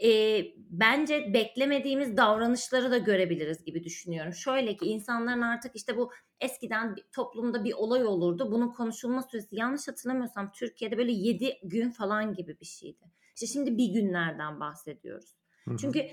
e, 0.03 0.41
bence 0.57 1.33
beklemediğimiz 1.33 2.17
davranışları 2.17 2.91
da 2.91 2.97
görebiliriz 2.97 3.63
gibi 3.63 3.83
düşünüyorum. 3.83 4.33
Şöyle 4.33 4.77
ki 4.77 4.85
insanların 4.85 5.41
artık 5.41 5.75
işte 5.75 5.97
bu 5.97 6.11
eskiden 6.41 6.95
toplumda 7.11 7.63
bir 7.63 7.73
olay 7.73 8.05
olurdu. 8.05 8.51
Bunun 8.51 8.69
konuşulma 8.69 9.21
süresi 9.21 9.55
yanlış 9.55 9.87
hatırlamıyorsam 9.87 10.51
Türkiye'de 10.51 10.97
böyle 10.97 11.11
7 11.11 11.59
gün 11.63 11.89
falan 11.89 12.33
gibi 12.33 12.59
bir 12.59 12.65
şeydi. 12.65 13.11
İşte 13.35 13.47
şimdi 13.47 13.77
bir 13.77 13.87
günlerden 13.87 14.59
bahsediyoruz. 14.59 15.35
Hı 15.65 15.71
hı. 15.71 15.77
Çünkü 15.77 16.07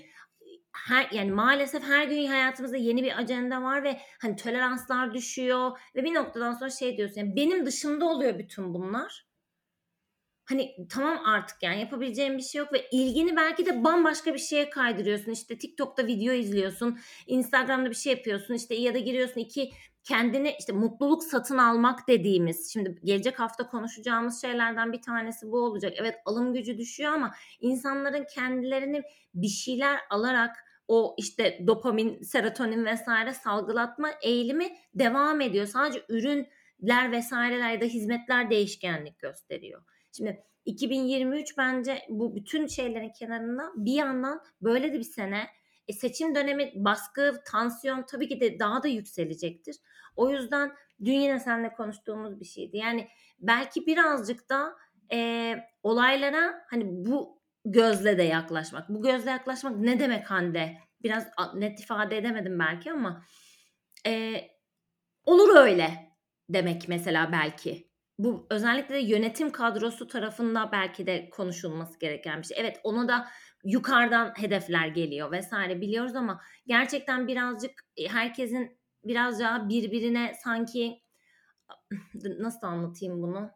her 0.71 1.11
yani 1.11 1.31
maalesef 1.31 1.83
her 1.83 2.07
gün 2.07 2.27
hayatımızda 2.27 2.77
yeni 2.77 3.03
bir 3.03 3.19
ajanda 3.19 3.61
var 3.61 3.83
ve 3.83 3.99
hani 4.21 4.35
toleranslar 4.35 5.13
düşüyor 5.13 5.79
ve 5.95 6.03
bir 6.03 6.13
noktadan 6.13 6.53
sonra 6.53 6.69
şey 6.69 6.97
diyorsun 6.97 7.21
yani 7.21 7.35
benim 7.35 7.65
dışımda 7.65 8.05
oluyor 8.05 8.39
bütün 8.39 8.73
bunlar. 8.73 9.30
Hani 10.45 10.75
tamam 10.89 11.25
artık 11.25 11.63
yani 11.63 11.79
yapabileceğim 11.79 12.37
bir 12.37 12.43
şey 12.43 12.59
yok 12.59 12.73
ve 12.73 12.87
ilgini 12.91 13.35
belki 13.35 13.65
de 13.65 13.83
bambaşka 13.83 14.33
bir 14.33 14.39
şeye 14.39 14.69
kaydırıyorsun. 14.69 15.31
İşte 15.31 15.57
TikTok'ta 15.57 16.07
video 16.07 16.33
izliyorsun, 16.33 16.99
Instagram'da 17.27 17.89
bir 17.89 17.95
şey 17.95 18.13
yapıyorsun 18.13 18.53
işte 18.53 18.75
ya 18.75 18.93
da 18.93 18.99
giriyorsun 18.99 19.41
iki 19.41 19.71
kendini 20.03 20.55
işte 20.59 20.73
mutluluk 20.73 21.23
satın 21.23 21.57
almak 21.57 22.07
dediğimiz 22.07 22.73
şimdi 22.73 22.99
gelecek 23.03 23.39
hafta 23.39 23.67
konuşacağımız 23.67 24.41
şeylerden 24.41 24.93
bir 24.93 25.01
tanesi 25.01 25.51
bu 25.51 25.59
olacak. 25.59 25.93
Evet 25.97 26.15
alım 26.25 26.53
gücü 26.53 26.77
düşüyor 26.77 27.13
ama 27.13 27.35
insanların 27.59 28.25
kendilerini 28.35 29.03
bir 29.33 29.47
şeyler 29.47 29.99
alarak 30.09 30.55
o 30.87 31.15
işte 31.17 31.59
dopamin, 31.67 32.21
serotonin 32.21 32.85
vesaire 32.85 33.33
salgılatma 33.33 34.09
eğilimi 34.21 34.77
devam 34.95 35.41
ediyor. 35.41 35.65
Sadece 35.65 36.03
ürünler 36.09 37.11
vesaireler 37.11 37.71
ya 37.71 37.81
da 37.81 37.85
hizmetler 37.85 38.49
değişkenlik 38.49 39.19
gösteriyor. 39.19 39.83
Şimdi 40.11 40.43
2023 40.65 41.57
bence 41.57 42.05
bu 42.09 42.35
bütün 42.35 42.67
şeylerin 42.67 43.09
kenarında 43.09 43.71
bir 43.75 43.93
yandan 43.93 44.41
böyle 44.61 44.93
de 44.93 44.99
bir 44.99 45.03
sene 45.03 45.47
e, 45.87 45.93
seçim 45.93 46.35
dönemi 46.35 46.71
baskı, 46.75 47.41
tansiyon 47.45 48.03
tabii 48.03 48.27
ki 48.27 48.39
de 48.41 48.59
daha 48.59 48.83
da 48.83 48.87
yükselecektir. 48.87 49.75
O 50.15 50.29
yüzden 50.29 50.71
dün 51.05 51.13
yine 51.13 51.39
seninle 51.39 51.73
konuştuğumuz 51.73 52.39
bir 52.39 52.45
şeydi. 52.45 52.77
Yani 52.77 53.07
belki 53.39 53.85
birazcık 53.85 54.49
da 54.49 54.75
e, 55.13 55.55
olaylara 55.83 56.65
hani 56.69 56.83
bu 56.87 57.41
gözle 57.65 58.17
de 58.17 58.23
yaklaşmak. 58.23 58.89
Bu 58.89 59.01
gözle 59.01 59.29
yaklaşmak 59.29 59.77
ne 59.77 59.99
demek 59.99 60.31
Hande? 60.31 60.77
Biraz 61.03 61.27
net 61.55 61.79
ifade 61.79 62.17
edemedim 62.17 62.59
belki 62.59 62.91
ama 62.91 63.25
e, 64.07 64.41
olur 65.25 65.55
öyle 65.55 66.11
demek 66.49 66.87
mesela 66.87 67.31
belki. 67.31 67.90
Bu 68.23 68.47
özellikle 68.49 68.95
de 68.95 68.99
yönetim 68.99 69.49
kadrosu 69.51 70.07
tarafında 70.07 70.69
belki 70.71 71.05
de 71.05 71.29
konuşulması 71.29 71.99
gereken 71.99 72.41
bir 72.41 72.47
şey. 72.47 72.57
Evet 72.59 72.79
onu 72.83 73.07
da 73.07 73.27
yukarıdan 73.63 74.33
hedefler 74.37 74.87
geliyor 74.87 75.31
vesaire 75.31 75.81
biliyoruz 75.81 76.15
ama 76.15 76.41
gerçekten 76.67 77.27
birazcık 77.27 77.71
herkesin 78.07 78.79
biraz 79.05 79.39
daha 79.39 79.69
birbirine 79.69 80.33
sanki 80.43 81.01
nasıl 82.39 82.67
anlatayım 82.67 83.21
bunu? 83.21 83.51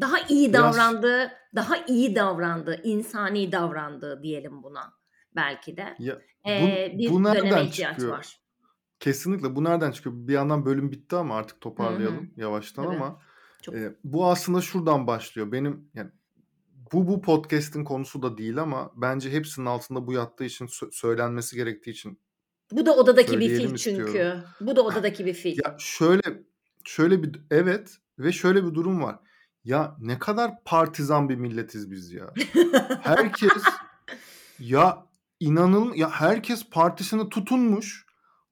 Daha 0.00 0.18
iyi 0.28 0.52
Biraz 0.52 0.76
davrandığı, 0.76 1.32
daha 1.54 1.76
iyi 1.86 2.16
davrandığı, 2.16 2.82
insani 2.82 3.52
davrandığı 3.52 4.22
diyelim 4.22 4.62
buna 4.62 4.92
belki 5.36 5.76
de. 5.76 5.98
Ya 5.98 6.22
bu 6.46 6.70
Eee, 6.70 6.94
bir 6.98 7.08
bu 7.08 7.22
nereden 7.24 7.68
çıkıyor? 7.68 8.18
var. 8.18 8.38
Kesinlikle 9.00 9.56
bu 9.56 9.64
nereden 9.64 9.92
çıkıyor? 9.92 10.16
Bir 10.28 10.32
yandan 10.34 10.66
bölüm 10.66 10.92
bitti 10.92 11.16
ama 11.16 11.36
artık 11.36 11.60
toparlayalım 11.60 12.34
yavaştan 12.36 12.86
Tabii. 12.86 12.88
ama 12.88 13.22
Çok. 13.62 13.74
eee, 13.74 13.94
bu 14.04 14.26
aslında 14.26 14.60
şuradan 14.60 15.06
başlıyor. 15.06 15.52
Benim 15.52 15.88
yani 15.94 16.10
bu 16.92 17.08
bu 17.08 17.22
podcast'in 17.22 17.84
konusu 17.84 18.22
da 18.22 18.38
değil 18.38 18.58
ama 18.58 18.92
bence 18.96 19.30
hepsinin 19.30 19.66
altında 19.66 20.06
bu 20.06 20.12
yattığı 20.12 20.44
için 20.44 20.66
sö 20.66 20.86
söylenmesi 20.92 21.56
gerektiği 21.56 21.90
için 21.90 22.20
Bu 22.72 22.86
da 22.86 22.94
odadaki 22.96 23.40
bir 23.40 23.48
fil 23.48 23.74
istiyorum. 23.74 24.06
çünkü. 24.06 24.36
Bu 24.60 24.76
da 24.76 24.82
odadaki 24.82 25.26
bir 25.26 25.34
fil. 25.34 25.58
Ya 25.64 25.76
şöyle 25.78 26.42
şöyle 26.84 27.22
bir 27.22 27.40
evet 27.50 27.96
ve 28.18 28.32
şöyle 28.32 28.64
bir 28.66 28.74
durum 28.74 29.02
var. 29.02 29.18
Ya 29.64 29.96
ne 30.00 30.18
kadar 30.18 30.64
partizan 30.64 31.28
bir 31.28 31.36
milletiz 31.36 31.90
biz 31.90 32.12
ya. 32.12 32.34
Herkes 33.02 33.62
ya 34.58 35.06
inanıl 35.40 35.94
ya 35.94 36.10
herkes 36.10 36.70
partisine 36.70 37.28
tutunmuş. 37.28 38.06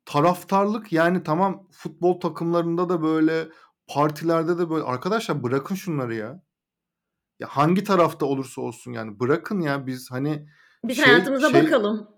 Taraftarlık 0.04 0.92
yani 0.92 1.22
tamam 1.22 1.66
futbol 1.70 2.20
takımlarında 2.20 2.88
da 2.88 3.02
böyle 3.02 3.48
partilerde 3.94 4.58
de 4.58 4.70
böyle 4.70 4.84
arkadaşlar 4.84 5.42
bırakın 5.42 5.74
şunları 5.74 6.14
ya. 6.14 6.42
Ya 7.38 7.48
hangi 7.50 7.84
tarafta 7.84 8.26
olursa 8.26 8.60
olsun 8.60 8.92
yani 8.92 9.20
bırakın 9.20 9.60
ya 9.60 9.86
biz 9.86 10.10
hani 10.10 10.46
Biz 10.84 10.96
şey 10.96 11.04
hayatımıza 11.06 11.50
şey 11.50 11.64
bakalım. 11.64 12.08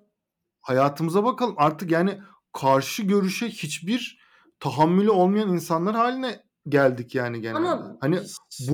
hayatımıza 0.60 1.24
bakalım. 1.24 1.54
Artık 1.58 1.90
yani 1.90 2.20
karşı 2.52 3.02
görüşe 3.02 3.48
hiçbir 3.48 4.22
tahammülü 4.60 5.10
olmayan 5.10 5.48
insanlar 5.48 5.94
haline 5.94 6.42
geldik 6.68 7.14
yani 7.14 7.40
genelde. 7.40 7.58
Ama 7.68 7.96
Hani 8.00 8.20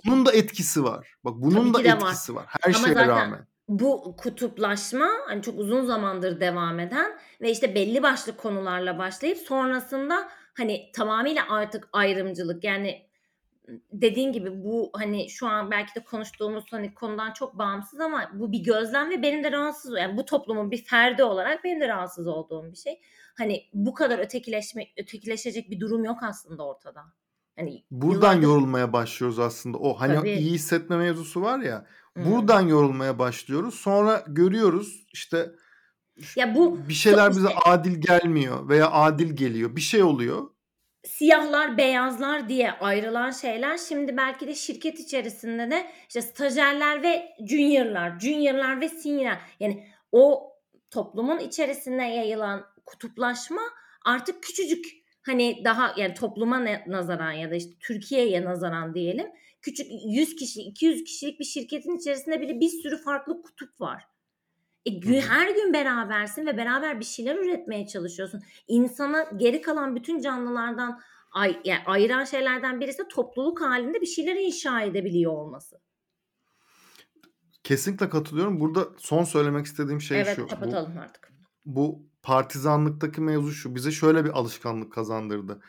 bunun 0.05 0.27
da 0.27 0.33
etkisi 0.33 0.85
var. 0.85 1.15
Bak 1.25 1.35
bunun 1.37 1.75
da 1.75 1.79
ki 1.79 1.85
de 1.85 1.93
var. 1.93 1.97
etkisi 1.97 2.35
var 2.35 2.45
her 2.49 2.75
Ama 2.75 2.85
şeye 2.85 2.95
zaten 2.95 3.09
rağmen. 3.09 3.47
bu 3.69 4.17
kutuplaşma 4.17 5.09
hani 5.27 5.43
çok 5.43 5.59
uzun 5.59 5.85
zamandır 5.85 6.41
devam 6.41 6.81
eden 6.81 7.19
ve 7.41 7.51
işte 7.51 7.75
belli 7.75 8.03
başlı 8.03 8.37
konularla 8.37 8.99
başlayıp 8.99 9.39
sonrasında 9.39 10.29
hani 10.59 10.93
tamamıyla 10.93 11.43
artık 11.49 11.89
ayrımcılık 11.93 12.65
yani 12.65 13.09
dediğin 13.93 14.33
gibi 14.33 14.65
bu 14.65 14.91
hani 14.93 15.31
şu 15.31 15.47
an 15.47 15.71
belki 15.71 15.95
de 15.95 16.05
konuştuğumuz 16.05 16.65
hani 16.71 16.95
konudan 16.95 17.33
çok 17.33 17.59
bağımsız 17.59 18.01
ama 18.01 18.31
bu 18.35 18.53
bir 18.53 18.59
gözlem 18.59 19.11
ve 19.11 19.23
benim 19.23 19.45
de 19.45 19.53
rahatsız 19.53 19.99
yani 19.99 20.17
bu 20.17 20.25
toplumun 20.25 20.71
bir 20.71 20.85
ferdi 20.85 21.25
olarak 21.25 21.65
benim 21.65 21.81
de 21.81 21.89
rahatsız 21.89 22.27
olduğum 22.27 22.73
bir 22.73 22.77
şey. 22.77 23.01
Hani 23.39 23.65
bu 23.73 23.95
kadar 23.95 24.19
ötekileşme 24.19 24.87
ötekileşecek 24.97 25.71
bir 25.71 25.81
durum 25.81 26.05
yok 26.05 26.19
aslında 26.23 26.67
ortada. 26.67 27.05
Hani 27.57 27.85
Buradan 27.91 28.33
yıllardır 28.33 28.43
yorulmaya 28.43 28.93
başlıyoruz 28.93 29.39
aslında. 29.39 29.79
O 29.79 29.95
hani 29.95 30.15
Tabii. 30.15 30.31
iyi 30.31 30.53
hissetme 30.53 30.97
mevzusu 30.97 31.43
var 31.43 31.59
ya. 31.59 31.87
Hımm. 32.15 32.33
Buradan 32.33 32.61
yorulmaya 32.61 33.19
başlıyoruz. 33.19 33.75
Sonra 33.75 34.25
görüyoruz 34.29 35.07
işte 35.13 35.51
Ya 36.37 36.55
bu 36.55 36.89
bir 36.89 36.95
şeyler 36.95 37.31
bize 37.31 37.49
adil 37.65 38.01
gelmiyor 38.01 38.69
veya 38.69 38.91
adil 38.91 39.37
geliyor. 39.37 39.77
Bir 39.77 39.81
şey 39.81 40.03
oluyor. 40.03 40.51
Siyahlar, 41.07 41.79
beyazlar 41.79 42.49
diye 42.49 42.73
ayrılan 42.73 43.31
şeyler 43.31 43.79
şimdi 43.79 44.17
belki 44.17 44.47
de 44.47 44.55
şirket 44.55 45.01
içerisinde 45.01 45.71
de 45.71 45.87
işte 46.09 46.23
stajyerler 46.23 47.03
ve 47.03 47.29
junior'lar, 47.49 48.21
junior'lar 48.21 48.81
ve 48.81 48.89
senior'lar 48.89 49.39
yani 49.61 49.87
o 50.13 50.53
toplumun 50.91 51.39
içerisine 51.39 52.17
yayılan 52.17 52.67
kutuplaşma 52.87 53.63
artık 54.05 54.43
küçücük 54.43 54.87
hani 55.23 55.65
daha 55.65 55.95
yani 55.97 56.15
topluma 56.15 56.65
nazaran 56.87 57.33
ya 57.33 57.51
da 57.51 57.55
işte 57.55 57.73
Türkiye'ye 57.81 58.45
nazaran 58.45 58.95
diyelim 58.95 59.27
küçük 59.63 59.87
100 60.07 60.37
kişi 60.37 60.63
200 60.63 61.05
kişilik 61.05 61.41
bir 61.41 61.45
şirketin 61.45 61.97
içerisinde 61.97 62.41
bile 62.41 62.61
bir 62.61 62.69
sürü 62.69 62.97
farklı 62.97 63.43
kutup 63.43 63.81
var. 63.81 64.05
E, 64.89 65.01
Hı 65.05 65.09
gü 65.09 65.17
hı. 65.17 65.21
her 65.21 65.55
gün 65.55 65.73
berabersin 65.73 66.47
ve 66.47 66.57
beraber 66.57 67.01
bir 67.01 67.05
şeyler 67.05 67.37
üretmeye 67.37 67.87
çalışıyorsun. 67.87 68.43
İnsana 68.69 69.23
geri 69.37 69.63
kalan 69.63 69.97
bütün 69.97 70.21
canlılardan 70.21 71.01
ay 71.33 71.61
yani 71.65 71.81
ayıran 71.87 72.25
şeylerden 72.25 72.81
birisi 72.81 73.09
topluluk 73.09 73.61
halinde 73.61 74.01
bir 74.01 74.07
şeyleri 74.07 74.43
inşa 74.43 74.81
edebiliyor 74.83 75.33
olması. 75.33 75.81
Kesinlikle 77.65 78.09
katılıyorum. 78.11 78.61
Burada 78.61 78.89
son 78.99 79.25
söylemek 79.25 79.67
istediğim 79.67 80.01
şey 80.01 80.21
Evet, 80.21 80.37
şu. 80.37 80.43
Bu 80.43 80.49
kapatalım 80.49 80.99
artık. 80.99 81.33
bu 81.65 82.09
partizanlıktaki 82.23 83.21
mevzu 83.21 83.53
şu. 83.53 83.75
Bize 83.75 83.91
şöyle 83.93 84.25
bir 84.25 84.31
alışkanlık 84.31 84.93
kazandırdı. 84.93 85.61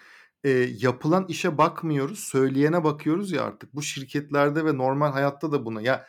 Eee, 0.44 0.70
yapılan 0.80 1.26
işe 1.28 1.58
bakmıyoruz, 1.58 2.20
söyleyene 2.20 2.84
bakıyoruz 2.84 3.32
ya 3.32 3.44
artık. 3.44 3.76
Bu 3.76 3.82
şirketlerde 3.82 4.66
ve 4.66 4.78
normal 4.78 5.12
hayatta 5.12 5.52
da 5.52 5.66
buna. 5.66 5.82
Ya 5.82 6.06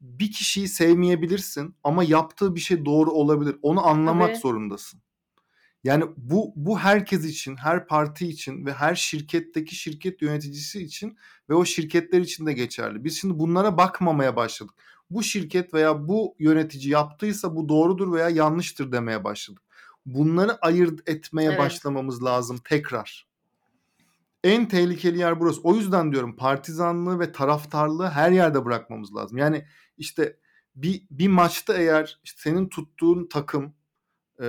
bir 0.00 0.32
kişiyi 0.32 0.68
sevmeyebilirsin 0.68 1.74
ama 1.84 2.04
yaptığı 2.04 2.54
bir 2.54 2.60
şey 2.60 2.84
doğru 2.84 3.10
olabilir. 3.10 3.56
Onu 3.62 3.86
anlamak 3.86 4.28
Tabii. 4.28 4.38
zorundasın. 4.38 5.00
Yani 5.84 6.04
bu 6.16 6.52
bu 6.56 6.78
herkes 6.78 7.24
için, 7.24 7.56
her 7.56 7.86
parti 7.86 8.28
için 8.28 8.66
ve 8.66 8.72
her 8.72 8.94
şirketteki 8.94 9.76
şirket 9.76 10.22
yöneticisi 10.22 10.82
için 10.82 11.18
ve 11.50 11.54
o 11.54 11.64
şirketler 11.64 12.20
için 12.20 12.46
de 12.46 12.52
geçerli. 12.52 13.04
Biz 13.04 13.20
şimdi 13.20 13.38
bunlara 13.38 13.78
bakmamaya 13.78 14.36
başladık. 14.36 14.74
Bu 15.10 15.22
şirket 15.22 15.74
veya 15.74 16.08
bu 16.08 16.34
yönetici 16.38 16.88
yaptıysa 16.88 17.56
bu 17.56 17.68
doğrudur 17.68 18.12
veya 18.12 18.28
yanlıştır 18.28 18.92
demeye 18.92 19.24
başladık. 19.24 19.62
Bunları 20.06 20.58
ayırt 20.60 21.08
etmeye 21.08 21.48
Evet. 21.48 21.58
başlamamız 21.58 22.24
lazım 22.24 22.58
tekrar. 22.64 23.27
En 24.44 24.68
tehlikeli 24.68 25.18
yer 25.18 25.40
burası. 25.40 25.60
O 25.62 25.74
yüzden 25.74 26.12
diyorum 26.12 26.36
partizanlığı 26.36 27.20
ve 27.20 27.32
taraftarlığı 27.32 28.08
her 28.08 28.30
yerde 28.30 28.64
bırakmamız 28.64 29.14
lazım. 29.16 29.38
Yani 29.38 29.64
işte 29.96 30.36
bir 30.74 31.02
bir 31.10 31.28
maçta 31.28 31.74
eğer 31.74 32.20
işte 32.24 32.40
senin 32.40 32.68
tuttuğun 32.68 33.26
takım 33.28 33.74
eee, 34.40 34.46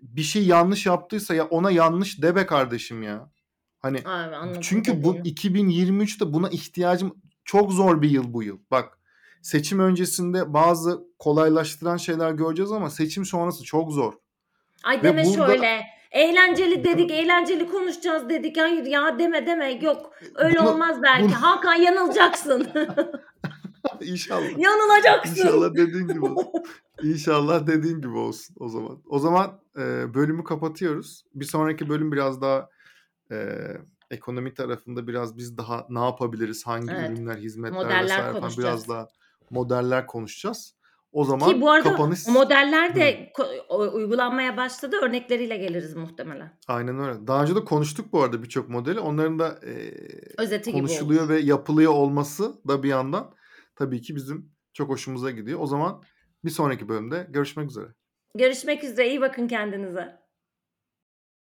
bir 0.00 0.22
şey 0.22 0.46
yanlış 0.46 0.86
yaptıysa 0.86 1.34
ya 1.34 1.44
ona 1.44 1.70
yanlış 1.70 2.22
de 2.22 2.36
be 2.36 2.46
kardeşim 2.46 3.02
ya. 3.02 3.30
Hani 3.78 3.98
Abi 3.98 4.36
anladım 4.36 4.60
çünkü 4.60 5.04
bu 5.04 5.14
dediğini. 5.14 5.28
2023'te 5.28 6.32
buna 6.32 6.48
ihtiyacım 6.48 7.14
çok 7.44 7.72
zor 7.72 8.02
bir 8.02 8.10
yıl 8.10 8.32
bu 8.32 8.42
yıl. 8.42 8.58
Bak 8.70 8.98
seçim 9.42 9.78
öncesinde 9.78 10.54
bazı 10.54 11.04
kolaylaştıran 11.18 11.96
şeyler 11.96 12.32
göreceğiz 12.32 12.72
ama 12.72 12.90
seçim 12.90 13.24
sonrası 13.24 13.64
çok 13.64 13.92
zor. 13.92 14.12
Ay 14.84 14.98
Ve 14.98 15.02
deme 15.02 15.24
burada 15.24 15.46
şöyle. 15.46 15.84
Eğlenceli 16.10 16.84
dedik, 16.84 17.10
eğlenceli 17.10 17.68
konuşacağız 17.68 18.28
dedik. 18.28 18.58
Hayır 18.58 18.84
ya 18.84 19.18
deme 19.18 19.46
deme. 19.46 19.72
Yok 19.72 20.12
öyle 20.34 20.58
bunu 20.58 20.70
olmaz 20.70 21.02
belki. 21.02 21.24
bunu 21.24 21.42
Hakan 21.42 21.74
yanılacaksın. 21.74 22.68
İnşallah. 24.00 24.58
Yanılacaksın. 24.58 25.30
İnşallah 25.30 25.74
dediğin 25.74 26.08
gibi 26.08 26.24
olsun. 26.24 26.52
İnşallah 27.02 27.66
dediğin 27.66 28.00
gibi 28.00 28.16
olsun 28.16 28.56
o 28.58 28.68
zaman. 28.68 29.02
O 29.08 29.18
zaman 29.18 29.60
e, 29.78 30.14
bölümü 30.14 30.44
kapatıyoruz. 30.44 31.24
Bir 31.34 31.44
sonraki 31.44 31.88
bölüm 31.88 32.12
biraz 32.12 32.42
daha 32.42 32.68
e, 33.30 33.58
ekonomi 34.10 34.54
tarafında 34.54 35.06
biraz 35.06 35.36
biz 35.36 35.58
daha 35.58 35.86
ne 35.88 35.98
yapabiliriz, 35.98 36.66
hangi 36.66 36.92
Evet. 36.92 37.10
ürünler, 37.10 37.36
hizmetler 37.36 37.82
Modeller 37.84 38.04
vesaire 38.04 38.32
falan 38.32 38.52
biraz 38.58 38.88
daha 38.88 39.08
modeller 39.50 40.06
konuşacağız. 40.06 40.74
O 41.12 41.24
zaman 41.24 41.52
Ki 41.52 41.60
bu 41.60 41.70
arada 41.70 41.90
kapanış 41.90 42.26
modeller 42.26 42.94
de 42.94 43.32
o- 43.68 43.92
uygulanmaya 43.92 44.56
başladı. 44.56 44.96
Örnekleriyle 45.02 45.56
geliriz 45.56 45.96
muhtemelen. 45.96 46.58
aynen 46.68 46.98
öyle. 47.00 47.26
Daha 47.26 47.42
önce 47.42 47.54
de 47.54 47.64
konuştuk 47.64 48.12
bu 48.12 48.22
arada 48.22 48.42
birçok 48.42 48.68
modeli. 48.68 49.00
Onların 49.00 49.38
da 49.38 49.58
e, 49.66 49.92
Özeti 50.38 50.72
konuşuluyor 50.72 51.28
ve 51.28 51.38
yapılıyor 51.40 51.92
olması 51.92 52.68
da 52.68 52.82
bir 52.82 52.88
yandan 52.88 53.34
tabii 53.76 54.00
ki 54.02 54.16
bizim 54.16 54.52
çok 54.72 54.88
hoşumuza 54.88 55.30
gidiyor. 55.30 55.60
O 55.62 55.66
zaman 55.66 56.02
bir 56.44 56.50
sonraki 56.50 56.88
bölümde 56.88 57.26
görüşmek 57.30 57.70
üzere. 57.70 57.86
Görüşmek 58.36 58.84
üzere. 58.84 59.08
İyi 59.08 59.20
bakın 59.20 59.48
kendinize. 59.48 60.19